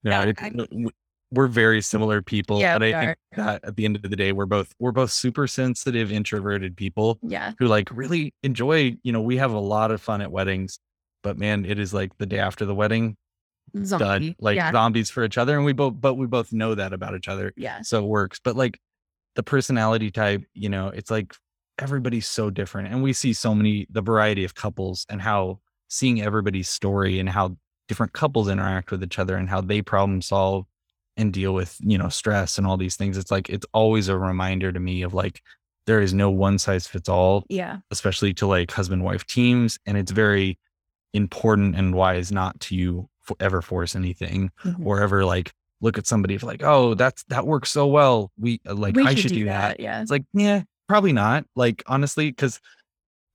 Yeah, 0.04 0.26
Yeah, 0.26 0.34
it- 0.52 0.94
we're 1.32 1.48
very 1.48 1.82
similar 1.82 2.22
people, 2.24 2.60
Yeah, 2.60 2.76
and 2.76 2.84
I 2.84 2.92
think 3.06 3.18
that 3.38 3.64
at 3.64 3.76
the 3.78 3.86
end 3.86 3.96
of 3.96 4.02
the 4.02 4.10
day, 4.10 4.32
we're 4.34 4.48
both 4.48 4.74
we're 4.80 4.92
both 4.92 5.12
super 5.12 5.46
sensitive, 5.48 6.12
introverted 6.12 6.76
people 6.76 7.20
yeah. 7.22 7.54
who 7.60 7.68
like 7.68 7.88
really 7.92 8.34
enjoy. 8.42 8.98
You 9.04 9.12
know, 9.12 9.22
we 9.22 9.38
have 9.38 9.52
a 9.52 9.60
lot 9.60 9.92
of 9.92 10.02
fun 10.02 10.22
at 10.22 10.32
weddings, 10.32 10.80
but 11.24 11.38
man, 11.38 11.66
it 11.66 11.80
is 11.80 11.94
like 11.94 12.18
the 12.18 12.26
day 12.26 12.40
after 12.40 12.66
the 12.66 12.76
wedding, 12.76 13.16
done 13.74 13.86
Zombie. 13.86 14.36
like 14.40 14.56
yeah. 14.56 14.72
zombies 14.72 15.10
for 15.10 15.24
each 15.24 15.38
other, 15.38 15.56
and 15.56 15.66
we 15.66 15.74
both 15.74 15.94
but 16.00 16.16
we 16.16 16.26
both 16.28 16.52
know 16.54 16.76
that 16.76 16.94
about 16.94 17.16
each 17.16 17.28
other, 17.28 17.54
yeah. 17.56 17.82
so 17.82 18.04
it 18.04 18.08
works. 18.08 18.40
But 18.44 18.56
like 18.56 18.80
the 19.36 19.44
personality 19.44 20.12
type, 20.12 20.44
you 20.54 20.70
know, 20.70 20.88
it's 20.88 21.12
like 21.12 21.34
everybody's 21.78 22.28
so 22.28 22.50
different, 22.50 22.90
and 22.90 23.04
we 23.04 23.14
see 23.14 23.34
so 23.34 23.54
many 23.56 23.88
the 23.90 24.02
variety 24.02 24.44
of 24.44 24.56
couples 24.56 25.06
and 25.10 25.22
how 25.22 25.60
seeing 25.90 26.22
everybody's 26.22 26.70
story 26.70 27.20
and 27.20 27.30
how 27.30 27.56
different 27.88 28.14
couples 28.14 28.48
interact 28.48 28.92
with 28.92 29.04
each 29.04 29.18
other 29.18 29.36
and 29.36 29.50
how 29.50 29.62
they 29.62 29.82
problem 29.82 30.22
solve 30.22 30.66
and 31.18 31.34
deal 31.34 31.54
with 31.54 31.76
you 31.82 31.98
know 31.98 32.08
stress 32.10 32.58
and 32.60 32.68
all 32.68 32.78
these 32.78 32.96
things 32.96 33.18
it's 33.18 33.32
like 33.32 33.50
it's 33.50 33.66
always 33.74 34.08
a 34.08 34.18
reminder 34.18 34.72
to 34.72 34.80
me 34.80 35.02
of 35.02 35.14
like 35.16 35.42
there 35.88 36.00
is 36.00 36.14
no 36.14 36.30
one 36.30 36.60
size 36.60 36.86
fits 36.86 37.10
all 37.10 37.44
Yeah. 37.50 37.78
especially 37.90 38.34
to 38.36 38.46
like 38.46 38.70
husband 38.72 39.04
wife 39.04 39.26
teams 39.26 39.80
and 39.88 39.98
it's 39.98 40.12
very 40.12 40.60
important 41.14 41.76
and 41.76 41.94
wise 41.96 42.32
not 42.32 42.60
to 42.60 43.08
ever 43.40 43.62
force 43.62 43.96
anything 43.96 44.50
Mhm. 44.66 44.86
or 44.86 45.02
ever 45.02 45.24
like 45.26 45.52
look 45.82 45.98
at 45.98 46.08
somebody 46.08 46.38
for 46.38 46.46
like 46.48 46.64
oh 46.64 46.94
that's 46.96 47.24
that 47.26 47.46
works 47.48 47.70
so 47.72 47.86
well 47.88 48.32
we 48.38 48.60
uh, 48.68 48.74
like 48.74 48.96
We 48.96 49.04
i 49.06 49.14
should 49.16 49.32
do 49.32 49.46
that 49.46 49.80
Yeah. 49.80 50.02
it's 50.02 50.12
like, 50.12 50.26
yeah, 50.34 50.64
probably 50.88 51.14
not. 51.14 51.46
Like, 51.56 51.84
honestly, 51.88 52.32
because 52.32 52.60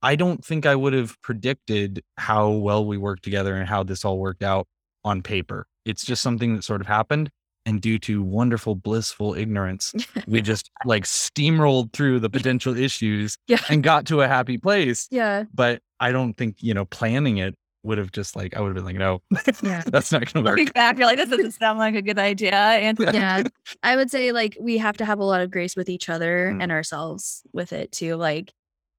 I 0.01 0.15
don't 0.15 0.43
think 0.45 0.65
I 0.65 0.75
would 0.75 0.93
have 0.93 1.19
predicted 1.21 2.03
how 2.17 2.49
well 2.51 2.85
we 2.85 2.97
worked 2.97 3.23
together 3.23 3.55
and 3.55 3.67
how 3.67 3.81
this 3.83 4.03
all 4.05 4.19
worked 4.19 4.43
out 4.43 4.67
on 5.03 5.21
paper. 5.23 5.65
It's 5.85 6.03
just 6.05 6.21
something 6.21 6.55
that 6.55 6.63
sort 6.63 6.81
of 6.81 6.87
happened. 6.87 7.29
And 7.65 7.81
due 7.81 7.97
to 7.99 8.21
wonderful, 8.21 8.75
blissful 8.75 9.33
ignorance, 9.33 9.93
we 10.27 10.41
just 10.51 10.69
like 10.85 11.05
steamrolled 11.05 11.93
through 11.93 12.19
the 12.19 12.29
potential 12.37 12.77
issues 12.77 13.37
Yeah. 13.47 13.61
and 13.69 13.81
got 13.81 14.05
to 14.07 14.21
a 14.21 14.27
happy 14.27 14.57
place. 14.59 15.07
Yeah. 15.09 15.45
But 15.53 15.81
I 15.99 16.11
don't 16.11 16.35
think, 16.35 16.57
you 16.59 16.73
know, 16.75 16.85
planning 16.85 17.37
it 17.37 17.55
would 17.85 17.97
have 17.97 18.11
just 18.11 18.35
like, 18.35 18.55
I 18.55 18.61
would 18.61 18.67
have 18.69 18.75
been 18.75 18.85
like, 18.85 18.95
no, 18.97 19.21
Yeah. 19.63 19.83
that's 19.87 20.11
not 20.11 20.21
going 20.31 20.43
to 20.43 20.49
work. 20.49 20.57
looking 20.57 20.71
back 20.73 20.97
you're 20.97 21.07
like 21.07 21.17
this 21.17 21.29
doesn't 21.29 21.51
sound 21.51 21.79
like 21.79 21.95
a 21.95 22.01
good 22.01 22.19
idea 22.19 22.53
and 22.53 22.97
yeah 22.99 23.43
i 23.83 23.95
would 23.95 24.09
say 24.11 24.31
like 24.31 24.57
we 24.59 24.77
have 24.77 24.97
to 24.97 25.05
have 25.05 25.19
a 25.19 25.23
lot 25.23 25.41
of 25.41 25.51
grace 25.51 25.75
with 25.75 25.89
each 25.89 26.09
other 26.09 26.51
Mm. 26.53 26.63
and 26.63 26.71
ourselves 26.71 27.41
with 27.53 27.71
it 27.73 27.91
too 27.91 28.15
like 28.15 28.51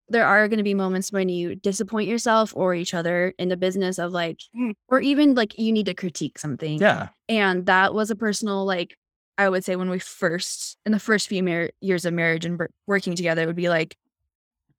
there 0.08 0.24
are 0.26 0.46
going 0.48 0.58
to 0.58 0.62
be 0.62 0.74
moments 0.74 1.10
when 1.10 1.28
you 1.28 1.56
disappoint 1.56 2.08
yourself 2.08 2.52
or 2.54 2.74
each 2.74 2.94
other 2.94 3.34
in 3.38 3.48
the 3.48 3.56
business 3.56 3.98
of 3.98 4.12
like 4.12 4.40
Mm. 4.56 4.72
or 4.88 5.00
even 5.00 5.34
like 5.34 5.58
you 5.58 5.72
need 5.72 5.86
to 5.86 5.94
critique 5.94 6.38
something 6.38 6.80
Yeah. 6.80 7.08
and 7.28 7.66
that 7.66 7.92
was 7.94 8.10
a 8.10 8.16
personal 8.16 8.64
like 8.64 8.96
i 9.38 9.48
would 9.48 9.64
say 9.64 9.76
when 9.76 9.90
we 9.90 9.98
first 9.98 10.76
in 10.86 10.92
the 10.92 10.98
first 11.00 11.28
few 11.28 11.42
mar- 11.42 11.70
years 11.80 12.04
of 12.04 12.14
marriage 12.14 12.44
and 12.44 12.58
wor- 12.58 12.70
working 12.86 13.14
together 13.16 13.42
it 13.42 13.46
would 13.46 13.56
be 13.56 13.68
like 13.68 13.96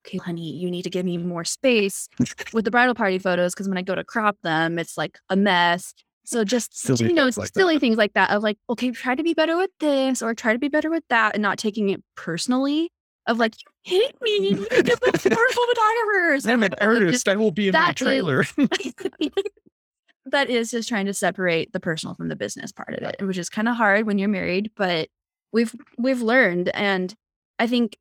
okay 0.08 0.17
honey 0.17 0.54
you 0.54 0.72
need 0.72 0.84
to 0.84 0.89
give 0.89 1.06
me 1.06 1.17
more 1.17 1.43
space 1.43 2.08
with 2.54 2.65
the 2.65 2.72
bridal 2.72 2.96
party 2.96 3.20
photos 3.20 3.54
because 3.54 3.67
when 3.67 3.78
i 3.78 3.82
go 3.82 3.96
to 3.96 4.04
crop 4.04 4.38
them 4.43 4.80
it's 4.80 4.98
like 4.98 5.20
a 5.30 5.36
mess 5.36 5.93
so 6.26 6.43
just 6.43 6.78
Silly 6.78 7.08
you 7.08 7.13
know 7.13 7.26
things 7.26 7.38
like 7.38 7.48
that. 7.54 7.60
silly 7.60 7.80
things 7.80 7.98
like 7.98 8.13
that 8.13 8.30
of 8.32 8.43
like 8.43 8.58
okay 8.70 8.91
try 8.91 9.15
to 9.15 9.24
be 9.24 9.34
better 9.34 9.58
with 9.58 9.72
this 9.80 10.22
or 10.22 10.34
try 10.34 10.54
to 10.54 10.60
be 10.60 10.67
better 10.70 10.89
with 10.89 11.04
that 11.10 11.34
and 11.36 11.41
not 11.41 11.58
taking 11.58 11.89
it 11.89 12.02
personally 12.15 12.91
of 13.28 13.38
like 13.38 13.54
you 13.86 14.00
hate 14.02 14.15
me 14.22 14.50
you 14.50 14.67
get 14.70 14.86
the 14.86 14.98
wonderful 15.02 15.63
photographers 15.70 16.46
I'm 16.46 16.63
an 16.63 16.72
Just- 16.72 16.82
artist. 16.82 17.28
I 17.28 17.36
will 17.36 17.52
be 17.52 17.67
in 17.67 17.74
my 17.74 17.91
trailer. 17.93 18.43
that 20.26 20.50
is 20.50 20.72
just 20.72 20.89
trying 20.89 21.06
to 21.06 21.13
separate 21.13 21.72
the 21.74 21.80
personal 21.80 22.15
from 22.15 22.28
the 22.28 22.36
business 22.36 22.72
part 22.72 22.93
of 22.93 23.04
it, 23.04 23.22
which 23.26 23.38
is 23.38 23.50
kind 23.50 23.67
of 23.67 23.76
hard 23.76 24.06
when 24.06 24.17
you're 24.17 24.28
married, 24.30 24.72
but 24.76 25.08
we've 25.54 25.74
we've 25.98 26.22
learned 26.22 26.70
and 26.70 27.13
I 27.60 27.67
think 27.67 27.98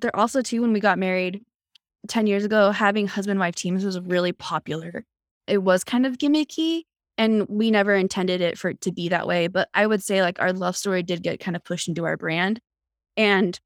there 0.00 0.14
also 0.14 0.42
too 0.42 0.62
when 0.62 0.72
we 0.72 0.80
got 0.80 0.98
married 0.98 1.42
10 2.08 2.26
years 2.26 2.44
ago 2.44 2.70
having 2.70 3.06
husband 3.06 3.40
wife 3.40 3.54
teams 3.54 3.84
was 3.84 3.98
really 4.00 4.32
popular. 4.32 5.04
It 5.46 5.58
was 5.58 5.84
kind 5.84 6.06
of 6.06 6.18
gimmicky 6.18 6.82
and 7.18 7.46
we 7.48 7.70
never 7.70 7.94
intended 7.94 8.40
it 8.40 8.58
for 8.58 8.70
it 8.70 8.80
to 8.82 8.92
be 8.92 9.08
that 9.08 9.26
way, 9.26 9.46
but 9.48 9.68
I 9.74 9.86
would 9.86 10.02
say 10.02 10.22
like 10.22 10.40
our 10.40 10.52
love 10.52 10.76
story 10.76 11.02
did 11.02 11.22
get 11.22 11.40
kind 11.40 11.56
of 11.56 11.64
pushed 11.64 11.88
into 11.88 12.04
our 12.04 12.16
brand 12.16 12.60
and 13.16 13.58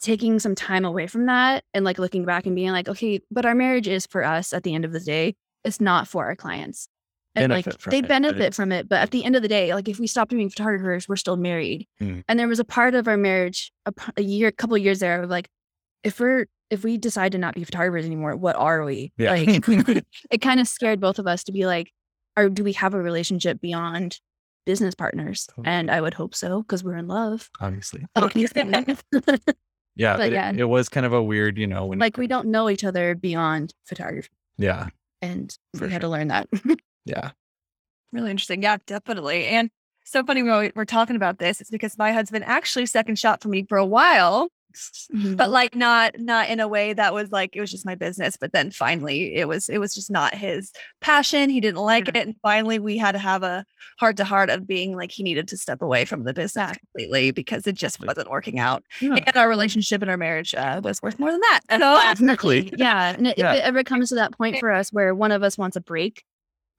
taking 0.00 0.38
some 0.38 0.54
time 0.54 0.84
away 0.84 1.06
from 1.06 1.26
that 1.26 1.64
and 1.72 1.84
like 1.84 1.98
looking 1.98 2.24
back 2.24 2.46
and 2.46 2.54
being 2.54 2.70
like 2.70 2.88
okay, 2.88 3.20
but 3.30 3.46
our 3.46 3.54
marriage 3.54 3.88
is 3.88 4.06
for 4.06 4.24
us 4.24 4.52
at 4.52 4.62
the 4.62 4.74
end 4.74 4.84
of 4.84 4.92
the 4.92 5.00
day. 5.00 5.34
It's 5.64 5.80
not 5.80 6.06
for 6.06 6.26
our 6.26 6.36
clients. 6.36 6.88
And 7.36 7.52
like 7.52 7.64
from 7.80 7.90
they 7.90 7.98
it, 7.98 8.08
benefit 8.08 8.54
from 8.54 8.70
it, 8.70 8.88
but 8.88 9.00
at 9.00 9.10
the 9.10 9.24
end 9.24 9.34
of 9.34 9.42
the 9.42 9.48
day, 9.48 9.74
like 9.74 9.88
if 9.88 9.98
we 9.98 10.06
stopped 10.06 10.30
being 10.30 10.48
photographers, 10.50 11.08
we're 11.08 11.16
still 11.16 11.36
married. 11.36 11.88
Mm. 12.00 12.22
And 12.28 12.38
there 12.38 12.46
was 12.46 12.60
a 12.60 12.64
part 12.64 12.94
of 12.94 13.08
our 13.08 13.16
marriage, 13.16 13.72
a 14.16 14.22
year, 14.22 14.48
a 14.48 14.52
couple 14.52 14.78
years 14.78 15.00
there, 15.00 15.22
of 15.22 15.30
like, 15.30 15.48
if 16.04 16.20
we're 16.20 16.46
if 16.70 16.84
we 16.84 16.96
decide 16.96 17.32
to 17.32 17.38
not 17.38 17.54
be 17.54 17.64
photographers 17.64 18.04
anymore, 18.04 18.36
what 18.36 18.56
are 18.56 18.84
we? 18.84 19.12
Yeah. 19.16 19.32
Like, 19.32 19.64
it 20.30 20.40
kind 20.40 20.60
of 20.60 20.68
scared 20.68 21.00
both 21.00 21.18
of 21.18 21.26
us 21.26 21.44
to 21.44 21.52
be 21.52 21.66
like, 21.66 21.92
or 22.36 22.48
do 22.48 22.64
we 22.64 22.72
have 22.74 22.94
a 22.94 23.02
relationship 23.02 23.60
beyond 23.60 24.20
business 24.66 24.94
partners? 24.94 25.46
Totally. 25.46 25.66
And 25.66 25.90
I 25.90 26.00
would 26.00 26.14
hope 26.14 26.34
so 26.34 26.62
because 26.62 26.82
we're 26.82 26.96
in 26.96 27.08
love. 27.08 27.50
Obviously. 27.60 28.06
But 28.14 28.34
Yeah. 29.96 30.16
but 30.16 30.26
it- 30.28 30.32
yeah. 30.32 30.52
It, 30.56 30.68
was 30.68 30.88
kind 30.88 31.06
of 31.06 31.12
a 31.12 31.22
weird, 31.22 31.58
you 31.58 31.66
know, 31.66 31.86
when 31.86 31.98
like 31.98 32.16
we 32.16 32.26
don't 32.26 32.48
know 32.48 32.68
each 32.68 32.82
other 32.82 33.14
beyond 33.14 33.72
photography, 33.84 34.30
yeah. 34.58 34.88
and 35.22 35.56
we 35.80 35.90
had 35.90 36.00
to 36.00 36.08
learn 36.08 36.28
that. 36.28 36.48
Yeah. 37.04 37.30
Really 38.12 38.30
interesting. 38.30 38.62
Yeah, 38.62 38.76
definitely. 38.86 39.46
And 39.46 39.70
so 40.04 40.22
funny 40.24 40.42
when 40.42 40.58
we- 40.60 40.72
we're 40.74 40.84
talking 40.84 41.16
about 41.16 41.38
this. 41.38 41.60
It's 41.60 41.70
because 41.70 41.96
my 41.98 42.12
husband 42.12 42.44
actually 42.46 42.86
second 42.86 43.18
shot 43.18 43.42
for 43.42 43.48
me 43.48 43.64
for 43.68 43.78
a 43.78 43.86
while 43.86 44.48
Mhm. 45.14 45.36
but 45.36 45.50
like 45.50 45.76
not 45.76 46.18
not 46.18 46.48
in 46.50 46.58
a 46.58 46.66
way 46.66 46.92
that 46.94 47.14
was 47.14 47.30
like 47.30 47.54
it 47.54 47.60
was 47.60 47.70
just 47.70 47.86
my 47.86 47.94
business 47.94 48.36
but 48.36 48.52
then 48.52 48.72
finally 48.72 49.32
it 49.36 49.46
was 49.46 49.68
it 49.68 49.78
was 49.78 49.94
just 49.94 50.10
not 50.10 50.34
his 50.34 50.72
passion 51.00 51.48
he 51.48 51.60
didn't 51.60 51.80
like 51.80 52.08
it 52.08 52.16
and 52.16 52.34
finally 52.42 52.80
we 52.80 52.96
had 52.98 53.12
to 53.12 53.20
have 53.20 53.44
a 53.44 53.64
heart 54.00 54.16
to 54.16 54.24
heart 54.24 54.50
of 54.50 54.66
being 54.66 54.96
like 54.96 55.12
he 55.12 55.22
needed 55.22 55.46
to 55.46 55.56
step 55.56 55.80
away 55.80 56.04
from 56.04 56.24
the 56.24 56.34
business 56.34 56.76
completely 56.76 57.30
because 57.30 57.68
it 57.68 57.76
just 57.76 58.04
wasn't 58.04 58.28
working 58.28 58.58
out 58.58 58.82
Yeah. 59.00 59.14
and 59.24 59.36
our 59.36 59.48
relationship 59.48 60.02
and 60.02 60.10
our 60.10 60.16
marriage 60.16 60.56
uh, 60.56 60.80
was 60.82 61.00
worth 61.00 61.20
more 61.20 61.30
than 61.30 61.40
that 61.42 61.60
so 61.78 62.10
Exactly. 62.10 62.72
yeah 62.76 63.14
and 63.16 63.28
it- 63.28 63.38
Yeah. 63.38 63.52
if 63.52 63.58
it 63.60 63.64
ever 63.64 63.84
comes 63.84 64.08
to 64.08 64.16
that 64.16 64.36
point 64.36 64.58
for 64.58 64.72
us 64.72 64.92
where 64.92 65.14
one 65.14 65.30
of 65.30 65.44
us 65.44 65.56
wants 65.56 65.76
a 65.76 65.80
break 65.80 66.24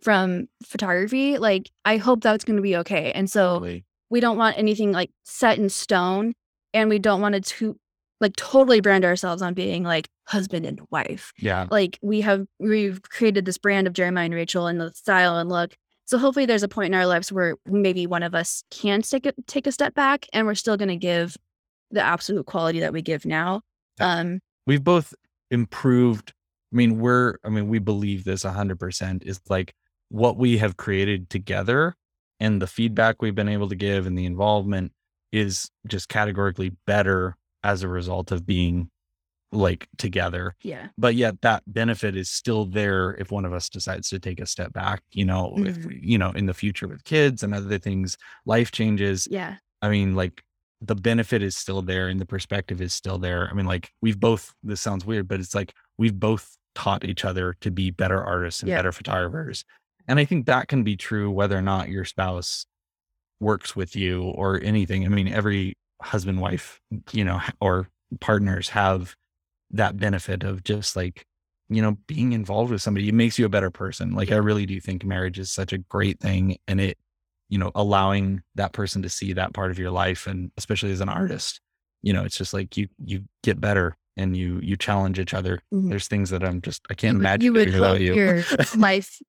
from 0.02 0.48
photography 0.64 1.38
like 1.38 1.72
i 1.86 1.98
hope 1.98 2.22
that's 2.22 2.44
going 2.44 2.56
to 2.58 2.62
be 2.62 2.76
okay 2.76 3.12
and 3.14 3.30
so 3.30 3.54
Totally. 3.56 3.86
we 4.10 4.20
don't 4.20 4.38
want 4.38 4.58
anything 4.58 4.92
like 4.92 5.10
set 5.24 5.58
in 5.58 5.70
stone 5.70 6.34
and 6.74 6.90
we 6.90 7.00
don't 7.00 7.22
want 7.22 7.36
to 7.36 7.42
to 7.42 7.78
like 8.22 8.36
totally 8.36 8.82
brand 8.82 9.04
ourselves 9.06 9.42
on 9.42 9.54
being 9.54 9.84
like 9.84 10.08
husband 10.28 10.66
and 10.66 10.80
wife 10.92 11.32
Yeah. 11.40 11.68
like 11.72 11.98
we 12.02 12.22
have 12.22 12.46
we've 12.60 13.02
created 13.04 13.46
this 13.46 13.58
brand 13.58 13.88
of 13.88 13.94
jeremiah 13.94 14.26
and 14.26 14.34
rachel 14.34 14.68
and 14.68 14.80
the 14.80 14.92
style 14.94 15.38
and 15.38 15.50
look 15.50 15.76
so 16.06 16.18
hopefully 16.20 16.46
there's 16.46 16.64
a 16.64 16.68
point 16.68 16.94
in 16.94 17.00
our 17.00 17.08
lives 17.08 17.32
where 17.32 17.56
maybe 17.66 18.06
one 18.06 18.22
of 18.24 18.36
us 18.36 18.64
can 18.70 19.02
take 19.02 19.26
a, 19.26 19.34
take 19.48 19.66
a 19.66 19.72
step 19.72 19.94
back 19.96 20.28
and 20.34 20.46
we're 20.46 20.54
still 20.56 20.78
going 20.78 20.90
to 20.90 20.96
give 20.98 21.36
the 21.92 22.02
absolute 22.02 22.46
quality 22.46 22.80
that 22.82 22.94
we 22.94 23.02
give 23.02 23.26
now 23.26 23.62
um 24.00 24.40
We've 24.68 24.84
both 24.84 25.14
improved. 25.52 26.34
I 26.74 26.76
mean, 26.76 26.98
we're, 27.00 27.36
I 27.46 27.50
mean, 27.50 27.68
we 27.70 27.78
believe 27.78 28.24
this 28.24 28.44
100% 28.44 29.24
is 29.24 29.40
like 29.48 29.74
what 30.10 30.38
we 30.38 30.58
have 30.58 30.78
created 30.78 31.30
together 31.30 31.96
and 32.40 32.62
the 32.62 32.68
feedback 32.68 33.22
we've 33.22 33.36
been 33.36 33.50
able 33.50 33.70
to 33.70 33.76
give 33.76 34.06
and 34.06 34.18
the 34.18 34.26
involvement 34.26 34.92
is 35.32 35.70
just 35.88 36.10
categorically 36.10 36.72
better 36.86 37.36
as 37.64 37.84
a 37.84 37.88
result 37.88 38.32
of 38.32 38.46
being 38.46 38.90
like 39.52 39.88
together. 39.98 40.54
yeah 40.64 40.88
But 40.98 41.16
yet 41.16 41.42
that 41.42 41.64
benefit 41.68 42.16
is 42.16 42.30
still 42.30 42.66
there 42.66 43.16
if 43.16 43.32
one 43.32 43.46
of 43.46 43.54
us 43.54 43.70
decides 43.70 44.10
to 44.10 44.20
take 44.20 44.40
a 44.42 44.46
step 44.46 44.74
back, 44.74 45.02
you 45.12 45.24
know, 45.26 45.54
if, 45.60 45.78
Mhm. 45.80 46.00
you 46.02 46.18
know, 46.18 46.32
in 46.32 46.46
the 46.46 46.54
future 46.54 46.88
with 46.88 47.04
kids 47.06 47.42
and 47.42 47.54
other 47.54 47.78
things, 47.80 48.18
life 48.46 48.72
changes. 48.72 49.28
yeah 49.32 49.58
I 49.82 49.90
mean, 49.90 50.16
like 50.16 50.44
the 50.82 50.96
benefit 50.96 51.42
is 51.42 51.56
still 51.56 51.82
there 51.82 52.10
and 52.10 52.20
the 52.20 52.26
perspective 52.26 52.82
is 52.82 52.92
still 52.94 53.18
there. 53.18 53.48
I 53.50 53.54
mean, 53.54 53.66
like 53.66 53.92
we've 54.02 54.20
both, 54.20 54.54
this 54.64 54.82
sounds 54.82 55.06
weird, 55.06 55.28
but 55.28 55.40
it's 55.40 55.56
like 55.56 55.74
we've 55.98 56.20
both 56.20 56.58
taught 56.76 57.06
each 57.06 57.24
other 57.24 57.56
to 57.62 57.72
be 57.72 57.92
better 57.92 58.22
artists 58.24 58.62
and 58.62 58.70
Yeah. 58.70 58.78
better 58.78 58.92
photographers. 58.92 59.64
And 60.08 60.20
I 60.20 60.26
think 60.26 60.46
that 60.46 60.68
can 60.68 60.84
be 60.84 60.96
true 60.96 61.32
whether 61.32 61.58
or 61.58 61.62
not 61.62 61.90
your 61.90 62.06
spouse 62.06 62.66
works 63.40 63.76
with 63.76 63.96
you 63.96 64.24
or 64.24 64.62
anything. 64.62 65.06
I 65.06 65.10
mean, 65.10 65.28
every 65.28 65.78
husband, 66.02 66.40
wife, 66.42 66.80
you 67.12 67.24
know, 67.24 67.42
or 67.60 67.90
partners 68.22 68.70
have 68.70 69.16
that 69.72 69.98
benefit 69.98 70.44
of 70.44 70.64
just 70.64 70.96
like, 70.96 71.26
you 71.70 71.82
know, 71.82 71.98
being 72.08 72.34
involved 72.34 72.72
with 72.72 72.82
somebody. 72.82 73.10
It 73.10 73.16
makes 73.16 73.40
you 73.40 73.46
a 73.46 73.50
better 73.50 73.72
person. 73.72 74.14
Like, 74.14 74.32
I 74.32 74.36
really 74.36 74.66
do 74.66 74.80
think 74.80 75.04
marriage 75.04 75.40
is 75.40 75.52
such 75.52 75.74
a 75.74 75.80
great 75.80 76.20
thing. 76.20 76.58
And 76.68 76.80
it, 76.80 76.98
you 77.50 77.58
know, 77.58 77.72
allowing 77.76 78.42
that 78.56 78.74
person 78.74 79.02
to 79.02 79.10
see 79.10 79.34
that 79.34 79.54
part 79.54 79.72
of 79.72 79.80
your 79.80 79.92
life. 79.92 80.28
And 80.28 80.52
especially 80.58 80.92
as 80.92 81.02
an 81.02 81.10
artist, 81.10 81.60
you 82.04 82.14
know, 82.14 82.24
it's 82.24 82.38
just 82.38 82.54
like 82.54 82.78
you, 82.78 82.88
you 83.04 83.24
get 83.44 83.60
better 83.60 83.98
and 84.16 84.38
you, 84.38 84.60
you 84.62 84.78
challenge 84.78 85.20
each 85.20 85.34
other. 85.34 85.60
Mhm. 85.74 85.90
There's 85.90 86.08
things 86.08 86.30
that 86.30 86.44
I'm 86.44 86.62
just, 86.62 86.84
I 86.90 86.94
can't 86.94 87.14
you 87.14 87.18
would- 87.18 87.26
imagine 87.26 87.46
you 87.46 87.54
would 87.54 87.74
without 87.74 88.00
you. 88.02 88.14
your 88.14 88.44
life 88.78 89.20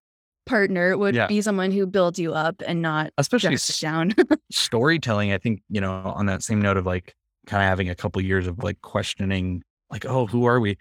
partner 0.46 0.96
would 0.96 1.14
Yeah. 1.14 1.26
be 1.26 1.40
someone 1.42 1.70
who 1.72 1.86
builds 1.86 2.18
you 2.18 2.32
up 2.32 2.62
and 2.66 2.80
not 2.80 3.12
especially 3.18 3.52
you 3.52 3.58
down 3.80 4.14
storytelling 4.50 5.32
i 5.32 5.38
think 5.38 5.62
you 5.68 5.80
know 5.80 5.92
on 6.16 6.26
that 6.26 6.42
same 6.42 6.62
note 6.62 6.76
of 6.76 6.86
like 6.86 7.14
kind 7.46 7.62
of 7.62 7.68
having 7.68 7.88
a 7.90 7.94
couple 7.94 8.20
years 8.22 8.46
of 8.46 8.62
like 8.62 8.80
questioning 8.82 9.62
like 9.90 10.06
oh 10.06 10.26
who 10.26 10.44
are 10.46 10.58
we 10.60 10.78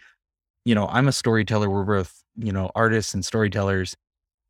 you 0.65 0.73
know 0.75 0.87
i'm 0.87 1.07
a 1.07 1.11
storyteller 1.11 1.69
we're 1.69 1.83
both 1.83 2.23
you 2.37 2.51
know 2.51 2.71
artists 2.75 3.13
and 3.13 3.25
storytellers 3.25 3.95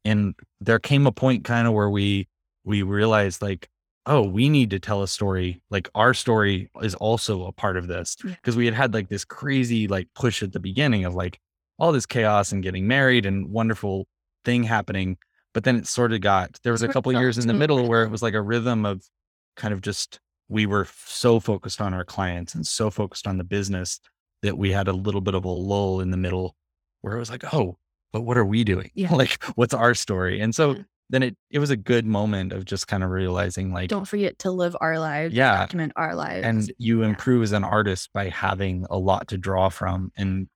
and 0.03 0.35
there 0.61 0.79
came 0.79 1.07
a 1.07 1.11
point 1.11 1.43
kind 1.43 1.67
of 1.67 1.73
where 1.73 1.89
we 1.89 2.27
we 2.63 2.83
realized 2.83 3.41
like 3.41 3.69
oh 4.05 4.21
we 4.21 4.49
need 4.49 4.69
to 4.69 4.79
tell 4.79 5.01
a 5.01 5.07
story 5.07 5.61
like 5.71 5.89
our 5.95 6.13
story 6.13 6.69
is 6.81 6.93
also 6.95 7.45
a 7.45 7.51
part 7.51 7.75
of 7.77 7.87
this 7.87 8.15
Yeah. 8.23 8.31
because 8.31 8.55
we 8.55 8.65
had 8.65 8.73
had 8.75 8.93
like 8.93 9.09
this 9.09 9.25
crazy 9.25 9.87
like 9.87 10.07
push 10.13 10.43
at 10.43 10.51
the 10.51 10.59
beginning 10.59 11.05
of 11.05 11.15
like 11.15 11.39
all 11.79 11.91
this 11.91 12.05
chaos 12.05 12.51
and 12.51 12.61
getting 12.63 12.87
married 12.87 13.25
and 13.25 13.49
wonderful 13.49 14.07
thing 14.45 14.63
happening 14.63 15.17
but 15.53 15.63
then 15.63 15.75
it 15.77 15.87
sort 15.87 16.13
of 16.13 16.21
got 16.21 16.59
there 16.63 16.71
was 16.71 16.81
a 16.83 16.87
couple 16.87 17.11
years 17.13 17.37
in 17.37 17.47
the 17.47 17.53
middle 17.53 17.87
where 17.87 18.03
it 18.03 18.09
was 18.11 18.21
like 18.21 18.33
a 18.33 18.41
rhythm 18.41 18.85
of 18.85 19.01
kind 19.55 19.73
of 19.73 19.81
just 19.81 20.19
we 20.47 20.65
were 20.65 20.87
so 21.05 21.39
focused 21.39 21.81
on 21.81 21.93
our 21.93 22.05
clients 22.05 22.53
and 22.55 22.67
so 22.67 22.89
focused 22.91 23.25
on 23.27 23.37
the 23.37 23.43
business 23.43 23.99
that 24.43 24.57
we 24.57 24.71
had 24.71 24.87
a 24.87 24.93
little 24.93 25.21
bit 25.21 25.33
of 25.33 25.43
a 25.43 25.49
lull 25.49 25.99
in 26.01 26.11
the 26.11 26.17
middle 26.17 26.55
where 27.01 27.15
it 27.15 27.19
was 27.19 27.29
like 27.31 27.53
oh 27.53 27.77
but 28.13 28.21
what 28.21 28.37
are 28.37 28.45
we 28.45 28.63
doing 28.63 28.91
Yeah. 28.95 29.13
like 29.13 29.43
what's 29.55 29.73
our 29.73 29.93
story 29.95 30.39
and 30.41 30.53
so 30.53 30.75
Yeah. 30.75 30.81
then 31.09 31.23
it 31.23 31.37
it 31.49 31.59
was 31.59 31.69
a 31.69 31.77
good 31.77 32.05
moment 32.05 32.51
of 32.53 32.65
just 32.65 32.87
kind 32.87 33.03
of 33.03 33.09
realizing 33.09 33.71
like 33.73 33.89
don't 33.89 34.07
forget 34.07 34.37
to 34.39 34.51
live 34.51 34.75
our 34.81 34.99
lives 34.99 35.33
Yeah. 35.33 35.57
document 35.57 35.93
our 35.95 36.15
lives 36.15 36.45
and 36.45 36.71
you 36.77 37.01
Yeah. 37.01 37.09
improve 37.09 37.41
as 37.43 37.51
an 37.53 37.63
artist 37.63 38.09
by 38.13 38.29
having 38.29 38.85
a 38.89 38.97
lot 38.97 39.27
to 39.29 39.37
draw 39.37 39.69
from 39.69 40.11
and 40.17 40.47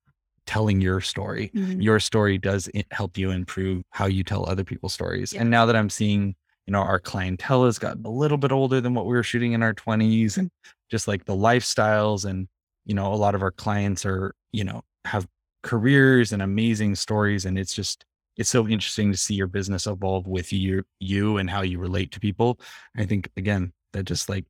telling 0.49 0.81
your 0.81 0.99
story 0.99 1.51
Mhm. 1.53 1.81
your 1.83 1.99
story 1.99 2.37
does 2.39 2.67
help 2.91 3.17
you 3.19 3.29
improve 3.29 3.83
how 3.91 4.07
you 4.07 4.23
tell 4.23 4.49
other 4.49 4.63
people's 4.63 4.93
stories. 4.93 5.31
Yeah. 5.31 5.41
And 5.41 5.51
now 5.51 5.65
that 5.67 5.75
I'm 5.75 5.91
seeing, 5.91 6.35
you 6.65 6.71
know, 6.73 6.79
our 6.81 6.99
clientele 6.99 7.65
has 7.65 7.77
gotten 7.77 8.03
a 8.05 8.09
little 8.09 8.37
bit 8.39 8.51
older 8.51 8.81
than 8.81 8.95
what 8.95 9.05
we 9.05 9.13
were 9.13 9.23
shooting 9.31 9.53
in 9.53 9.61
our 9.61 9.73
20s 9.75 10.37
and 10.39 10.49
just 10.89 11.07
like 11.07 11.25
the 11.25 11.35
lifestyles 11.35 12.25
and, 12.25 12.47
you 12.85 12.95
know, 12.95 13.13
a 13.13 13.19
lot 13.25 13.35
of 13.35 13.43
our 13.43 13.51
clients 13.51 14.05
are, 14.07 14.33
you 14.51 14.63
know, 14.63 14.81
have 15.05 15.27
careers 15.61 16.33
and 16.33 16.41
amazing 16.41 16.95
stories. 16.95 17.45
And 17.45 17.59
it's 17.59 17.75
just, 17.75 18.03
it's 18.35 18.49
so 18.49 18.67
interesting 18.67 19.11
to 19.11 19.17
see 19.17 19.35
your 19.35 19.47
business 19.47 19.85
evolve 19.85 20.25
with 20.25 20.51
you, 20.51 20.83
you 20.99 21.37
and 21.37 21.47
how 21.49 21.61
you 21.61 21.77
relate 21.77 22.11
to 22.13 22.19
people. 22.19 22.59
I 22.97 23.05
think 23.05 23.29
again, 23.37 23.71
that 23.93 24.05
just 24.05 24.29
like, 24.29 24.45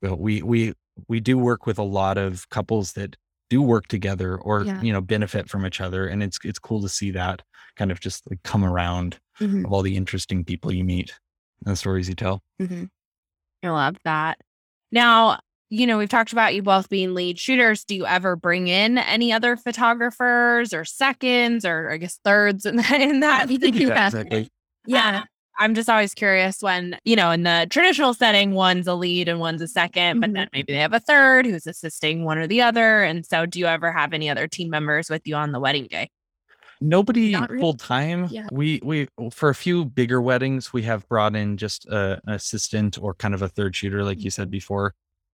well, 0.00 0.16
we, 0.16 0.40
we, 0.42 0.72
we 1.06 1.20
do 1.20 1.36
work 1.36 1.66
with 1.66 1.78
a 1.78 1.82
lot 2.00 2.16
of 2.16 2.48
couples 2.48 2.92
that 2.94 3.16
do 3.50 3.62
work 3.62 3.86
together 3.88 4.36
or 4.36 4.64
Yeah. 4.64 4.80
you 4.82 4.92
know 4.92 5.00
benefit 5.00 5.48
from 5.48 5.66
each 5.66 5.80
other 5.80 6.06
and 6.06 6.22
it's 6.22 6.38
it's 6.44 6.58
cool 6.58 6.80
to 6.82 6.88
see 6.88 7.10
that 7.12 7.42
kind 7.76 7.90
of 7.90 8.00
just 8.00 8.28
like 8.30 8.42
come 8.42 8.64
around 8.64 9.18
Mhm. 9.40 9.64
of 9.64 9.72
all 9.72 9.82
the 9.82 9.96
interesting 9.96 10.44
people 10.44 10.72
you 10.72 10.84
meet 10.84 11.12
and 11.64 11.72
the 11.72 11.76
stories 11.76 12.08
you 12.08 12.14
tell 12.14 12.42
Mhm. 12.60 12.90
I 13.62 13.68
love 13.70 13.96
that. 14.04 14.38
Now, 14.92 15.40
you 15.70 15.86
know, 15.86 15.98
we've 15.98 16.08
talked 16.08 16.32
about 16.32 16.54
you 16.54 16.62
both 16.62 16.88
being 16.88 17.12
lead 17.14 17.38
shooters. 17.38 17.84
Do 17.84 17.94
you 17.94 18.06
ever 18.06 18.36
bring 18.36 18.68
in 18.68 18.96
any 18.98 19.32
other 19.32 19.56
photographers 19.56 20.72
or 20.72 20.84
seconds 20.84 21.64
or 21.64 21.90
I 21.90 21.96
guess 21.98 22.18
thirds 22.24 22.64
in 22.66 22.76
that? 22.76 22.90
In 23.00 23.20
that? 23.20 23.48
Yeah. 23.50 24.06
exactly 24.06 24.48
Yeah. 24.86 25.24
I'm 25.58 25.74
just 25.74 25.88
always 25.88 26.14
curious 26.14 26.62
when, 26.62 26.98
you 27.04 27.16
know, 27.16 27.30
in 27.32 27.42
the 27.42 27.66
traditional 27.68 28.14
setting, 28.14 28.52
one's 28.54 28.86
a 28.86 28.94
lead 28.94 29.28
and 29.28 29.40
one's 29.40 29.60
a 29.60 29.66
2nd 29.68 30.20
but 30.20 30.30
Mhm. 30.30 30.34
then 30.34 30.48
maybe 30.52 30.72
they 30.72 30.78
have 30.78 30.92
a 30.92 31.00
third 31.00 31.46
who's 31.46 31.66
assisting 31.66 32.24
one 32.24 32.38
or 32.38 32.46
the 32.46 32.62
other. 32.62 33.02
And 33.02 33.26
so, 33.26 33.44
do 33.46 33.58
you 33.58 33.66
ever 33.66 33.90
have 33.92 34.12
any 34.12 34.30
other 34.30 34.46
team 34.46 34.70
members 34.70 35.10
with 35.10 35.22
you 35.26 35.34
on 35.34 35.52
the 35.52 35.60
wedding 35.60 35.86
day? 35.88 36.10
nobody 36.80 37.34
really. 37.34 37.58
full 37.60 37.74
time 37.74 38.28
Yeah. 38.30 38.46
we 38.52 38.80
we 38.84 39.08
for 39.32 39.48
a 39.48 39.54
few 39.54 39.84
bigger 39.84 40.22
weddings 40.22 40.72
we 40.72 40.82
have 40.84 41.08
brought 41.08 41.34
in 41.34 41.56
just 41.56 41.86
a, 41.86 42.20
an 42.24 42.34
assistant 42.34 42.98
or 43.02 43.14
kind 43.14 43.34
of 43.34 43.42
a 43.42 43.48
third 43.48 43.74
shooter 43.74 44.04
like 44.04 44.22
you 44.22 44.30
said 44.30 44.48
before 44.48 44.94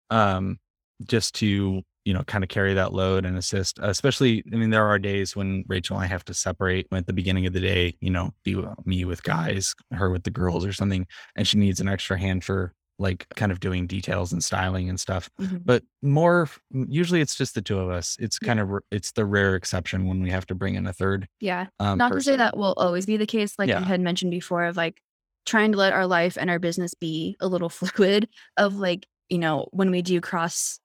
um 0.09 0.59
just 1.05 1.35
to 1.35 1.81
you 2.05 2.13
know 2.13 2.23
kind 2.23 2.43
of 2.43 2.49
carry 2.49 2.73
that 2.73 2.93
load 2.93 3.25
and 3.25 3.37
assist 3.37 3.77
especially 3.81 4.43
i 4.51 4.55
mean 4.55 4.69
there 4.69 4.85
are 4.85 4.97
days 4.97 5.35
when 5.35 5.63
rachel 5.67 5.95
and 5.97 6.05
i 6.05 6.07
have 6.07 6.23
to 6.25 6.33
separate 6.33 6.87
at 6.91 7.05
the 7.07 7.13
beginning 7.13 7.45
of 7.45 7.53
the 7.53 7.59
day 7.59 7.95
you 7.99 8.09
know 8.09 8.31
be 8.43 8.55
me 8.85 9.05
with 9.05 9.23
guys 9.23 9.75
her 9.91 10.09
with 10.09 10.23
the 10.23 10.31
girls 10.31 10.65
or 10.65 10.73
something 10.73 11.05
and 11.35 11.47
she 11.47 11.57
needs 11.57 11.79
an 11.79 11.87
extra 11.89 12.17
hand 12.17 12.43
for 12.43 12.73
like 13.01 13.25
kind 13.37 13.49
of 13.49 13.61
doing 13.61 13.87
details 13.87 14.33
and 14.33 14.43
styling 14.43 14.89
and 14.89 14.99
stuff. 14.99 15.29
Mhm. 15.39 15.61
but 15.63 15.83
more 16.01 16.49
usually 16.69 17.21
it's 17.21 17.33
just 17.33 17.55
the 17.55 17.61
two 17.61 17.79
of 17.79 17.89
us. 17.89 18.17
It's 18.19 18.37
kind 18.37 18.59
of 18.59 18.69
it's 18.91 19.13
the 19.13 19.23
rare 19.23 19.55
exception 19.55 20.05
when 20.05 20.21
we 20.21 20.29
have 20.31 20.45
to 20.47 20.55
bring 20.55 20.75
in 20.75 20.85
a 20.85 20.91
third 20.91 21.25
yeah. 21.39 21.67
um, 21.79 21.97
not 21.97 22.11
to 22.11 22.19
say 22.19 22.35
that 22.35 22.57
will 22.57 22.73
always 22.75 23.05
be 23.05 23.15
the 23.15 23.25
case 23.25 23.53
like 23.57 23.69
Yeah. 23.69 23.79
i 23.79 23.83
had 23.83 24.01
mentioned 24.01 24.31
before 24.31 24.65
of 24.65 24.75
like 24.75 25.01
trying 25.45 25.71
to 25.71 25.77
let 25.77 25.93
our 25.93 26.07
life 26.07 26.37
and 26.37 26.49
our 26.49 26.59
business 26.59 26.93
be 26.93 27.37
a 27.39 27.47
little 27.47 27.69
fluid 27.77 28.27
of 28.57 28.75
like 28.75 29.07
you 29.29 29.37
know 29.37 29.67
when 29.71 29.91
we 29.91 30.01
do 30.01 30.19
cross 30.19 30.81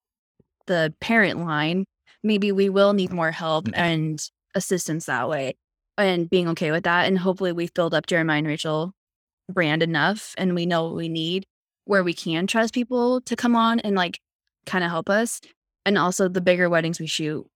the 0.67 0.95
parent 1.01 1.45
line 1.45 1.85
maybe 2.23 2.51
we 2.53 2.69
will 2.69 2.93
need 2.95 3.13
more 3.13 3.31
help 3.31 3.67
Mhm. 3.67 3.73
and 3.77 4.31
assistance 4.55 5.07
that 5.07 5.29
way 5.29 5.55
and 5.99 6.29
being 6.31 6.49
okay 6.49 6.71
with 6.71 6.85
that 6.85 7.07
and 7.07 7.19
hopefully 7.19 7.53
we've 7.53 7.75
built 7.75 7.93
up 7.95 8.07
jeremiah 8.07 8.39
and 8.39 8.47
rachel 8.47 8.93
brand 9.53 9.83
enough 9.83 10.35
and 10.39 10.55
we 10.55 10.65
know 10.67 10.85
what 10.85 10.95
we 10.95 11.09
need 11.09 11.45
where 11.85 12.03
we 12.03 12.15
can 12.15 12.47
trust 12.47 12.73
people 12.73 13.21
to 13.23 13.37
come 13.37 13.55
on 13.55 13.79
and 13.81 13.95
like 13.95 14.19
kind 14.67 14.83
of 14.85 14.91
help 14.91 15.11
us 15.11 15.41
and 15.85 15.99
also 15.99 16.29
the 16.29 16.41
bigger 16.41 16.69
weddings 16.71 16.99
we 16.99 17.07
shoot 17.07 17.47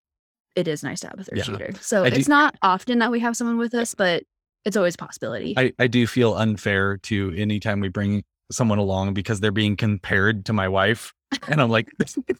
it 0.55 0.67
is 0.67 0.83
nice 0.83 0.99
to 0.99 1.07
have 1.07 1.19
a 1.19 1.23
third 1.23 1.37
Yeah. 1.37 1.43
shooter 1.43 1.71
so 1.81 2.03
I 2.03 2.09
do- 2.11 2.17
it's 2.17 2.27
not 2.27 2.55
often 2.61 2.99
that 2.99 3.11
we 3.11 3.19
have 3.21 3.35
someone 3.35 3.57
with 3.57 3.73
us 3.73 3.95
but 3.95 4.23
it's 4.65 4.77
always 4.77 4.95
a 4.95 4.97
possibility 4.99 5.55
I, 5.57 5.73
I 5.79 5.87
do 5.87 6.05
feel 6.05 6.35
unfair 6.35 6.97
to 6.97 7.33
anytime 7.35 7.79
we 7.79 7.87
bring 7.87 8.23
someone 8.51 8.77
along 8.77 9.13
because 9.13 9.39
they're 9.39 9.51
being 9.51 9.75
compared 9.75 10.45
to 10.45 10.53
my 10.53 10.67
wife 10.67 11.13
and 11.47 11.61
I'm 11.61 11.69
like, 11.69 11.89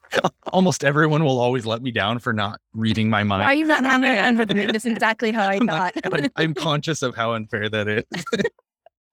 almost 0.54 0.84
everyone 0.84 1.24
will 1.24 1.40
always 1.40 1.66
let 1.66 1.82
me 1.82 1.92
down 1.92 2.20
for 2.20 2.34
not 2.34 2.60
reading 2.74 3.10
my 3.10 3.24
mind. 3.24 3.44
Are 3.44 3.54
you 3.54 3.66
not 3.66 3.84
having 3.86 4.48
the 4.48 4.72
That's 4.72 4.86
exactly 4.86 5.32
how 5.32 5.48
I 5.48 5.56
I'm, 5.56 5.68
thought. 5.68 5.94
I'm- 6.12 6.30
I'm 6.36 6.54
conscious 6.54 7.02
of 7.02 7.16
how 7.16 7.34
unfair 7.34 7.70
that 7.70 7.88
is. 7.88 8.04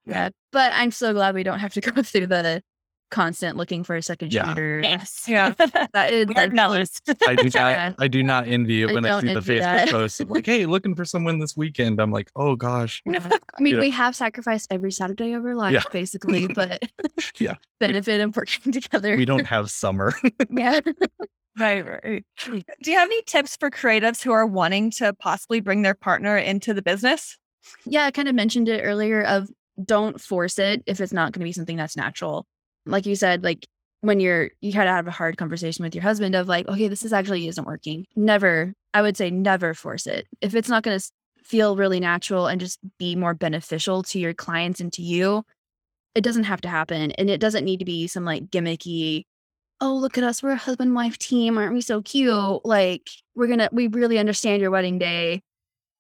Yeah. 0.06 0.30
But 0.52 0.72
I'm 0.74 0.90
so 0.90 1.12
glad 1.12 1.34
we 1.34 1.42
don't 1.42 1.58
have 1.58 1.74
to 1.74 1.80
go 1.80 2.02
through 2.02 2.28
the 2.28 2.62
constant 3.10 3.56
looking 3.56 3.84
for 3.84 3.96
a 3.96 4.02
second 4.02 4.32
Yeah. 4.32 4.48
shooter. 4.48 4.80
Yes. 4.82 5.24
Yeah. 5.28 5.54
That 5.92 6.12
is 6.12 6.26
Weird 6.26 6.52
nose. 6.52 7.00
I 7.28 7.34
do 7.34 7.48
not. 7.50 7.94
I 7.98 8.08
do 8.08 8.22
not 8.22 8.46
envy 8.48 8.82
it 8.82 8.90
I 8.90 8.94
when 8.94 9.04
I 9.06 9.20
see 9.20 9.32
the 9.34 9.40
Facebook 9.40 9.60
that. 9.60 9.90
posts 9.90 10.20
of 10.20 10.30
like, 10.30 10.46
"Hey, 10.46 10.66
looking 10.66 10.94
for 10.94 11.04
someone 11.04 11.38
this 11.38 11.56
weekend." 11.56 12.00
I'm 12.00 12.10
like, 12.10 12.30
"Oh 12.36 12.56
gosh, 12.56 13.02
I 13.08 13.20
mean, 13.60 13.74
Yeah. 13.74 13.80
we 13.80 13.90
have 13.90 14.14
sacrificed 14.16 14.68
every 14.70 14.90
Saturday 14.92 15.32
of 15.32 15.44
our 15.44 15.54
life, 15.54 15.72
Yeah. 15.74 15.82
basically, 15.92 16.46
but 16.48 16.82
Yeah. 17.38 17.54
benefit 17.80 18.20
of 18.20 18.36
working 18.36 18.72
together. 18.72 19.16
we 19.16 19.24
don't 19.24 19.46
have 19.46 19.70
summer." 19.70 20.12
yeah. 20.50 20.80
Right, 21.58 21.80
right. 22.04 22.24
Do 22.82 22.90
you 22.90 22.98
have 22.98 23.08
any 23.08 23.22
tips 23.22 23.56
for 23.58 23.70
creatives 23.70 24.22
who 24.22 24.30
are 24.32 24.44
wanting 24.46 24.90
to 24.92 25.14
possibly 25.14 25.60
bring 25.60 25.80
their 25.82 25.94
partner 25.94 26.36
into 26.36 26.74
the 26.74 26.82
business? 26.82 27.38
Yeah, 27.86 28.04
I 28.04 28.10
kind 28.10 28.28
of 28.28 28.34
mentioned 28.34 28.68
it 28.68 28.82
earlier 28.84 29.22
of 29.22 29.48
don't 29.82 30.20
force 30.20 30.58
it 30.58 30.82
if 30.86 31.00
it's 31.00 31.12
not 31.14 31.32
going 31.32 31.40
to 31.40 31.44
be 31.44 31.52
something 31.52 31.76
that's 31.78 31.96
natural. 31.96 32.46
Like 32.86 33.06
you 33.06 33.16
said, 33.16 33.42
like 33.44 33.66
when 34.00 34.20
you're 34.20 34.50
you 34.60 34.72
kind 34.72 34.88
of 34.88 34.94
have 34.94 35.06
a 35.06 35.12
hard 35.12 35.36
conversation 35.36 35.82
with 35.82 35.94
your 35.94 36.02
husband 36.02 36.34
of 36.34 36.48
like, 36.48 36.68
okay, 36.68 36.88
this 36.88 37.04
is 37.04 37.12
actually 37.12 37.48
isn't 37.48 37.66
working. 37.66 38.06
Never, 38.14 38.72
I 38.94 39.02
would 39.02 39.16
say 39.16 39.30
never 39.30 39.74
force 39.74 40.06
it. 40.06 40.26
If 40.40 40.54
it's 40.54 40.68
not 40.68 40.82
going 40.82 40.98
to 40.98 41.10
feel 41.42 41.76
really 41.76 42.00
natural 42.00 42.46
and 42.46 42.60
just 42.60 42.78
be 42.98 43.16
more 43.16 43.34
beneficial 43.34 44.02
to 44.02 44.18
your 44.18 44.34
clients 44.34 44.80
and 44.80 44.92
to 44.92 45.02
you, 45.02 45.44
it 46.14 46.22
doesn't 46.22 46.44
have 46.44 46.60
to 46.62 46.68
happen. 46.68 47.12
And 47.12 47.30
it 47.30 47.40
doesn't 47.40 47.64
need 47.64 47.78
to 47.78 47.84
be 47.84 48.06
some 48.06 48.24
like 48.24 48.50
gimmicky, 48.50 49.24
oh, 49.80 49.94
look 49.94 50.16
at 50.18 50.24
us, 50.24 50.42
we're 50.42 50.52
a 50.52 50.56
husband 50.56 50.94
wife 50.94 51.18
team, 51.18 51.58
aren't 51.58 51.74
we 51.74 51.80
so 51.80 52.00
cute? 52.02 52.64
Like, 52.64 53.08
we're 53.34 53.48
gonna 53.48 53.68
we 53.72 53.88
really 53.88 54.18
understand 54.18 54.62
your 54.62 54.70
wedding 54.70 54.98
day 54.98 55.42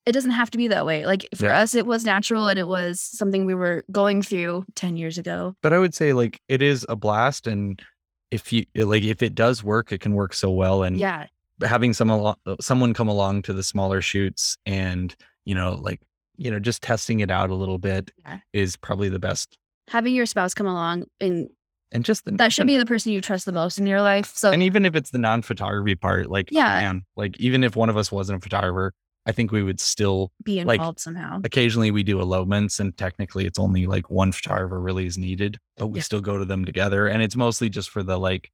it 0.06 0.12
doesn't 0.12 0.30
have 0.30 0.50
to 0.52 0.58
be 0.58 0.68
that 0.68 0.86
way. 0.86 1.04
Like 1.04 1.26
for 1.34 1.46
Yeah. 1.46 1.60
us, 1.60 1.74
it 1.74 1.84
was 1.86 2.04
natural 2.04 2.48
and 2.48 2.58
it 2.58 2.68
was 2.68 3.00
something 3.00 3.44
we 3.44 3.54
were 3.54 3.84
going 3.90 4.22
through 4.22 4.64
10 4.76 4.96
years 4.96 5.18
ago. 5.18 5.54
but 5.62 5.72
I 5.72 5.78
would 5.78 5.94
say 5.94 6.12
like 6.12 6.40
it 6.48 6.62
is 6.62 6.86
a 6.88 6.96
blast, 6.96 7.46
and 7.46 7.82
if 8.30 8.52
you 8.52 8.64
like, 8.76 9.02
if 9.04 9.22
it 9.22 9.34
does 9.34 9.62
work, 9.64 9.92
it 9.92 10.00
can 10.00 10.14
work 10.14 10.32
so 10.34 10.50
well. 10.50 10.82
And 10.82 10.96
Yeah. 10.98 11.26
having 11.62 11.92
some 11.92 12.10
alo- 12.10 12.36
uh, 12.46 12.56
someone 12.60 12.94
come 12.94 13.08
along 13.08 13.42
to 13.42 13.52
the 13.52 13.62
smaller 13.62 14.00
shoots, 14.00 14.56
and 14.66 15.14
you 15.44 15.54
know, 15.54 15.74
like 15.74 16.00
you 16.38 16.50
know, 16.50 16.58
just 16.58 16.82
testing 16.82 17.20
it 17.20 17.30
out 17.30 17.48
a 17.48 17.54
little 17.54 17.78
bit 17.78 18.10
Yeah. 18.18 18.38
is 18.52 18.76
probably 18.76 19.08
the 19.08 19.18
best. 19.18 19.56
Having 19.88 20.14
your 20.16 20.26
spouse 20.26 20.52
come 20.52 20.66
along 20.66 21.04
and 21.18 21.48
And 21.92 22.04
just 22.04 22.24
the, 22.26 22.32
that 22.32 22.52
should 22.52 22.66
be 22.66 22.76
the 22.76 22.84
person 22.84 23.10
you 23.12 23.20
trust 23.22 23.46
the 23.46 23.52
most 23.52 23.78
in 23.78 23.86
your 23.86 24.02
life. 24.02 24.34
So 24.36 24.50
and 24.52 24.62
even 24.62 24.84
if 24.84 24.94
it's 24.94 25.10
the 25.10 25.18
non-photography 25.18 25.94
part, 25.94 26.28
like 26.28 26.50
Yeah. 26.52 26.80
man, 26.80 27.04
like 27.16 27.38
even 27.40 27.64
if 27.64 27.74
one 27.74 27.88
of 27.88 27.96
us 27.96 28.12
wasn't 28.12 28.36
a 28.38 28.40
photographer, 28.42 28.92
I 29.26 29.32
think 29.32 29.50
we 29.52 29.62
would 29.62 29.80
still 29.80 30.32
be 30.44 30.62
like- 30.64 30.78
involved 30.78 31.00
somehow. 31.00 31.40
occasionally 31.44 31.90
we 31.90 32.02
do 32.02 32.20
elopements 32.20 32.78
and 32.80 32.96
technically 32.96 33.44
it's 33.46 33.58
only 33.58 33.86
like 33.86 34.08
one 34.10 34.32
photographer 34.32 34.80
really 34.80 35.06
is 35.06 35.18
needed 35.18 35.58
but 35.76 35.88
we 35.88 35.98
Yeah. 35.98 36.02
still 36.04 36.20
go 36.20 36.38
to 36.38 36.44
them 36.44 36.64
together 36.64 37.06
and 37.08 37.22
it's 37.22 37.36
mostly 37.36 37.68
just 37.68 37.90
for 37.90 38.02
the 38.02 38.18
like 38.18 38.50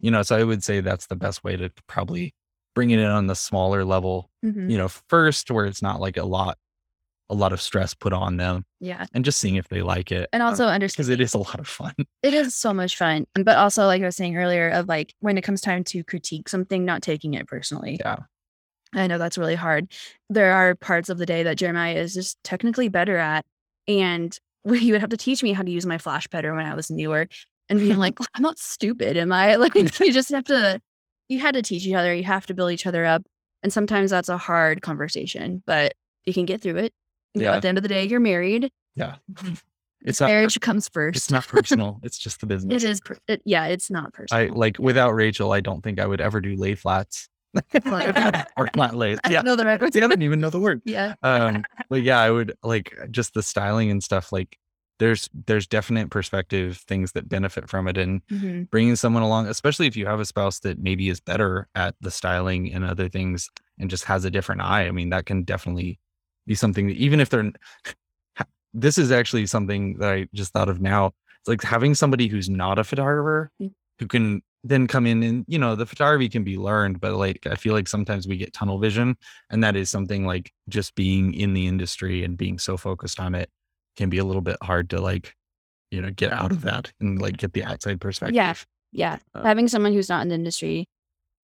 you 0.00 0.10
know 0.10 0.22
so 0.22 0.36
i 0.36 0.42
would 0.44 0.62
say 0.64 0.80
that's 0.80 1.06
the 1.06 1.16
best 1.16 1.42
way 1.44 1.56
to 1.56 1.70
probably 1.86 2.34
bring 2.74 2.90
it 2.90 2.98
in 2.98 3.06
on 3.06 3.26
the 3.28 3.34
smaller 3.34 3.84
level 3.84 4.28
Mhm. 4.44 4.70
you 4.70 4.76
know 4.76 4.88
first 4.88 5.50
where 5.50 5.64
it's 5.66 5.80
not 5.82 6.00
like 6.00 6.16
a 6.16 6.24
lot 6.24 6.58
a 7.28 7.34
lot 7.34 7.52
of 7.52 7.60
stress 7.60 7.92
put 7.94 8.12
on 8.12 8.36
them 8.36 8.64
Yeah. 8.80 9.06
and 9.12 9.24
just 9.24 9.38
seeing 9.38 9.56
if 9.56 9.66
they 9.68 9.82
like 9.82 10.12
it 10.12 10.28
And 10.32 10.42
also 10.44 10.66
understand 10.66 10.94
because 11.06 11.08
it 11.08 11.20
is 11.20 11.34
a 11.34 11.38
lot 11.38 11.58
of 11.58 11.66
fun 11.66 11.92
it 12.22 12.34
is 12.34 12.54
so 12.54 12.72
much 12.74 12.96
fun. 12.96 13.26
But 13.34 13.56
also, 13.56 13.86
like 13.86 14.00
I 14.02 14.06
was 14.06 14.14
saying 14.16 14.36
earlier, 14.36 14.68
of 14.70 14.86
like 14.88 15.14
when 15.20 15.36
it 15.38 15.42
comes 15.42 15.60
time 15.60 15.82
to 15.84 16.04
critique 16.04 16.48
something, 16.48 16.84
not 16.84 17.02
taking 17.02 17.34
it 17.34 17.46
personally. 17.48 17.96
yeah 18.00 18.18
I 18.96 19.06
know 19.06 19.18
that's 19.18 19.38
really 19.38 19.54
hard. 19.54 19.92
There 20.30 20.52
are 20.52 20.74
parts 20.74 21.08
of 21.08 21.18
the 21.18 21.26
day 21.26 21.42
that 21.42 21.58
Jeremiah 21.58 21.96
is 21.96 22.14
just 22.14 22.42
technically 22.42 22.88
better 22.88 23.16
at. 23.18 23.44
And 23.86 24.36
he 24.74 24.92
would 24.92 25.00
have 25.00 25.10
to 25.10 25.16
teach 25.16 25.42
me 25.42 25.52
how 25.52 25.62
to 25.62 25.70
use 25.70 25.86
my 25.86 25.98
flash 25.98 26.26
better 26.28 26.54
when 26.54 26.66
I 26.66 26.74
was 26.74 26.90
newer. 26.90 27.28
And 27.68 27.78
being 27.78 27.98
like, 27.98 28.18
I'm 28.34 28.42
not 28.42 28.58
stupid, 28.58 29.16
am 29.16 29.32
I? 29.32 29.56
Like 29.56 29.74
you 29.74 30.12
just 30.12 30.30
have 30.30 30.44
to 30.44 30.80
you 31.28 31.40
had 31.40 31.54
to 31.54 31.62
teach 31.62 31.84
each 31.86 31.94
other, 31.94 32.14
you 32.14 32.22
have 32.24 32.46
to 32.46 32.54
build 32.54 32.70
each 32.72 32.86
other 32.86 33.04
up. 33.04 33.22
And 33.62 33.72
sometimes 33.72 34.10
that's 34.10 34.28
a 34.28 34.38
hard 34.38 34.82
conversation, 34.82 35.62
but 35.66 35.94
you 36.24 36.32
can 36.32 36.46
get 36.46 36.60
through 36.60 36.76
it. 36.76 36.92
Yeah. 37.34 37.56
At 37.56 37.62
the 37.62 37.68
end 37.68 37.78
of 37.78 37.82
the 37.82 37.88
day, 37.88 38.04
you're 38.04 38.20
married. 38.20 38.70
Yeah. 38.94 39.16
It's 40.02 40.20
not 40.20 40.28
Marriage 40.28 40.60
comes 40.60 40.88
first. 40.88 41.16
it's 41.16 41.30
not 41.30 41.46
personal 41.48 41.98
it's 42.04 42.16
just 42.18 42.40
the 42.40 42.46
business 42.46 42.84
It 42.84 42.88
is. 42.88 43.00
Per- 43.00 43.18
it, 43.26 43.42
yeah, 43.44 43.66
it's 43.66 43.90
not 43.90 44.12
personal. 44.12 44.44
i 44.44 44.46
like 44.48 44.78
without 44.78 45.12
rachel 45.12 45.52
i 45.52 45.60
don't 45.60 45.82
think 45.82 45.98
i 45.98 46.06
would 46.06 46.20
ever 46.20 46.40
do 46.40 46.54
lay 46.54 46.74
flats 46.76 47.28
or 48.56 48.68
not 48.76 48.94
lay 48.94 49.16
I 49.24 49.30
yeah 49.30 49.42
know 49.42 49.56
the. 49.56 49.64
See, 49.92 50.00
I 50.02 50.06
didn't 50.08 50.22
even 50.22 50.40
know 50.40 50.50
the 50.50 50.60
word 50.60 50.82
Yeah. 50.84 51.14
um 51.22 51.64
but 51.88 52.02
yeah 52.02 52.20
i 52.20 52.30
would 52.30 52.56
like 52.62 52.96
just 53.10 53.34
the 53.34 53.42
styling 53.42 53.90
and 53.90 54.02
stuff 54.02 54.32
like 54.32 54.58
there's 54.98 55.28
there's 55.46 55.66
definite 55.66 56.10
perspective 56.10 56.78
things 56.88 57.12
that 57.12 57.28
benefit 57.28 57.68
from 57.68 57.86
it 57.88 57.98
and 57.98 58.22
Mhm. 58.28 58.70
bringing 58.70 58.96
someone 58.96 59.22
along 59.22 59.46
especially 59.48 59.86
if 59.86 59.96
you 59.96 60.06
have 60.06 60.20
a 60.20 60.24
spouse 60.24 60.60
that 60.60 60.78
maybe 60.78 61.08
is 61.08 61.20
better 61.20 61.68
at 61.74 61.94
the 62.00 62.10
styling 62.10 62.72
and 62.72 62.84
other 62.84 63.08
things 63.08 63.50
and 63.78 63.90
just 63.90 64.04
has 64.04 64.24
a 64.24 64.30
different 64.30 64.62
eye 64.62 64.86
i 64.86 64.90
mean 64.90 65.10
that 65.10 65.26
can 65.26 65.42
definitely 65.42 65.98
be 66.46 66.54
something 66.54 66.86
that 66.88 66.96
even 66.96 67.20
if 67.20 67.28
they're 67.28 67.52
this 68.74 68.98
is 68.98 69.10
actually 69.10 69.46
something 69.46 69.98
that 69.98 70.12
i 70.12 70.26
just 70.34 70.52
thought 70.52 70.68
of 70.68 70.80
now 70.80 71.06
it's 71.40 71.48
like 71.48 71.62
having 71.62 71.94
somebody 71.94 72.26
who's 72.28 72.48
not 72.48 72.78
a 72.78 72.84
photographer 72.84 73.50
Mm. 73.60 73.72
Who 73.98 74.06
can 74.06 74.42
then 74.64 74.86
come 74.88 75.06
in 75.06 75.22
and 75.22 75.44
you 75.46 75.58
know 75.58 75.76
the 75.76 75.86
photography 75.86 76.28
can 76.28 76.42
be 76.42 76.56
learned 76.56 77.00
but 77.00 77.12
like 77.14 77.46
i 77.46 77.54
feel 77.54 77.72
like 77.72 77.86
sometimes 77.86 78.26
we 78.26 78.36
get 78.36 78.52
tunnel 78.52 78.78
vision 78.78 79.16
and 79.50 79.62
that 79.62 79.76
is 79.76 79.88
something 79.88 80.26
like 80.26 80.50
just 80.68 80.94
being 80.96 81.32
in 81.34 81.54
the 81.54 81.66
industry 81.68 82.24
and 82.24 82.36
being 82.36 82.58
so 82.58 82.76
focused 82.76 83.20
on 83.20 83.34
it 83.34 83.48
can 83.96 84.10
be 84.10 84.18
a 84.18 84.24
little 84.24 84.42
bit 84.42 84.56
hard 84.62 84.90
to 84.90 85.00
like 85.00 85.34
you 85.92 86.00
know 86.02 86.10
get 86.10 86.32
out 86.32 86.50
of 86.50 86.62
that 86.62 86.92
and 87.00 87.20
like 87.22 87.36
get 87.36 87.52
the 87.52 87.62
outside 87.64 88.00
perspective 88.00 88.34
Yeah. 88.34 88.54
Yeah. 88.92 89.18
Uh, 89.34 89.42
Having 89.44 89.68
someone 89.68 89.92
who's 89.92 90.08
not 90.08 90.22
in 90.22 90.28
the 90.28 90.34
industry 90.34 90.88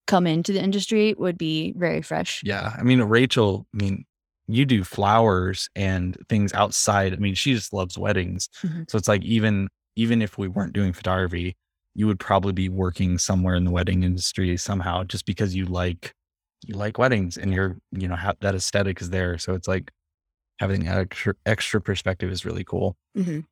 come 0.08 0.26
into 0.26 0.52
the 0.52 0.60
industry 0.62 1.14
would 1.16 1.38
be 1.38 1.74
very 1.76 2.02
fresh. 2.02 2.42
yeah 2.44 2.74
i 2.76 2.82
mean 2.82 3.00
rachel 3.02 3.66
i 3.72 3.82
mean 3.84 4.04
you 4.48 4.64
do 4.66 4.82
flowers 4.82 5.68
and 5.76 6.16
things 6.28 6.52
outside 6.54 7.12
i 7.12 7.16
mean 7.16 7.34
she 7.34 7.54
just 7.54 7.72
loves 7.72 7.96
weddings 7.96 8.48
Mhm. 8.64 8.90
so 8.90 8.98
it's 8.98 9.06
like 9.08 9.22
even 9.22 9.68
even 9.94 10.20
if 10.22 10.36
we 10.38 10.48
weren't 10.48 10.72
doing 10.72 10.92
photography 10.92 11.56
you 11.94 12.06
would 12.06 12.18
probably 12.18 12.52
be 12.52 12.68
working 12.68 13.18
somewhere 13.18 13.54
in 13.54 13.64
the 13.64 13.70
wedding 13.70 14.02
industry 14.02 14.56
somehow 14.56 15.04
just 15.04 15.26
because 15.26 15.54
you 15.54 15.64
like 15.66 16.12
you 16.66 16.74
like 16.76 16.96
weddings 16.98 17.36
and 17.36 17.52
you're 17.52 17.76
you 17.90 18.06
know 18.08 18.16
ha- 18.16 18.34
that 18.40 18.54
aesthetic 18.54 19.00
is 19.00 19.10
there 19.10 19.36
so 19.38 19.54
it's 19.54 19.66
like 19.68 19.90
having 20.60 20.84
that 20.84 20.98
extra 20.98 21.34
extra 21.44 21.80
perspective 21.80 22.30
is 22.30 22.44
really 22.44 22.64
cool 22.64 22.96
Mhm. 23.16 23.44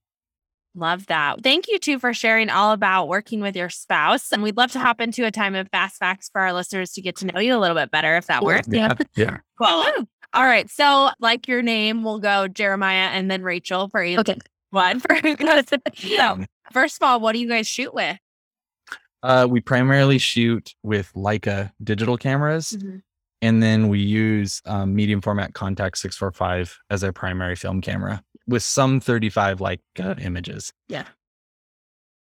Love 0.77 1.07
that. 1.07 1.43
Thank 1.43 1.67
you 1.67 1.81
too 1.81 1.99
for 1.99 2.15
sharing 2.15 2.49
all 2.49 2.71
about 2.71 3.09
working 3.09 3.41
with 3.41 3.57
your 3.57 3.69
spouse. 3.69 4.31
And 4.31 4.41
we'd 4.41 4.57
love 4.57 4.71
to 4.71 4.79
hop 4.79 5.01
into 5.01 5.27
a 5.27 5.31
time 5.33 5.57
of 5.57 5.69
fast 5.73 5.97
facts 5.97 6.31
for 6.33 6.41
our 6.41 6.53
listeners 6.53 6.93
to 6.93 7.03
get 7.03 7.17
to 7.17 7.27
know 7.27 7.41
you 7.41 7.57
a 7.57 7.59
little 7.59 7.75
bit 7.75 7.91
better 7.91 8.17
if 8.17 8.29
that 8.29 8.45
works. 8.45 8.69
yeah 8.71 8.95
yeah 9.17 9.39
Cool. 9.61 9.85
All 10.33 10.45
right. 10.45 10.71
So, 10.71 11.11
like 11.19 11.49
your 11.49 11.61
name, 11.63 12.05
we'll 12.05 12.21
go 12.21 12.47
Jeremiah 12.47 13.09
and 13.09 13.29
then 13.29 13.43
Rachel 13.43 13.89
for 13.89 14.01
each 14.05 14.21
Okay. 14.21 14.39
one. 14.71 15.01
For 15.01 15.17
who 15.17 15.35
goes. 15.35 15.65
so, 15.97 16.45
first 16.71 17.03
of 17.03 17.07
all, 17.09 17.19
what 17.19 17.33
do 17.33 17.41
you 17.41 17.49
guys 17.49 17.67
shoot 17.67 17.93
with? 17.93 18.17
Uh 19.23 19.47
we 19.51 19.61
primarily 19.61 20.19
shoot 20.19 20.75
with 20.83 21.13
leica 21.15 21.71
digital 21.83 22.17
cameras 22.17 22.73
Mhm. 22.79 23.03
and 23.43 23.63
then 23.63 23.89
we 23.89 23.99
use 24.01 24.63
um, 24.67 24.95
medium 24.95 25.21
format 25.21 25.53
Contax 25.53 25.97
645 25.99 26.79
as 26.91 27.05
our 27.05 27.13
primary 27.13 27.57
film 27.57 27.81
camera 27.81 28.23
with 28.47 28.63
some 28.63 29.01
35 29.01 29.61
like 29.61 29.81
uh, 29.99 30.15
images 30.21 30.73
Yeah. 30.89 31.05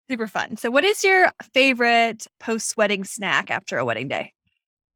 Super 0.10 0.26
fun. 0.28 0.58
So, 0.58 0.72
what 0.72 0.84
is 0.84 1.04
your 1.04 1.32
favorite 1.54 2.26
post 2.39 2.76
wedding 2.78 3.04
snack 3.04 3.52
after 3.52 3.78
a 3.78 3.86
wedding 3.86 4.08
day? 4.08 4.34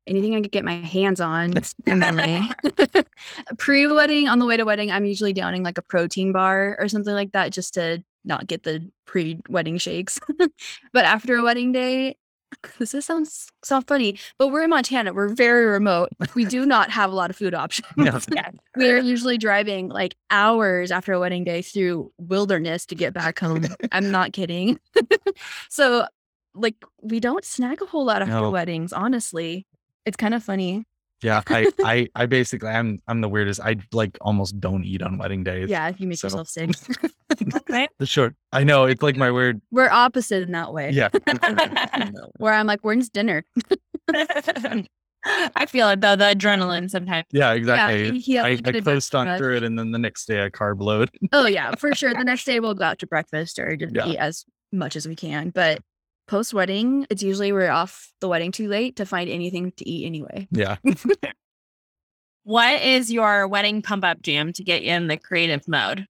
Anything 0.07 0.35
I 0.35 0.41
could 0.41 0.51
get 0.51 0.65
my 0.65 0.73
hands 0.73 1.21
on. 1.21 1.53
Pre 3.59 3.87
wedding, 3.87 4.27
on 4.27 4.39
the 4.39 4.45
way 4.45 4.57
to 4.57 4.65
wedding, 4.65 4.91
I'm 4.91 5.05
usually 5.05 5.33
downing 5.33 5.61
like 5.63 5.77
a 5.77 5.81
protein 5.83 6.31
bar 6.31 6.75
or 6.79 6.87
something 6.87 7.13
like 7.13 7.31
that 7.33 7.51
just 7.51 7.75
to 7.75 8.03
not 8.25 8.47
get 8.47 8.63
the 8.63 8.89
pre 9.05 9.39
wedding 9.49 9.77
shakes. 9.77 10.19
but 10.93 11.05
after 11.05 11.35
a 11.35 11.43
wedding 11.43 11.71
day, 11.71 12.17
this 12.79 12.93
is, 12.93 13.05
sounds 13.05 13.47
so 13.63 13.81
funny, 13.81 14.19
but 14.37 14.49
we're 14.49 14.63
in 14.63 14.69
Montana. 14.69 15.13
We're 15.13 15.29
very 15.33 15.65
remote. 15.65 16.09
We 16.35 16.45
do 16.45 16.65
not 16.65 16.91
have 16.91 17.11
a 17.11 17.15
lot 17.15 17.29
of 17.29 17.35
food 17.35 17.53
options. 17.55 17.87
Yeah. 17.97 18.51
We're 18.75 18.99
usually 18.99 19.37
driving 19.37 19.89
like 19.89 20.15
hours 20.29 20.91
after 20.91 21.13
a 21.13 21.19
wedding 21.19 21.43
day 21.43 21.61
through 21.61 22.11
wilderness 22.17 22.85
to 22.87 22.95
get 22.95 23.13
back 23.13 23.39
home. 23.39 23.65
I'm 23.91 24.11
not 24.11 24.33
kidding. 24.33 24.79
so, 25.69 26.05
like, 26.53 26.75
we 27.01 27.19
don't 27.19 27.43
snack 27.43 27.81
a 27.81 27.85
whole 27.87 28.05
lot 28.05 28.21
after 28.21 28.33
No. 28.35 28.51
weddings, 28.51 28.93
honestly. 28.93 29.65
It's 30.05 30.17
kind 30.17 30.33
of 30.35 30.43
funny. 30.43 30.85
Yeah, 31.21 31.41
I, 31.47 31.71
I, 31.83 32.07
I 32.15 32.25
basically, 32.25 32.67
I'm, 32.69 32.99
I'm 33.07 33.21
the 33.21 33.29
weirdest. 33.29 33.61
I 33.61 33.77
like 33.93 34.17
almost 34.19 34.59
don't 34.59 34.83
eat 34.83 35.01
on 35.01 35.17
wedding 35.17 35.43
days. 35.43 35.69
Yeah, 35.69 35.91
you 35.97 36.07
make 36.07 36.17
So- 36.17 36.27
yourself 36.27 36.47
sick. 36.49 36.71
Okay. 37.55 37.87
The 37.97 38.05
short. 38.05 38.35
I 38.51 38.63
know 38.63 38.85
it's 38.85 39.01
like 39.01 39.15
my 39.17 39.31
weird. 39.31 39.59
We're 39.71 39.89
opposite 39.89 40.43
in 40.43 40.51
that 40.51 40.71
way. 40.71 40.91
Yeah. 40.91 41.09
Where 42.37 42.53
I'm 42.53 42.67
like, 42.67 42.81
when's 42.81 43.09
dinner? 43.09 43.43
I 45.25 45.65
feel 45.67 45.89
it 45.89 46.01
though, 46.01 46.15
the 46.15 46.25
adrenaline 46.25 46.89
sometimes. 46.89 47.25
Yeah, 47.31 47.53
exactly. 47.53 48.19
Yeah, 48.25 48.43
I, 48.43 48.49
we 48.49 48.57
I 48.57 48.71
did 48.71 48.83
coast 48.85 49.15
on 49.15 49.37
through 49.37 49.57
it, 49.57 49.63
and 49.63 49.79
then 49.79 49.91
the 49.91 49.97
next 49.97 50.25
day 50.25 50.43
I 50.43 50.49
carb 50.49 50.81
load. 50.81 51.09
Oh 51.31 51.47
yeah, 51.47 51.73
for 51.75 51.95
sure. 51.95 52.13
The 52.13 52.23
next 52.23 52.43
day 52.45 52.59
we'll 52.59 52.73
go 52.75 52.83
out 52.83 52.99
to 52.99 53.07
breakfast 53.07 53.57
or 53.57 53.75
just 53.77 53.95
Yeah. 53.95 54.07
eat 54.09 54.17
as 54.17 54.45
much 54.71 54.95
as 54.95 55.07
we 55.07 55.15
can. 55.15 55.49
But 55.49 55.79
post 56.27 56.53
wedding, 56.53 57.05
it's 57.09 57.21
usually 57.23 57.51
we're 57.51 57.69
off 57.71 58.11
the 58.21 58.27
wedding 58.27 58.51
too 58.51 58.67
late 58.67 58.95
to 58.97 59.05
find 59.05 59.29
anything 59.29 59.71
to 59.77 59.89
eat 59.89 60.05
anyway. 60.05 60.47
Yeah. 60.51 60.77
What 62.45 62.81
is 62.81 63.09
your 63.09 63.47
wedding 63.47 63.81
pump 63.81 64.03
up 64.03 64.21
jam 64.21 64.51
to 64.53 64.63
get 64.65 64.83
you 64.83 64.91
in 64.91 65.07
the 65.07 65.15
creative 65.17 65.65
mode? 65.67 66.07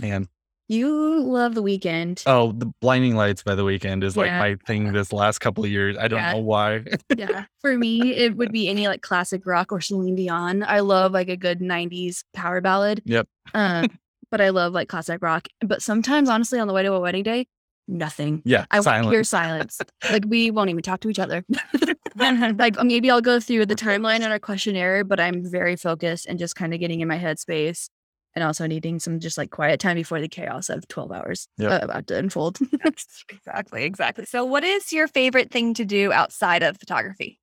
Man. 0.00 0.28
You 0.68 1.20
love 1.22 1.54
the 1.54 1.62
Weeknd. 1.62 2.22
Oh, 2.26 2.52
the 2.52 2.72
blinding 2.80 3.14
lights 3.14 3.42
by 3.42 3.54
the 3.54 3.62
Weeknd 3.62 4.02
is 4.04 4.16
like 4.16 4.26
Yeah. 4.28 4.38
my 4.38 4.56
thing 4.66 4.92
this 4.92 5.12
last 5.12 5.38
couple 5.38 5.62
of 5.64 5.70
years. 5.70 5.96
I 5.96 6.08
don't 6.08 6.18
Yeah. 6.20 6.32
know 6.32 6.38
why. 6.40 6.84
yeah. 7.16 7.44
For 7.60 7.76
me, 7.76 8.14
it 8.14 8.36
would 8.36 8.50
be 8.52 8.68
any 8.68 8.88
like 8.88 9.02
classic 9.02 9.46
rock 9.46 9.70
or 9.70 9.80
Celine 9.80 10.16
Dion. 10.16 10.62
I 10.64 10.80
love 10.80 11.12
like 11.12 11.28
a 11.28 11.36
good 11.36 11.60
90s 11.60 12.24
power 12.32 12.60
ballad. 12.60 13.02
Yep. 13.04 13.28
Um, 13.54 13.86
but 14.30 14.40
I 14.40 14.48
love 14.48 14.72
like 14.72 14.88
classic 14.88 15.22
rock. 15.22 15.46
But 15.60 15.82
sometimes, 15.82 16.28
honestly, 16.30 16.58
on 16.58 16.66
the 16.68 16.74
way 16.74 16.82
to 16.82 16.92
a 16.94 17.00
wedding 17.00 17.22
day, 17.22 17.46
nothing. 17.88 18.42
Yeah. 18.44 18.64
I 18.70 18.76
want 18.78 18.84
silent. 18.84 19.10
pure 19.10 19.24
silence. 19.24 19.78
like 20.10 20.24
we 20.26 20.50
won't 20.50 20.70
even 20.70 20.82
talk 20.82 21.00
to 21.00 21.08
each 21.10 21.18
other. 21.18 21.44
like 22.16 22.76
maybe 22.82 23.10
I'll 23.10 23.20
go 23.20 23.40
through 23.40 23.66
the 23.66 23.74
timeline 23.74 24.24
on 24.24 24.30
our 24.30 24.38
questionnaire, 24.38 25.04
but 25.04 25.20
I'm 25.20 25.42
very 25.50 25.76
focused 25.76 26.26
and 26.26 26.38
just 26.38 26.56
kind 26.56 26.72
of 26.74 26.80
getting 26.80 27.00
in 27.00 27.08
my 27.08 27.18
headspace 27.18 27.88
and 28.34 28.42
also 28.44 28.66
needing 28.66 28.98
some 28.98 29.20
just 29.20 29.36
like 29.36 29.50
quiet 29.50 29.78
time 29.80 29.96
before 29.96 30.20
the 30.20 30.28
chaos 30.28 30.70
of 30.70 30.86
12 30.88 31.12
hours 31.12 31.48
Yep. 31.58 31.70
uh, 31.82 31.84
about 31.84 32.06
to 32.06 32.16
unfold. 32.16 32.58
exactly, 33.28 33.84
exactly. 33.84 34.24
So, 34.24 34.44
what 34.44 34.64
is 34.64 34.92
your 34.92 35.06
favorite 35.08 35.50
thing 35.50 35.74
to 35.74 35.84
do 35.84 36.12
outside 36.12 36.62
of 36.62 36.78
photography? 36.78 37.38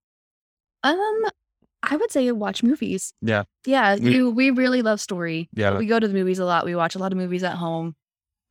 um, 0.84 1.24
I 1.84 1.96
would 1.96 2.12
say 2.12 2.30
watch 2.32 2.62
movies. 2.64 3.14
Yeah. 3.22 3.44
Yeah. 3.66 3.96
We- 3.96 4.14
You, 4.16 4.30
we 4.32 4.50
really 4.52 4.82
love 4.82 5.00
story. 5.00 5.48
Yeah. 5.54 5.78
We 5.78 5.86
go 5.86 6.00
to 6.00 6.08
the 6.08 6.14
movies 6.14 6.40
a 6.40 6.46
lot. 6.46 6.66
We 6.66 6.76
watch 6.76 6.96
a 6.96 7.00
lot 7.00 7.12
of 7.12 7.18
movies 7.18 7.44
at 7.44 7.54
home. 7.56 7.96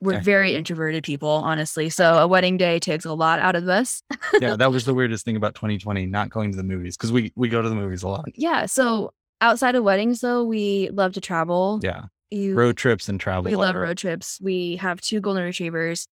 We're 0.01 0.15
eh. 0.19 0.21
very 0.21 0.55
introverted 0.55 1.03
people, 1.05 1.29
honestly. 1.29 1.89
So 1.91 2.19
a 2.19 2.27
wedding 2.29 2.57
day 2.57 2.79
takes 2.79 3.05
a 3.05 3.13
lot 3.13 3.39
out 3.41 3.57
of 3.57 3.69
us. 3.69 4.03
yeah. 4.41 4.55
That 4.57 4.71
was 4.71 4.85
the 4.85 4.95
weirdest 5.01 5.25
thing 5.25 5.37
about 5.37 5.55
2020, 5.55 6.07
not 6.07 6.31
going 6.31 6.51
to 6.53 6.57
the 6.57 6.63
movies 6.63 6.97
because 6.97 7.11
we, 7.13 7.33
we 7.37 7.49
go 7.49 7.63
to 7.63 7.69
the 7.69 7.75
movies 7.75 8.03
a 8.05 8.09
lot. 8.09 8.27
Yeah. 8.35 8.67
So 8.67 9.13
outside 9.41 9.75
of 9.75 9.83
weddings, 9.85 10.21
though, 10.21 10.45
we 10.45 10.89
love 10.91 11.15
to 11.15 11.21
travel. 11.21 11.81
Yeah. 11.83 12.05
You, 12.31 12.55
Road 12.55 12.77
trips 12.77 13.09
and 13.09 13.19
travel. 13.19 13.51
we 13.51 13.57
love 13.57 13.75
road 13.75 13.97
trips. 13.97 14.39
We 14.43 14.77
have 14.77 15.01
two 15.01 15.19
golden 15.21 15.45
retrievers 15.45 16.07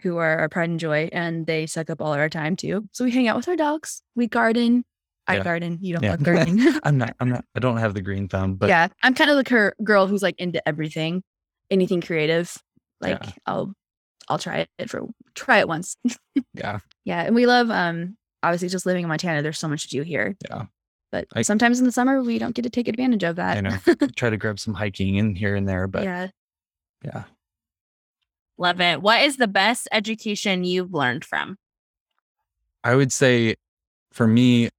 who 0.00 0.16
are 0.18 0.38
our 0.38 0.48
pride 0.48 0.70
and 0.70 0.78
joy, 0.78 1.08
and 1.12 1.44
they 1.46 1.66
suck 1.66 1.90
up 1.90 2.00
all 2.00 2.14
of 2.14 2.20
our 2.20 2.28
time 2.28 2.54
too. 2.54 2.88
So 2.92 3.04
we 3.04 3.10
hang 3.10 3.26
out 3.26 3.36
with 3.36 3.48
our 3.48 3.56
dogs. 3.56 4.00
We 4.14 4.28
garden. 4.28 4.84
I 5.26 5.38
Yeah. 5.38 5.42
garden. 5.42 5.78
You 5.80 5.94
don't 5.94 6.04
Yeah. 6.04 6.10
love 6.12 6.22
gardening. 6.22 6.72
I'm 6.84 6.98
not, 6.98 7.16
I'm 7.18 7.30
not, 7.30 7.44
I 7.56 7.58
don't 7.58 7.78
have 7.78 7.94
the 7.94 8.00
green 8.00 8.28
thumb, 8.28 8.54
but 8.54 8.68
yeah. 8.68 8.86
I'm 9.02 9.14
kind 9.14 9.28
of 9.28 9.36
the 9.36 9.42
cur- 9.44 9.74
girl 9.82 10.06
who's 10.06 10.22
like 10.22 10.36
into 10.38 10.66
everything, 10.68 11.24
anything 11.68 12.00
creative. 12.00 12.56
Like 13.00 13.22
Yeah. 13.24 13.32
I'll, 13.46 13.74
I'll 14.28 14.38
try 14.38 14.66
it 14.78 14.90
for 14.90 15.06
try 15.34 15.58
it 15.58 15.68
once. 15.68 15.96
yeah. 16.54 16.78
Yeah, 17.04 17.22
and 17.22 17.34
we 17.34 17.46
love 17.46 17.70
um 17.70 18.16
obviously 18.42 18.68
just 18.68 18.86
living 18.86 19.02
in 19.04 19.08
Montana. 19.08 19.42
There's 19.42 19.58
so 19.58 19.68
much 19.68 19.84
to 19.84 19.88
do 19.88 20.02
here. 20.02 20.36
Yeah. 20.48 20.64
But 21.12 21.26
I- 21.34 21.42
sometimes 21.42 21.78
in 21.78 21.84
the 21.86 21.92
summer 21.92 22.22
we 22.22 22.38
don't 22.38 22.54
get 22.54 22.62
to 22.62 22.70
take 22.70 22.88
advantage 22.88 23.22
of 23.22 23.36
that. 23.36 23.58
I 23.58 23.60
know. 23.60 23.76
Try 24.16 24.30
to 24.30 24.36
grab 24.36 24.58
some 24.58 24.74
hiking 24.74 25.16
in 25.16 25.34
here 25.34 25.54
and 25.54 25.68
there, 25.68 25.86
but 25.86 26.04
yeah. 26.04 26.28
yeah. 27.04 27.24
Love 28.58 28.80
it. 28.80 29.02
What 29.02 29.22
is 29.22 29.36
the 29.36 29.48
best 29.48 29.86
education 29.92 30.64
you've 30.64 30.92
learned 30.94 31.24
from? 31.24 31.58
I 32.82 32.94
would 32.94 33.12
say 33.12 33.56
for 34.12 34.26
me, 34.26 34.70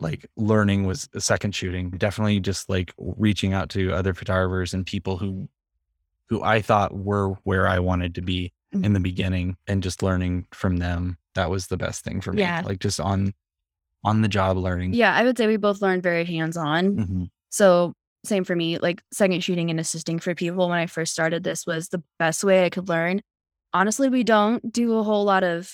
like 0.00 0.26
learning 0.36 0.84
was 0.86 1.08
a 1.14 1.20
second 1.20 1.54
shooting. 1.54 1.90
Definitely 1.90 2.40
just 2.40 2.68
like 2.68 2.92
reaching 2.98 3.52
out 3.52 3.68
to 3.70 3.92
other 3.92 4.14
photographers 4.14 4.72
and 4.74 4.86
people 4.86 5.16
who 5.18 5.48
who 6.28 6.42
I 6.42 6.60
thought 6.60 6.94
were 6.96 7.30
where 7.44 7.66
I 7.68 7.78
wanted 7.78 8.14
to 8.16 8.22
be 8.22 8.52
in 8.72 8.92
the 8.92 9.00
beginning 9.00 9.56
and 9.66 9.82
just 9.82 10.02
learning 10.02 10.46
from 10.52 10.76
them. 10.78 11.16
That 11.34 11.48
was 11.50 11.68
the 11.68 11.76
best 11.76 12.04
thing 12.04 12.20
for 12.20 12.32
me. 12.32 12.42
Yeah. 12.42 12.62
Like 12.64 12.78
just 12.80 13.00
on 13.00 13.32
on 14.04 14.22
the 14.22 14.28
job 14.28 14.56
learning. 14.58 14.92
Yeah, 14.94 15.14
I 15.14 15.24
would 15.24 15.36
say 15.38 15.46
we 15.46 15.56
both 15.56 15.80
learned 15.82 16.02
very 16.02 16.24
hands-on. 16.24 16.96
Mhm. 16.96 17.28
So 17.50 17.92
same 18.24 18.44
for 18.44 18.54
me, 18.54 18.78
like 18.78 19.02
second 19.12 19.42
shooting 19.42 19.70
and 19.70 19.80
assisting 19.80 20.18
for 20.18 20.34
people 20.34 20.68
when 20.68 20.78
I 20.78 20.86
first 20.86 21.12
started 21.12 21.42
this 21.42 21.66
was 21.66 21.88
the 21.88 22.02
best 22.18 22.44
way 22.44 22.64
I 22.64 22.70
could 22.70 22.88
learn. 22.88 23.20
Honestly, 23.72 24.08
we 24.08 24.22
don't 24.24 24.72
do 24.72 24.98
a 24.98 25.02
whole 25.02 25.24
lot 25.24 25.42
of 25.44 25.70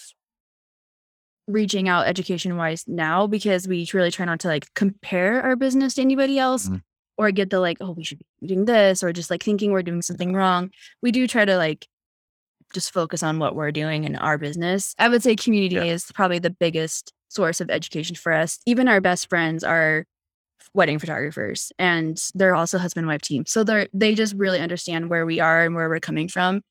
reaching 1.49 1.89
out 1.89 2.07
education 2.07 2.57
wise 2.57 2.85
now 2.87 3.27
because 3.27 3.67
we 3.67 3.89
really 3.93 4.11
try 4.11 4.25
not 4.25 4.41
to 4.41 4.49
like 4.49 4.73
compare 4.75 5.43
our 5.43 5.57
business 5.57 5.95
to 5.95 6.01
anybody 6.03 6.39
else 6.39 6.69
Mhm. 6.69 6.83
Or 7.19 7.31
get 7.31 7.51
the 7.51 7.61
like, 7.61 7.79
oh, 7.81 7.93
we 7.93 8.05
should 8.05 8.19
be 8.41 8.47
doing 8.47 8.65
this 8.65 9.03
or 9.03 9.13
just 9.13 9.31
like 9.31 9.43
thinking 9.43 9.73
we're 9.73 9.83
doing 9.83 10.03
something 10.03 10.35
wrong. 10.35 10.71
We 11.03 11.13
do 11.13 11.27
try 11.27 11.45
to 11.45 11.57
like 11.57 11.87
just 12.75 12.93
focus 12.93 13.23
on 13.23 13.39
what 13.39 13.55
we're 13.55 13.71
doing 13.73 14.05
in 14.05 14.17
our 14.17 14.39
business. 14.39 14.95
I 14.99 15.09
would 15.09 15.23
say 15.23 15.37
community 15.37 15.75
Yeah. 15.77 15.85
is 15.85 16.07
probably 16.15 16.39
the 16.39 16.51
biggest 16.51 17.13
source 17.29 17.61
of 17.61 17.71
education 17.71 18.17
for 18.17 18.33
us. 18.33 18.59
Even 18.67 18.89
our 18.89 19.01
best 19.01 19.29
friends 19.29 19.63
are 19.65 20.07
wedding 20.75 20.99
photographers 20.99 21.73
and 21.79 22.31
they're 22.35 22.55
also 22.55 22.79
husband 22.79 23.05
and 23.05 23.09
wife 23.09 23.21
team. 23.23 23.45
So 23.47 23.65
they're 23.65 23.89
they 23.93 24.15
just 24.15 24.35
really 24.37 24.59
understand 24.61 25.11
where 25.11 25.27
we 25.27 25.41
are 25.41 25.65
and 25.65 25.75
where 25.75 25.89
we're 25.89 26.01
coming 26.01 26.29
from. 26.29 26.63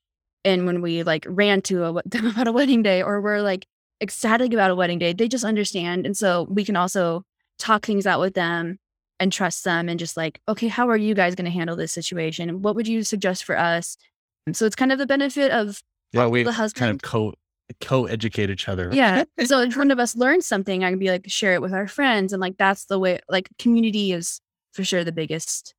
And 0.44 0.66
when 0.66 0.82
we 0.82 1.04
like 1.04 1.26
ran 1.30 1.62
to 1.64 1.84
a, 1.84 2.02
them 2.06 2.28
about 2.28 2.48
a 2.48 2.52
wedding 2.52 2.82
day 2.82 3.04
or 3.04 3.22
we're 3.22 3.42
like 3.42 3.68
ecstatic 4.02 4.54
about 4.54 4.72
a 4.72 4.76
wedding 4.76 4.98
day, 4.98 5.14
they 5.14 5.28
just 5.28 5.44
understand. 5.44 6.06
And 6.08 6.18
so 6.18 6.48
we 6.50 6.66
can 6.66 6.76
also 6.76 7.24
talk 7.60 7.86
things 7.86 8.08
out 8.08 8.20
with 8.20 8.34
them 8.34 8.80
and 9.22 9.32
trust 9.32 9.64
them 9.64 9.88
and 9.88 10.00
just 10.00 10.18
like, 10.18 10.42
okay, 10.50 10.68
how 10.68 10.90
are 10.90 10.98
you 10.98 11.14
guys 11.14 11.36
going 11.36 11.46
to 11.46 11.52
handle 11.52 11.76
this 11.78 11.94
situation? 11.94 12.62
What 12.62 12.76
would 12.76 12.88
you 12.88 13.04
suggest 13.04 13.44
for 13.46 13.58
us? 13.58 13.96
And 14.48 14.58
so 14.58 14.66
it's 14.66 14.76
kind 14.76 14.92
of 14.92 14.98
the 14.98 15.06
benefit 15.06 15.52
of 15.52 15.82
Yeah, 16.12 16.28
we 16.28 16.44
the 16.44 16.72
kind 16.76 16.92
of 16.92 17.02
co 17.02 17.34
co 17.80 18.06
educate 18.06 18.50
each 18.50 18.68
other. 18.68 18.90
yeah. 18.92 19.24
So 19.46 19.62
if 19.62 19.78
one 19.78 19.92
of 19.92 20.00
us 20.00 20.16
learns 20.18 20.46
something, 20.46 20.84
I 20.84 20.90
can 20.90 21.00
be 21.00 21.10
like, 21.10 21.30
share 21.30 21.54
it 21.54 21.62
with 21.62 21.72
our 21.74 21.88
friends. 21.88 22.34
And 22.34 22.42
like, 22.42 22.58
that's 22.58 22.86
the 22.86 23.00
way, 23.00 23.20
like, 23.30 23.48
community 23.60 24.12
is 24.12 24.42
for 24.74 24.84
sure 24.84 25.04
the 25.04 25.12
biggest. 25.14 25.74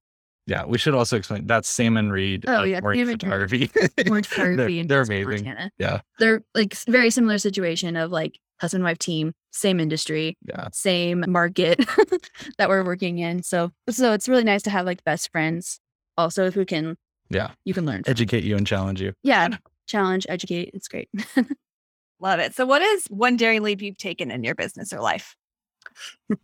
Yeah. 0.47 0.65
We 0.65 0.79
should 0.79 0.95
also 0.95 1.17
explain 1.17 1.47
that's 1.47 1.69
Sam 1.69 1.97
and 1.97 2.13
Reed. 2.13 2.45
Oh, 2.49 2.63
of 2.63 2.69
yeah, 2.69 2.81
Orange 2.83 3.01
Sam 3.01 3.09
and 3.09 3.23
Reed. 3.23 3.69
photography. 3.71 4.11
Orange 4.11 4.27
photography 4.29 4.83
they're, 4.83 5.05
they're 5.05 5.21
amazing. 5.23 5.47
Montana. 5.47 5.71
Yeah. 5.79 6.01
They're 6.19 6.43
like 6.55 6.75
very 6.87 7.11
similar 7.11 7.39
situation 7.39 7.97
of 7.97 8.11
like 8.13 8.39
husband 8.61 8.85
wife 8.85 8.99
team, 8.99 9.35
same 9.53 9.79
industry, 9.81 10.37
Yeah. 10.49 10.69
same 10.73 11.25
market 11.29 11.79
that 12.59 12.69
we're 12.69 12.85
working 12.85 13.19
in. 13.19 13.43
So 13.43 13.71
so 13.91 14.13
it's 14.13 14.29
really 14.29 14.45
nice 14.45 14.63
to 14.63 14.71
have 14.71 14.87
like 14.87 15.05
best 15.05 15.31
friends 15.31 15.79
also 16.19 16.51
who 16.51 16.65
can 16.65 16.97
Yeah. 17.31 17.51
you 17.65 17.75
can 17.75 17.87
learn. 17.87 18.03
Educate 18.07 18.45
you 18.45 18.57
and 18.57 18.67
challenge 18.67 19.01
you. 19.01 19.13
Yeah. 19.23 19.49
Challenge, 19.87 20.27
educate. 20.29 20.71
It's 20.75 20.89
great. 20.89 21.09
Love 22.21 22.39
it. 22.39 22.55
So, 22.55 22.65
what 22.65 22.83
is 22.83 23.07
one 23.09 23.37
daring 23.37 23.63
leap 23.63 23.83
you've 23.83 23.99
taken 23.99 24.31
in 24.31 24.45
your 24.45 24.55
business 24.55 24.93
or 24.93 25.01
life? 25.01 25.35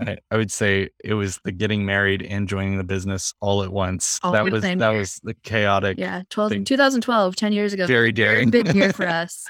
I, 0.01 0.19
I 0.31 0.37
would 0.37 0.51
say 0.51 0.89
it 1.05 1.15
was 1.15 1.39
the 1.45 1.53
getting 1.53 1.87
married 1.87 2.23
and 2.23 2.49
joining 2.49 2.77
the 2.79 2.85
business 2.85 3.33
all 3.41 3.63
at 3.63 3.71
once. 3.73 4.19
All 4.25 4.33
that 4.33 4.45
was 4.51 4.63
that 4.63 4.77
year. 4.79 4.93
was 4.99 5.21
the 5.23 5.35
chaotic, 5.45 5.97
yeah. 5.97 6.23
12, 6.31 6.51
Thing. 6.51 6.65
2012, 6.65 7.37
10 7.37 7.53
years 7.53 7.73
ago. 7.73 7.87
very 7.87 8.11
daring. 8.11 8.51
big 8.51 8.75
year 8.75 8.93
for 8.93 9.07
us. 9.07 9.45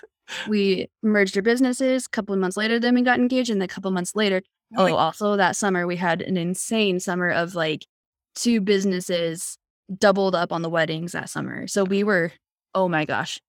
We 0.47 0.89
merged 1.03 1.37
our 1.37 1.43
businesses. 1.43 2.07
A 2.07 2.09
couple 2.11 2.35
of 2.35 2.41
months 2.41 2.57
later, 2.57 2.79
then 2.79 2.95
we 2.95 3.03
got 3.03 3.18
engaged, 3.18 3.51
and 3.51 3.61
then 3.61 3.66
a 3.66 3.68
couple 3.72 3.89
of 3.89 3.95
months 3.95 4.14
later, 4.14 4.43
oh, 4.76 4.95
also 4.95 5.37
that 5.37 5.57
summer 5.57 5.87
we 5.87 5.97
had 5.97 6.20
an 6.22 6.37
insane 6.37 7.01
summer 7.01 7.31
of 7.31 7.55
like 7.55 7.87
two 8.35 8.61
businesses 8.61 9.59
doubled 9.97 10.35
up 10.35 10.53
on 10.53 10.62
the 10.62 10.68
weddings 10.68 11.12
that 11.12 11.31
summer. 11.31 11.66
So 11.66 11.85
we 11.85 12.05
were, 12.05 12.33
oh 12.74 12.89
my 12.89 13.05
gosh, 13.05 13.41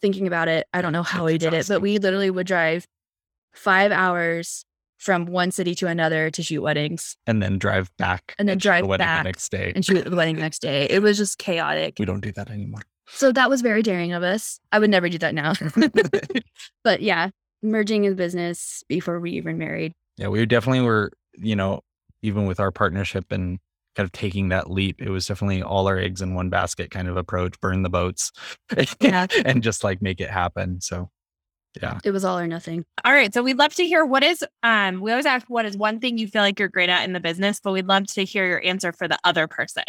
thinking 0.00 0.26
about 0.26 0.48
it. 0.48 0.66
I 0.72 0.80
don't 0.82 0.92
know 0.92 1.02
how 1.02 1.18
That's 1.24 1.32
we 1.32 1.38
did 1.38 1.52
it, 1.54 1.68
but 1.68 1.82
we 1.82 1.98
literally 1.98 2.30
would 2.30 2.46
drive 2.46 2.86
five 3.54 3.92
hours 3.92 4.64
from 4.98 5.26
one 5.26 5.50
city 5.50 5.74
to 5.74 5.88
another 5.88 6.30
to 6.30 6.42
shoot 6.44 6.62
weddings 6.62 7.16
and 7.26 7.42
then 7.42 7.58
drive 7.58 7.90
back 7.98 8.34
And 8.38 8.48
then 8.48 8.56
the 8.56 8.60
drive 8.62 8.86
wedding 8.86 9.04
back 9.04 9.24
the 9.24 9.28
next 9.28 9.50
day. 9.50 9.72
and 9.74 9.84
shoot 9.84 10.04
the 10.04 10.14
wedding 10.16 10.36
the 10.36 10.42
next 10.42 10.60
day. 10.62 10.84
It 10.88 11.02
was 11.02 11.18
just 11.18 11.38
chaotic. 11.38 11.96
we 11.98 12.04
don't 12.06 12.20
do 12.20 12.30
that 12.32 12.50
anymore. 12.50 12.82
So 13.14 13.32
that 13.32 13.50
was 13.50 13.60
very 13.62 13.82
daring 13.82 14.12
of 14.12 14.22
us. 14.22 14.58
I 14.72 14.78
would 14.78 14.90
never 14.90 15.08
do 15.08 15.18
that 15.18 15.34
now. 15.34 15.52
but 16.84 17.02
yeah, 17.02 17.30
merging 17.62 18.04
in 18.04 18.14
business 18.16 18.82
before 18.88 19.20
we 19.20 19.32
even 19.32 19.58
married. 19.58 19.92
yeah, 20.16 20.28
we 20.28 20.44
definitely 20.46 20.80
were, 20.82 21.12
you 21.36 21.56
know, 21.56 21.80
even 22.22 22.46
with 22.46 22.60
our 22.60 22.70
partnership 22.70 23.30
and 23.32 23.58
kind 23.94 24.04
of 24.06 24.12
taking 24.12 24.48
that 24.48 24.70
leap, 24.70 25.02
it 25.02 25.10
was 25.10 25.26
definitely 25.26 25.62
all 25.62 25.86
our 25.86 25.98
eggs 25.98 26.22
in 26.22 26.34
one 26.34 26.48
basket 26.48 26.90
kind 26.90 27.08
of 27.08 27.16
approach, 27.16 27.60
burn 27.60 27.82
the 27.82 27.90
boats 27.90 28.32
Yeah. 29.00 29.26
and 29.44 29.62
just 29.62 29.84
like 29.84 30.00
make 30.00 30.20
it 30.20 30.30
happen. 30.30 30.80
So 30.80 31.10
Yeah. 31.80 31.98
It 32.04 32.10
was 32.12 32.24
all 32.24 32.38
or 32.38 32.46
nothing. 32.46 32.84
All 33.04 33.12
right. 33.12 33.32
So 33.34 33.42
we'd 33.42 33.58
love 33.58 33.74
to 33.74 33.86
hear 33.86 34.04
what 34.04 34.22
is 34.22 34.44
um 34.62 35.00
we 35.00 35.10
always 35.10 35.26
ask 35.26 35.46
what 35.48 35.66
is 35.66 35.76
one 35.76 36.00
thing 36.00 36.16
you 36.16 36.26
feel 36.26 36.42
like 36.42 36.58
you're 36.58 36.68
great 36.68 36.88
at 36.88 37.04
in 37.04 37.12
the 37.12 37.20
business, 37.20 37.60
but 37.62 37.72
we'd 37.72 37.86
love 37.86 38.06
to 38.14 38.24
hear 38.24 38.46
your 38.46 38.64
answer 38.64 38.92
for 38.92 39.06
the 39.08 39.18
other 39.24 39.46
person. 39.46 39.84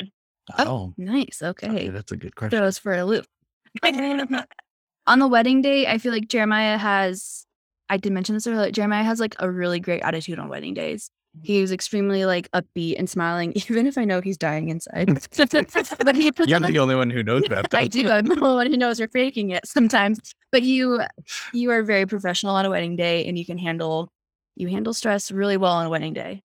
Oh, 0.58 0.64
oh, 0.68 0.94
Nice. 0.98 1.40
okay. 1.42 1.70
Okay. 1.70 1.88
That's 1.90 2.12
a 2.12 2.18
good 2.18 2.36
question. 2.36 2.62
Us 2.62 2.78
for 2.78 2.94
a 2.94 3.06
loop. 3.06 3.26
On 5.08 5.20
the 5.20 5.28
wedding 5.28 5.62
day, 5.62 5.88
I 5.88 5.98
feel 5.98 6.12
like 6.14 6.28
Jeremiah 6.28 6.78
has, 6.78 7.46
I 7.90 7.98
did 7.98 8.14
mention 8.14 8.36
this 8.36 8.48
earlier, 8.48 8.72
Jeremiah 8.72 9.04
has 9.04 9.20
like 9.20 9.36
a 9.40 9.50
really 9.52 9.80
great 9.80 10.02
attitude 10.02 10.40
on 10.40 10.48
wedding 10.50 10.74
days. 10.74 11.10
Mm-hmm. 11.36 11.46
He 11.46 11.62
was 11.62 11.72
extremely 11.74 12.26
like 12.26 12.50
upbeat 12.52 12.96
and 12.98 13.10
smiling, 13.10 13.52
even 13.70 13.86
if 13.88 13.98
I 13.98 14.06
know 14.06 14.22
he's 14.22 14.38
dying 14.38 14.70
inside. 14.70 15.08
but 15.38 16.16
he 16.16 16.32
puts 16.32 16.48
You're 16.50 16.56
on 16.58 16.64
a- 16.64 16.68
the 16.72 16.80
only 16.80 16.96
one 16.96 17.10
who 17.10 17.22
knows 17.24 17.44
that. 17.50 17.70
though. 17.70 17.78
I 17.78 17.88
do. 17.88 18.10
I'm 18.10 18.26
the 18.26 18.36
only 18.40 18.56
one 18.56 18.68
who 18.68 18.78
knows 18.78 18.98
you're 19.00 19.08
faking 19.10 19.50
it 19.50 19.66
sometimes. 19.68 20.20
But 20.52 20.62
you 20.64 21.02
you 21.54 21.72
are 21.72 21.84
very 21.84 22.06
professional 22.06 22.56
on 22.56 22.66
a 22.66 22.70
wedding 22.70 22.96
day 22.96 23.26
and 23.26 23.38
you 23.38 23.46
can 23.46 23.58
handle 23.58 24.10
you 24.56 24.68
handle 24.70 24.94
stress 24.94 25.32
really 25.32 25.58
well 25.58 25.74
on 25.74 25.86
a 25.86 25.90
wedding 25.90 26.14
day. 26.14 26.44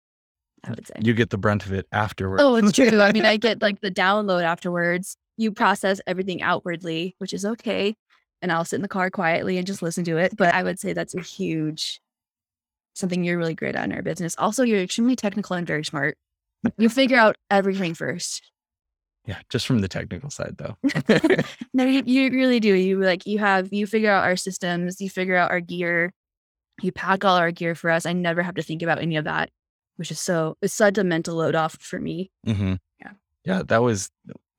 I 0.64 0.70
would 0.70 0.86
say. 0.86 0.94
You 1.00 1.14
get 1.14 1.30
the 1.30 1.38
brunt 1.38 1.66
of 1.66 1.72
it 1.72 1.86
afterwards. 1.92 2.42
Oh, 2.42 2.56
it's 2.56 2.72
true. 2.72 3.00
I 3.00 3.12
mean, 3.12 3.24
I 3.24 3.36
get 3.38 3.62
like 3.62 3.80
the 3.80 3.90
download 3.90 4.42
afterwards. 4.42 5.16
You 5.36 5.52
process 5.52 6.00
everything 6.06 6.42
outwardly, 6.42 7.14
which 7.18 7.32
is 7.32 7.44
okay. 7.44 7.94
And 8.42 8.52
I'll 8.52 8.64
sit 8.64 8.76
in 8.76 8.82
the 8.82 8.88
car 8.88 9.10
quietly 9.10 9.58
and 9.58 9.66
just 9.66 9.82
listen 9.82 10.04
to 10.04 10.16
it. 10.18 10.36
But 10.36 10.54
I 10.54 10.62
would 10.62 10.78
say 10.78 10.92
that's 10.92 11.14
a 11.14 11.20
huge 11.20 12.00
something 12.94 13.24
you're 13.24 13.38
really 13.38 13.54
great 13.54 13.74
at 13.74 13.84
in 13.84 13.92
our 13.92 14.02
business. 14.02 14.34
Also, 14.38 14.62
you're 14.62 14.80
extremely 14.80 15.16
technical 15.16 15.56
and 15.56 15.66
very 15.66 15.84
smart. 15.84 16.16
You 16.78 16.88
figure 16.88 17.18
out 17.18 17.36
everything 17.50 17.94
first. 17.94 18.50
Yeah, 19.26 19.38
just 19.48 19.66
from 19.66 19.80
the 19.80 19.88
technical 19.88 20.30
side 20.30 20.56
though. 20.58 20.76
No, 21.74 21.84
you, 21.84 22.02
you 22.06 22.30
really 22.30 22.60
do. 22.60 22.72
You 22.72 23.00
like 23.00 23.26
you 23.26 23.38
have 23.38 23.72
you 23.72 23.86
figure 23.86 24.10
out 24.10 24.24
our 24.24 24.36
systems, 24.36 25.00
you 25.00 25.10
figure 25.10 25.36
out 25.36 25.50
our 25.50 25.60
gear, 25.60 26.12
you 26.82 26.92
pack 26.92 27.24
all 27.24 27.36
our 27.36 27.50
gear 27.50 27.74
for 27.74 27.90
us. 27.90 28.06
I 28.06 28.12
never 28.12 28.42
have 28.42 28.54
to 28.54 28.62
think 28.62 28.82
about 28.82 29.00
any 29.00 29.16
of 29.16 29.24
that, 29.24 29.50
which 29.96 30.10
is 30.10 30.20
so 30.20 30.56
it's 30.62 30.74
such 30.74 30.98
a 30.98 31.04
mental 31.04 31.36
load 31.36 31.54
off 31.54 31.76
for 31.80 32.00
me. 32.00 32.30
hmm 32.44 32.74
Yeah. 33.00 33.12
Yeah, 33.44 33.62
that 33.68 33.82
was 33.82 34.10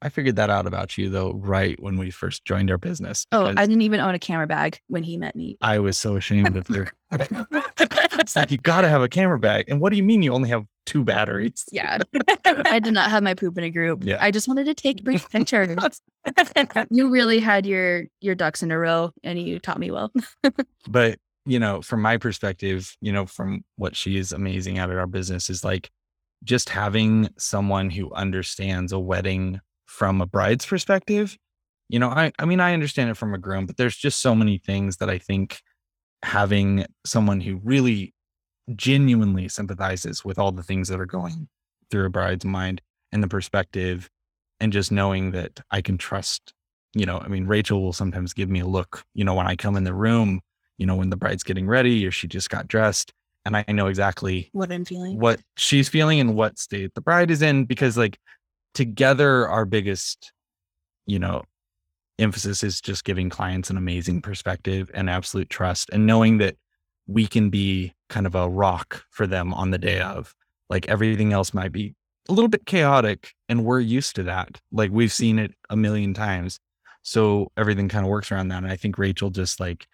I 0.01 0.09
figured 0.09 0.35
that 0.35 0.49
out 0.51 0.67
about 0.67 0.97
you 0.97 1.09
though 1.09 1.31
right 1.33 1.81
when 1.81 1.97
we 1.97 2.11
first 2.11 2.45
joined 2.45 2.69
our 2.69 2.77
business. 2.77 3.25
Oh, 3.31 3.45
I 3.45 3.53
didn't 3.65 3.81
even 3.81 3.99
own 3.99 4.13
a 4.13 4.19
camera 4.19 4.45
bag 4.45 4.79
when 4.87 5.01
he 5.03 5.17
met 5.17 5.35
me. 5.35 5.57
I 5.61 5.79
was 5.79 5.97
so 5.97 6.15
ashamed 6.15 6.55
of 6.57 6.67
her. 6.67 6.91
like 7.11 8.51
you 8.51 8.57
gotta 8.57 8.89
have 8.89 9.01
a 9.01 9.09
camera 9.09 9.39
bag. 9.39 9.65
And 9.67 9.79
what 9.79 9.89
do 9.91 9.97
you 9.97 10.03
mean 10.03 10.21
you 10.21 10.33
only 10.33 10.49
have 10.49 10.65
two 10.85 11.03
batteries? 11.03 11.65
Yeah. 11.71 11.99
I 12.45 12.79
did 12.79 12.93
not 12.93 13.09
have 13.09 13.23
my 13.23 13.33
poop 13.33 13.57
in 13.57 13.63
a 13.63 13.71
group. 13.71 14.03
Yeah. 14.03 14.17
I 14.21 14.29
just 14.31 14.47
wanted 14.47 14.65
to 14.65 14.75
take 14.75 15.03
brief 15.03 15.27
pictures. 15.31 15.75
you 16.91 17.09
really 17.09 17.39
had 17.39 17.65
your 17.65 18.03
your 18.21 18.35
ducks 18.35 18.61
in 18.61 18.71
a 18.71 18.77
row 18.77 19.11
and 19.23 19.39
you 19.41 19.59
taught 19.59 19.79
me 19.79 19.89
well. 19.91 20.11
but 20.87 21.17
you 21.45 21.59
know 21.59 21.81
from 21.81 22.01
my 22.01 22.17
perspective 22.17 22.95
you 23.01 23.11
know 23.11 23.25
from 23.25 23.63
what 23.77 23.95
she 23.95 24.17
is 24.17 24.31
amazing 24.31 24.77
at 24.77 24.89
at 24.89 24.97
our 24.97 25.07
business 25.07 25.49
is 25.49 25.63
like 25.63 25.89
just 26.43 26.69
having 26.69 27.29
someone 27.37 27.89
who 27.89 28.11
understands 28.13 28.91
a 28.91 28.99
wedding 28.99 29.59
from 29.85 30.21
a 30.21 30.25
bride's 30.25 30.65
perspective 30.65 31.37
you 31.89 31.99
know 31.99 32.09
i 32.09 32.31
i 32.39 32.45
mean 32.45 32.59
i 32.59 32.73
understand 32.73 33.09
it 33.09 33.17
from 33.17 33.33
a 33.33 33.37
groom 33.37 33.65
but 33.65 33.77
there's 33.77 33.95
just 33.95 34.19
so 34.19 34.35
many 34.35 34.57
things 34.57 34.97
that 34.97 35.09
i 35.09 35.17
think 35.17 35.61
having 36.23 36.85
someone 37.05 37.39
who 37.39 37.59
really 37.63 38.13
genuinely 38.75 39.47
sympathizes 39.47 40.25
with 40.25 40.39
all 40.39 40.51
the 40.51 40.63
things 40.63 40.87
that 40.87 40.99
are 40.99 41.05
going 41.05 41.47
through 41.91 42.05
a 42.05 42.09
bride's 42.09 42.45
mind 42.45 42.81
and 43.11 43.21
the 43.21 43.27
perspective 43.27 44.09
and 44.59 44.73
just 44.73 44.91
knowing 44.91 45.31
that 45.31 45.59
i 45.69 45.81
can 45.81 45.97
trust 45.97 46.53
you 46.95 47.05
know 47.05 47.19
i 47.19 47.27
mean 47.27 47.45
rachel 47.45 47.83
will 47.83 47.93
sometimes 47.93 48.33
give 48.33 48.49
me 48.49 48.59
a 48.59 48.65
look 48.65 49.03
you 49.13 49.23
know 49.23 49.35
when 49.35 49.45
i 49.45 49.55
come 49.55 49.75
in 49.75 49.83
the 49.83 49.93
room 49.93 50.41
you 50.77 50.85
know, 50.85 50.95
when 50.95 51.09
the 51.09 51.17
bride's 51.17 51.43
getting 51.43 51.67
ready 51.67 52.05
or 52.05 52.11
she 52.11 52.27
just 52.27 52.49
got 52.49 52.67
dressed. 52.67 53.13
And 53.45 53.55
I 53.55 53.63
know 53.69 53.87
exactly 53.87 54.49
What 54.53 54.71
I'm 54.71 54.85
feeling. 54.85 55.19
what 55.19 55.39
she's 55.55 55.87
feeling 55.87 56.19
and 56.19 56.35
what 56.35 56.57
state 56.57 56.93
the 56.95 57.01
bride 57.01 57.29
is 57.29 57.43
in 57.43 57.65
because, 57.65 57.95
like, 57.95 58.17
together, 58.73 59.47
our 59.47 59.65
biggest, 59.65 60.31
you 61.05 61.19
know, 61.19 61.43
emphasis 62.17 62.63
is 62.63 62.81
just 62.81 63.03
giving 63.03 63.29
clients 63.29 63.69
an 63.69 63.77
amazing 63.77 64.21
perspective 64.21 64.89
and 64.93 65.09
absolute 65.09 65.49
trust 65.49 65.89
and 65.91 66.07
knowing 66.07 66.39
that 66.39 66.55
we 67.07 67.27
can 67.27 67.49
be 67.49 67.93
kind 68.09 68.25
of 68.25 68.33
a 68.33 68.49
rock 68.49 69.03
for 69.11 69.27
them 69.27 69.53
on 69.53 69.69
the 69.69 69.77
day 69.77 69.99
of. 69.99 70.33
Like, 70.69 70.87
everything 70.87 71.31
else 71.31 71.53
might 71.53 71.71
be 71.71 71.93
a 72.27 72.33
little 72.33 72.49
bit 72.49 72.65
chaotic 72.65 73.33
and 73.47 73.63
we're 73.63 73.79
used 73.79 74.15
to 74.15 74.23
that. 74.23 74.59
Like, 74.71 74.89
we've 74.91 75.13
seen 75.13 75.37
it 75.37 75.53
a 75.69 75.75
million 75.75 76.15
times. 76.15 76.59
So 77.03 77.51
everything 77.55 77.89
kind 77.89 78.03
of 78.03 78.09
works 78.09 78.31
around 78.31 78.47
that. 78.47 78.63
And 78.63 78.71
I 78.71 78.75
think 78.75 78.97
Rachel 78.97 79.29
just 79.29 79.59
like, 79.59 79.85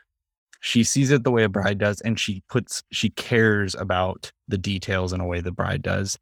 she 0.62 0.84
sees 0.84 1.12
it 1.12 1.24
the 1.24 1.32
way 1.32 1.44
a 1.44 1.50
bride 1.50 1.78
does 1.78 2.00
and 2.02 2.20
she 2.20 2.44
puts 2.50 2.84
she 2.92 3.10
cares 3.10 3.76
about 3.76 4.32
the 4.48 4.58
details 4.58 5.12
in 5.12 5.20
a 5.20 5.26
way 5.26 5.42
the 5.42 5.52
bride 5.52 5.82
does. 5.82 6.18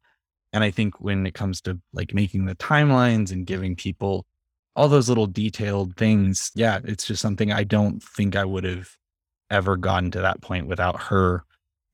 And 0.52 0.64
i 0.64 0.70
think 0.70 1.00
when 1.00 1.26
it 1.26 1.34
comes 1.34 1.60
to 1.62 1.78
like 1.92 2.12
making 2.12 2.46
the 2.46 2.56
timelines 2.56 3.30
and 3.30 3.46
giving 3.46 3.76
people 3.76 4.26
all 4.76 4.88
those 4.88 5.08
little 5.08 5.26
detailed 5.26 5.96
things 5.96 6.50
yeah 6.54 6.80
it's 6.84 7.06
just 7.06 7.22
something 7.22 7.52
i 7.52 7.64
don't 7.64 8.02
think 8.02 8.34
i 8.36 8.44
would 8.44 8.64
have 8.64 8.96
ever 9.50 9.76
gotten 9.76 10.10
to 10.12 10.20
that 10.20 10.40
point 10.40 10.66
without 10.66 11.00
her. 11.02 11.44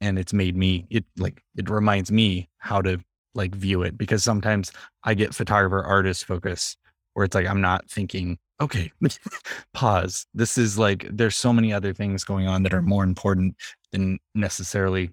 And 0.01 0.19
it's 0.19 0.33
made 0.33 0.57
me 0.57 0.87
it 0.91 1.05
like 1.17 1.43
it 1.57 1.71
reminds 1.71 2.13
me 2.13 2.49
how 2.59 2.83
to 2.83 2.99
like 3.35 3.55
view 3.55 3.83
it. 3.83 3.97
Because 3.99 4.23
sometimes 4.23 4.73
i 5.05 5.15
get 5.15 5.35
photographer 5.35 5.83
artist 5.83 6.25
focus 6.25 6.77
where 7.15 7.25
it's 7.25 7.35
like 7.35 7.47
i'm 7.47 7.61
not 7.63 7.91
thinking 7.91 8.39
okay 8.61 8.91
pause 9.75 10.27
this 10.35 10.57
is 10.57 10.79
like 10.79 11.07
there's 11.11 11.37
so 11.37 11.53
many 11.53 11.73
other 11.73 11.93
things 11.93 12.25
going 12.25 12.47
on 12.47 12.63
that 12.63 12.73
are 12.75 12.83
more 12.83 13.05
important 13.05 13.55
than 13.93 14.19
necessarily 14.35 15.11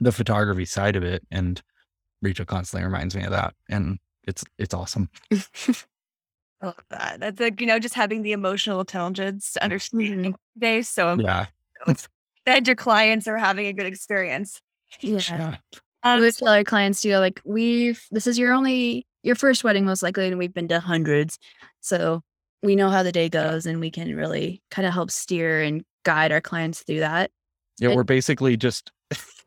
the 0.00 0.12
photography 0.12 0.64
side 0.64 0.96
of 0.96 1.02
it 1.02 1.22
and 1.30 1.62
rachel 2.22 2.44
constantly 2.44 2.84
reminds 2.84 3.14
me 3.14 3.24
of 3.24 3.30
that 3.30 3.54
and 3.68 3.98
it's 4.26 4.44
it's 4.58 4.74
awesome 4.74 5.08
I 6.60 6.66
love 6.66 6.84
that. 6.90 7.20
That's 7.20 7.40
like, 7.40 7.60
you 7.60 7.66
know, 7.66 7.78
just 7.80 7.94
having 7.94 8.22
the 8.22 8.32
emotional 8.32 8.80
intelligence 8.80 9.52
to 9.54 9.64
understand 9.64 10.36
they 10.56 10.82
so 10.82 11.16
yeah 11.16 11.46
that 12.46 12.66
your 12.66 12.76
clients 12.76 13.26
are 13.26 13.38
having 13.38 13.66
a 13.66 13.72
good 13.72 13.86
experience. 13.86 14.60
Yeah. 15.00 15.18
yeah 15.28 15.56
I 16.02 16.14
Um, 16.14 16.20
would 16.20 16.34
tell 16.36 16.48
our 16.48 16.64
clients 16.64 17.00
too, 17.02 17.16
like 17.18 17.40
we've 17.44 18.04
this 18.10 18.26
is 18.26 18.38
your 18.38 18.52
only 18.52 19.06
your 19.22 19.34
first 19.36 19.64
wedding 19.64 19.84
most 19.84 20.02
likely, 20.02 20.26
and 20.26 20.38
we've 20.38 20.52
been 20.54 20.68
to 20.68 20.80
hundreds. 20.80 21.38
So 21.80 22.22
we 22.62 22.76
know 22.76 22.90
how 22.90 23.02
the 23.02 23.12
day 23.12 23.28
goes 23.28 23.66
and 23.66 23.80
we 23.80 23.90
can 23.90 24.14
really 24.16 24.62
kind 24.70 24.86
of 24.86 24.94
help 24.94 25.10
steer 25.10 25.62
and 25.62 25.84
guide 26.04 26.32
our 26.32 26.40
clients 26.40 26.82
through 26.82 27.00
that. 27.00 27.30
yeah 27.78 27.90
It- 27.90 27.96
we're 27.96 28.04
basically 28.04 28.56
just 28.56 28.90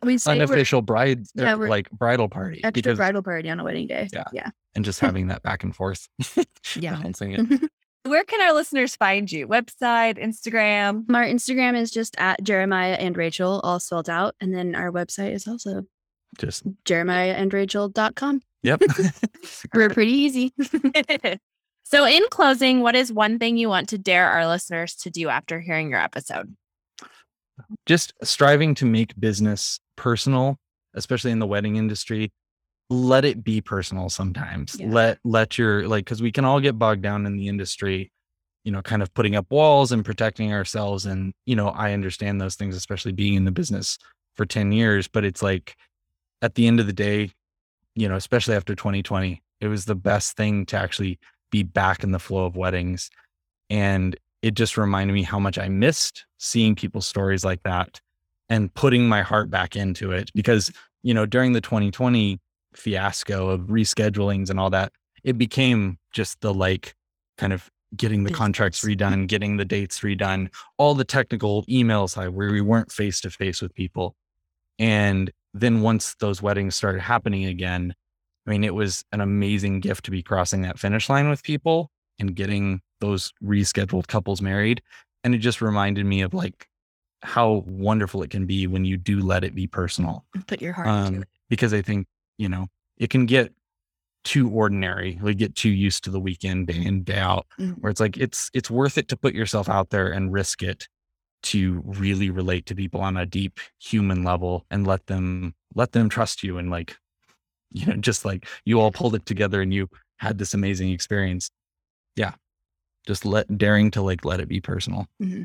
We 0.03 0.17
say 0.17 0.31
we're 0.37 0.43
unofficial 0.43 0.81
bride 0.81 1.25
Yeah, 1.33 1.53
uh, 1.53 1.57
like 1.57 1.89
bridal 1.91 2.29
party 2.29 2.57
extra 2.63 2.71
because 2.71 2.97
bridal 2.97 3.23
party 3.23 3.49
on 3.49 3.59
a 3.59 3.63
wedding 3.63 3.87
day. 3.87 4.07
Yeah. 4.13 4.25
Yeah. 4.33 4.49
and 4.75 4.85
just 4.85 4.99
having 5.07 5.27
that 5.27 5.41
back 5.43 5.63
and 5.63 5.75
forth 5.75 6.07
Yeah. 6.75 6.95
balancing 6.95 7.31
it 7.33 7.69
where 8.03 8.23
can 8.23 8.39
our 8.41 8.53
listeners 8.53 8.95
find 8.95 9.31
you? 9.31 9.47
Website, 9.47 10.19
Instagram. 10.23 11.05
Our 11.11 11.23
Instagram 11.23 11.75
is 11.75 11.89
just 11.89 12.15
at 12.19 12.43
Jeremiah 12.43 12.93
and 12.93 13.17
Rachel, 13.17 13.59
all 13.63 13.79
spelled 13.79 14.11
out. 14.11 14.35
And 14.39 14.53
then 14.53 14.75
our 14.75 14.91
website 14.91 15.31
is 15.33 15.47
also 15.47 15.87
just 16.37 16.61
Jeremiah 16.85 17.31
and 17.33 17.51
jeremiahandrachel.com. 17.51 18.41
yep 18.61 18.83
We're 19.73 19.89
pretty 19.89 20.11
easy. 20.11 20.53
So, 21.85 22.05
in 22.05 22.23
closing, 22.29 22.81
what 22.81 22.95
is 22.95 23.13
one 23.13 23.39
thing 23.39 23.57
you 23.57 23.69
want 23.69 23.89
to 23.89 23.97
dare 23.97 24.27
our 24.29 24.47
listeners 24.47 24.95
to 24.97 25.09
do 25.09 25.29
after 25.29 25.59
hearing 25.59 25.89
your 25.89 25.99
episode? 25.99 26.55
just 27.85 28.13
striving 28.23 28.75
to 28.75 28.85
make 28.85 29.19
business 29.19 29.79
personal, 29.95 30.57
especially 30.93 31.31
in 31.31 31.39
the 31.39 31.47
wedding 31.47 31.75
industry. 31.75 32.31
Let 32.89 33.25
it 33.25 33.43
be 33.43 33.61
personal 33.61 34.09
sometimes. 34.09 34.79
Yeah. 34.79 34.89
Let 34.89 35.19
let 35.23 35.57
your 35.57 35.87
like 35.87 36.05
because 36.05 36.21
we 36.21 36.31
can 36.31 36.45
all 36.45 36.59
get 36.59 36.77
bogged 36.77 37.01
down 37.01 37.25
in 37.25 37.35
the 37.35 37.47
industry, 37.47 38.11
you 38.63 38.71
know, 38.71 38.81
kind 38.81 39.01
of 39.01 39.13
putting 39.13 39.35
up 39.35 39.47
walls 39.49 39.91
and 39.91 40.05
protecting 40.05 40.53
ourselves. 40.53 41.05
And, 41.05 41.33
you 41.45 41.55
know, 41.55 41.69
I 41.69 41.93
understand 41.93 42.39
those 42.39 42.55
things, 42.55 42.75
especially 42.75 43.11
being 43.11 43.33
in 43.33 43.45
the 43.45 43.51
business 43.51 43.97
for 44.35 44.45
10 44.45 44.71
years. 44.71 45.07
But 45.07 45.25
it's 45.25 45.41
like 45.41 45.75
at 46.43 46.53
the 46.55 46.67
end 46.67 46.79
of 46.79 46.85
the 46.85 46.93
day, 46.93 47.31
you 47.95 48.07
know, 48.07 48.15
especially 48.15 48.55
after 48.55 48.75
2020, 48.75 49.41
it 49.61 49.67
was 49.67 49.85
the 49.85 49.95
best 49.95 50.37
thing 50.37 50.67
to 50.67 50.77
actually 50.77 51.17
be 51.51 51.63
back 51.63 52.03
in 52.03 52.11
the 52.11 52.19
flow 52.19 52.45
of 52.45 52.55
weddings. 52.55 53.09
And 53.69 54.15
it 54.41 54.53
just 54.53 54.77
reminded 54.77 55.13
me 55.13 55.23
how 55.23 55.39
much 55.39 55.57
I 55.57 55.69
missed 55.69 56.25
seeing 56.37 56.75
people's 56.75 57.07
stories 57.07 57.43
like 57.43 57.63
that 57.63 57.99
and 58.49 58.73
putting 58.73 59.07
my 59.07 59.21
heart 59.21 59.49
back 59.49 59.75
into 59.75 60.11
it. 60.11 60.29
Because, 60.35 60.71
you 61.03 61.13
know, 61.13 61.25
during 61.25 61.53
the 61.53 61.61
2020 61.61 62.39
fiasco 62.75 63.49
of 63.49 63.61
reschedulings 63.61 64.49
and 64.49 64.59
all 64.59 64.69
that, 64.69 64.91
it 65.23 65.37
became 65.37 65.97
just 66.13 66.39
the 66.41 66.53
like 66.53 66.93
kind 67.37 67.53
of 67.53 67.69
getting 67.95 68.23
the 68.23 68.31
contracts 68.31 68.83
redone, 68.83 69.27
getting 69.27 69.57
the 69.57 69.65
dates 69.65 70.01
redone, 70.01 70.49
all 70.77 70.93
the 70.95 71.05
technical 71.05 71.63
emails 71.65 72.11
side 72.11 72.29
where 72.29 72.51
we 72.51 72.61
weren't 72.61 72.91
face 72.91 73.21
to 73.21 73.29
face 73.29 73.61
with 73.61 73.73
people. 73.73 74.15
And 74.77 75.31
then 75.53 75.81
once 75.81 76.15
those 76.19 76.41
weddings 76.41 76.75
started 76.75 77.01
happening 77.01 77.45
again, 77.45 77.95
I 78.47 78.51
mean, 78.51 78.63
it 78.63 78.75
was 78.75 79.03
an 79.11 79.21
amazing 79.21 79.79
gift 79.79 80.05
to 80.05 80.11
be 80.11 80.21
crossing 80.21 80.61
that 80.61 80.79
finish 80.79 81.09
line 81.09 81.29
with 81.29 81.43
people 81.43 81.89
and 82.19 82.35
getting 82.35 82.81
those 83.01 83.33
rescheduled 83.43 84.07
couples 84.07 84.41
married. 84.41 84.81
And 85.23 85.33
it 85.33 85.39
just 85.39 85.61
reminded 85.61 86.05
me 86.05 86.21
of 86.21 86.33
like 86.33 86.67
how 87.23 87.63
wonderful 87.65 88.21
it 88.23 88.29
can 88.29 88.45
be 88.45 88.67
when 88.67 88.85
you 88.85 88.97
do 88.97 89.19
let 89.19 89.43
it 89.43 89.55
be 89.55 89.65
personal. 89.67 90.25
Put 90.47 90.61
your 90.61 90.73
heart 90.73 90.87
into 90.87 90.99
Um, 91.17 91.21
it. 91.23 91.27
because 91.49 91.73
I 91.73 91.81
think, 91.81 92.07
you 92.37 92.47
know, 92.47 92.67
it 92.97 93.09
can 93.09 93.25
get 93.25 93.51
too 94.23 94.49
ordinary. 94.49 95.17
We 95.21 95.33
get 95.35 95.55
too 95.55 95.69
used 95.69 96.03
to 96.05 96.09
the 96.11 96.19
weekend 96.19 96.67
day 96.67 96.83
in, 96.83 97.03
day 97.03 97.17
out, 97.17 97.47
Mhm. 97.59 97.79
where 97.79 97.89
it's 97.91 97.99
like 97.99 98.17
it's 98.17 98.49
it's 98.53 98.69
worth 98.71 98.97
it 98.97 99.07
to 99.09 99.17
put 99.17 99.33
yourself 99.35 99.69
out 99.69 99.89
there 99.89 100.11
and 100.11 100.31
risk 100.33 100.61
it 100.63 100.87
to 101.43 101.81
really 101.85 102.29
relate 102.31 102.65
to 102.67 102.75
people 102.75 103.01
on 103.01 103.17
a 103.17 103.25
deep 103.25 103.59
human 103.79 104.23
level 104.23 104.65
and 104.71 104.87
let 104.87 105.05
them 105.07 105.53
let 105.75 105.91
them 105.91 106.09
trust 106.09 106.41
you 106.43 106.57
and 106.57 106.71
like 106.71 106.97
you 107.75 107.85
know 107.85 107.95
just 107.95 108.25
like 108.25 108.47
you 108.65 108.79
all 108.79 108.91
pulled 108.91 109.15
it 109.15 109.25
together 109.25 109.61
and 109.61 109.73
you 109.73 109.87
had 110.17 110.37
this 110.37 110.53
amazing 110.53 110.91
experience 110.91 111.49
yeah 112.15 112.33
just 113.05 113.25
let 113.25 113.57
daring 113.57 113.91
to 113.91 114.01
like 114.01 114.25
let 114.25 114.39
it 114.39 114.47
be 114.47 114.59
personal 114.61 115.05
mm-hmm. 115.21 115.43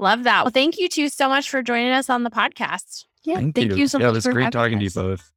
Love 0.00 0.24
that. 0.24 0.44
Well, 0.44 0.50
thank 0.50 0.78
you 0.78 0.88
two 0.88 1.10
so 1.10 1.28
much 1.28 1.50
for 1.50 1.62
joining 1.62 1.92
us 1.92 2.08
on 2.08 2.24
the 2.24 2.30
podcast. 2.30 3.04
Yeah. 3.22 3.34
Thank, 3.34 3.56
you. 3.58 3.86
so 3.86 3.98
much. 3.98 4.02
yeah 4.02 4.08
it 4.08 4.12
was 4.12 4.24
for 4.24 4.32
great 4.32 4.44
having 4.44 4.52
talking 4.52 4.78
to 4.78 4.84
you 4.84 4.90
both 4.90 5.30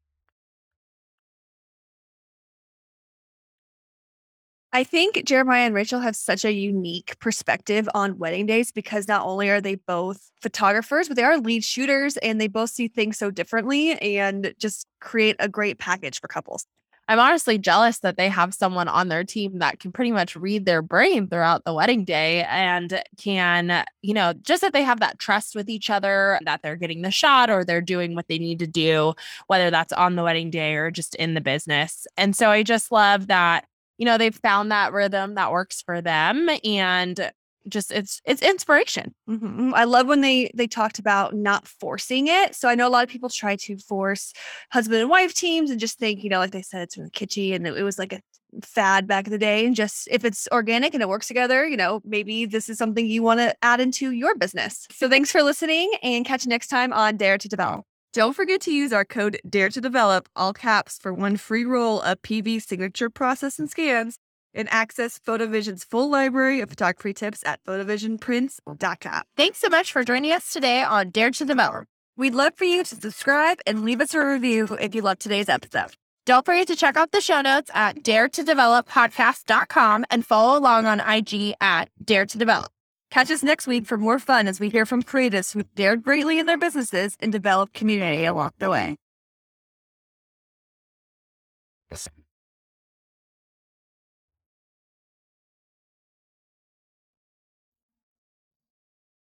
I 4.76 4.84
think 4.84 5.24
Jeremiah 5.26 5.68
and 5.68 5.76
Rachel 5.76 6.00
have 6.00 6.16
such 6.16 6.44
a 6.44 6.52
unique 6.52 7.20
perspective 7.20 7.88
on 7.94 8.18
wedding 8.18 8.48
days 8.48 8.72
because 8.72 9.08
not 9.08 9.24
only 9.24 9.52
are 9.52 9.62
they 9.62 9.76
both 9.76 10.32
photographers, 10.42 11.08
but 11.08 11.16
they 11.16 11.24
are 11.24 11.38
lead 11.38 11.64
shooters 11.64 12.18
and 12.18 12.42
they 12.42 12.48
both 12.48 12.72
see 12.72 12.88
things 12.88 13.20
so 13.20 13.30
differently 13.30 13.92
and 14.00 14.52
just 14.58 14.88
create 15.00 15.36
a 15.38 15.48
great 15.48 15.78
package 15.78 16.20
for 16.20 16.28
couples. 16.28 16.66
I'm 17.08 17.20
honestly 17.20 17.60
jealous 17.60 18.00
that 18.00 18.18
they 18.18 18.30
have 18.30 18.56
someone 18.56 18.88
on 18.88 19.10
their 19.10 19.24
team 19.24 19.60
that 19.60 19.80
can 19.80 19.92
pretty 19.92 20.12
much 20.12 20.36
read 20.36 20.66
their 20.66 20.82
brain 20.82 21.28
throughout 21.28 21.66
the 21.66 21.74
wedding 21.74 22.04
day 22.04 22.44
and 22.46 23.04
can, 23.18 23.86
you 24.02 24.16
know, 24.16 24.34
just 24.42 24.62
that 24.62 24.74
they 24.74 24.84
have 24.84 25.02
that 25.02 25.20
trust 25.20 25.54
with 25.54 25.70
each 25.70 25.92
other, 25.92 26.40
that 26.46 26.62
they're 26.64 26.78
getting 26.78 27.04
the 27.04 27.12
shot 27.12 27.52
or 27.52 27.64
they're 27.64 27.82
doing 27.82 28.16
what 28.16 28.28
they 28.28 28.40
need 28.40 28.58
to 28.60 28.68
do, 28.68 29.14
whether 29.48 29.70
that's 29.70 29.94
on 29.94 30.16
the 30.16 30.24
wedding 30.24 30.50
day 30.50 30.74
or 30.74 30.90
just 30.90 31.14
in 31.16 31.36
the 31.36 31.42
business. 31.42 32.08
And 32.18 32.36
so 32.36 32.50
I 32.50 32.64
just 32.64 32.92
love 32.92 33.28
that, 33.28 33.66
you 33.98 34.06
know, 34.06 34.18
they've 34.18 34.36
found 34.36 34.72
that 34.72 34.94
rhythm 34.94 35.36
that 35.36 35.52
works 35.52 35.82
for 35.82 36.02
them 36.02 36.50
and 36.64 37.32
just 37.70 37.92
it's 37.92 38.22
it's 38.26 38.42
inspiration. 38.42 39.16
Mhm. 39.30 39.72
I 39.74 39.86
love 39.86 40.08
when 40.08 40.22
they 40.22 40.52
they 40.54 40.68
talked 40.68 41.00
about 41.00 41.34
not 41.34 41.68
forcing 41.68 42.28
it. 42.28 42.56
So 42.56 42.68
I 42.68 42.76
know 42.76 42.88
a 42.88 42.90
lot 42.90 43.04
of 43.04 43.10
people 43.10 43.30
try 43.30 43.56
to 43.56 43.78
force 43.78 44.34
husband 44.72 45.02
and 45.02 45.10
wife 45.10 45.34
teams 45.34 45.72
and 45.72 45.80
just 45.80 45.98
think, 45.98 46.24
you 46.24 46.30
know, 46.30 46.40
like 46.40 46.52
they 46.52 46.62
said, 46.62 46.82
it's 46.82 46.98
really 46.98 47.10
kitschy 47.12 47.56
and 47.56 47.66
it, 47.66 47.78
it 47.78 47.84
was 47.84 47.98
like 47.98 48.14
a 48.14 48.20
fad 48.64 49.08
back 49.08 49.26
in 49.28 49.32
the 49.32 49.38
day. 49.38 49.66
And 49.66 49.76
just 49.76 50.08
if 50.12 50.26
it's 50.26 50.48
organic 50.52 50.94
and 50.94 51.02
it 51.02 51.10
works 51.10 51.28
together, 51.28 51.66
you 51.66 51.78
know, 51.78 52.02
maybe 52.04 52.46
this 52.46 52.70
is 52.70 52.78
something 52.78 53.06
you 53.06 53.24
want 53.24 53.40
to 53.40 53.56
add 53.64 53.80
into 53.80 54.12
your 54.12 54.36
business. 54.36 54.86
So 54.92 55.10
thanks 55.10 55.32
for 55.32 55.42
listening 55.42 55.92
and 56.04 56.26
catch 56.26 56.46
you 56.46 56.50
next 56.50 56.68
time 56.68 56.92
on 56.94 57.18
Dare 57.18 57.38
to 57.38 57.48
Develop. 57.48 57.86
Don't 58.14 58.36
forget 58.36 58.62
to 58.62 58.72
use 58.72 58.94
our 58.94 59.04
code 59.04 59.40
DARE 59.50 59.70
to 59.70 59.82
develop 59.82 60.30
all 60.36 60.54
caps 60.54 61.00
for 61.00 61.12
one 61.12 61.36
free 61.36 61.66
roll 61.66 62.00
of 62.02 62.22
PV 62.22 62.62
signature 62.62 63.10
process 63.10 63.58
and 63.58 63.68
scans 63.68 64.20
and 64.54 64.68
access 64.72 65.18
PhotoVision's 65.18 65.84
full 65.84 66.12
library 66.12 66.62
of 66.62 66.70
photography 66.70 67.12
tips 67.12 67.44
at 67.44 67.64
photovisionprints.com. 67.64 69.24
Thanks 69.36 69.58
so 69.58 69.68
much 69.68 69.92
for 69.92 70.04
joining 70.04 70.32
us 70.32 70.54
today 70.54 70.84
on 70.84 71.10
Dare 71.10 71.32
to 71.32 71.44
Develop. 71.44 71.86
We'd 72.16 72.36
love 72.36 72.54
for 72.56 72.66
you 72.66 72.84
to 72.84 72.96
subscribe 72.96 73.58
and 73.66 73.84
leave 73.84 74.00
us 74.00 74.14
a 74.14 74.24
review 74.24 74.68
if 74.80 74.94
you 74.94 75.02
loved 75.02 75.22
today's 75.22 75.50
episode. 75.50 75.96
Don't 76.28 76.46
forget 76.46 76.68
to 76.68 76.76
check 76.76 76.96
out 76.96 77.12
the 77.12 77.20
show 77.20 77.42
notes 77.42 77.72
at 77.74 78.04
dare 78.04 78.30
to 78.30 78.44
develop 78.44 78.88
podcast.com 78.88 80.06
and 80.12 80.24
follow 80.24 80.56
along 80.60 80.86
on 80.86 81.00
IG 81.00 81.56
at 81.60 81.90
dare 82.06 82.28
to 82.28 82.38
develop. 82.38 82.73
Catch 83.14 83.30
us 83.30 83.44
next 83.44 83.68
week 83.68 83.86
for 83.86 83.96
more 83.96 84.18
fun 84.18 84.48
as 84.48 84.60
we 84.60 84.70
hear 84.70 84.88
from 84.88 85.04
creatives 85.04 85.54
who 85.54 85.62
dared 85.76 86.02
greatly 86.02 86.40
in 86.40 86.48
their 86.48 86.58
businesses 86.58 87.16
and 87.20 87.32
developed 87.32 87.72
community 87.72 88.26
along 88.26 88.54
the 88.58 88.72
way. 88.72 88.98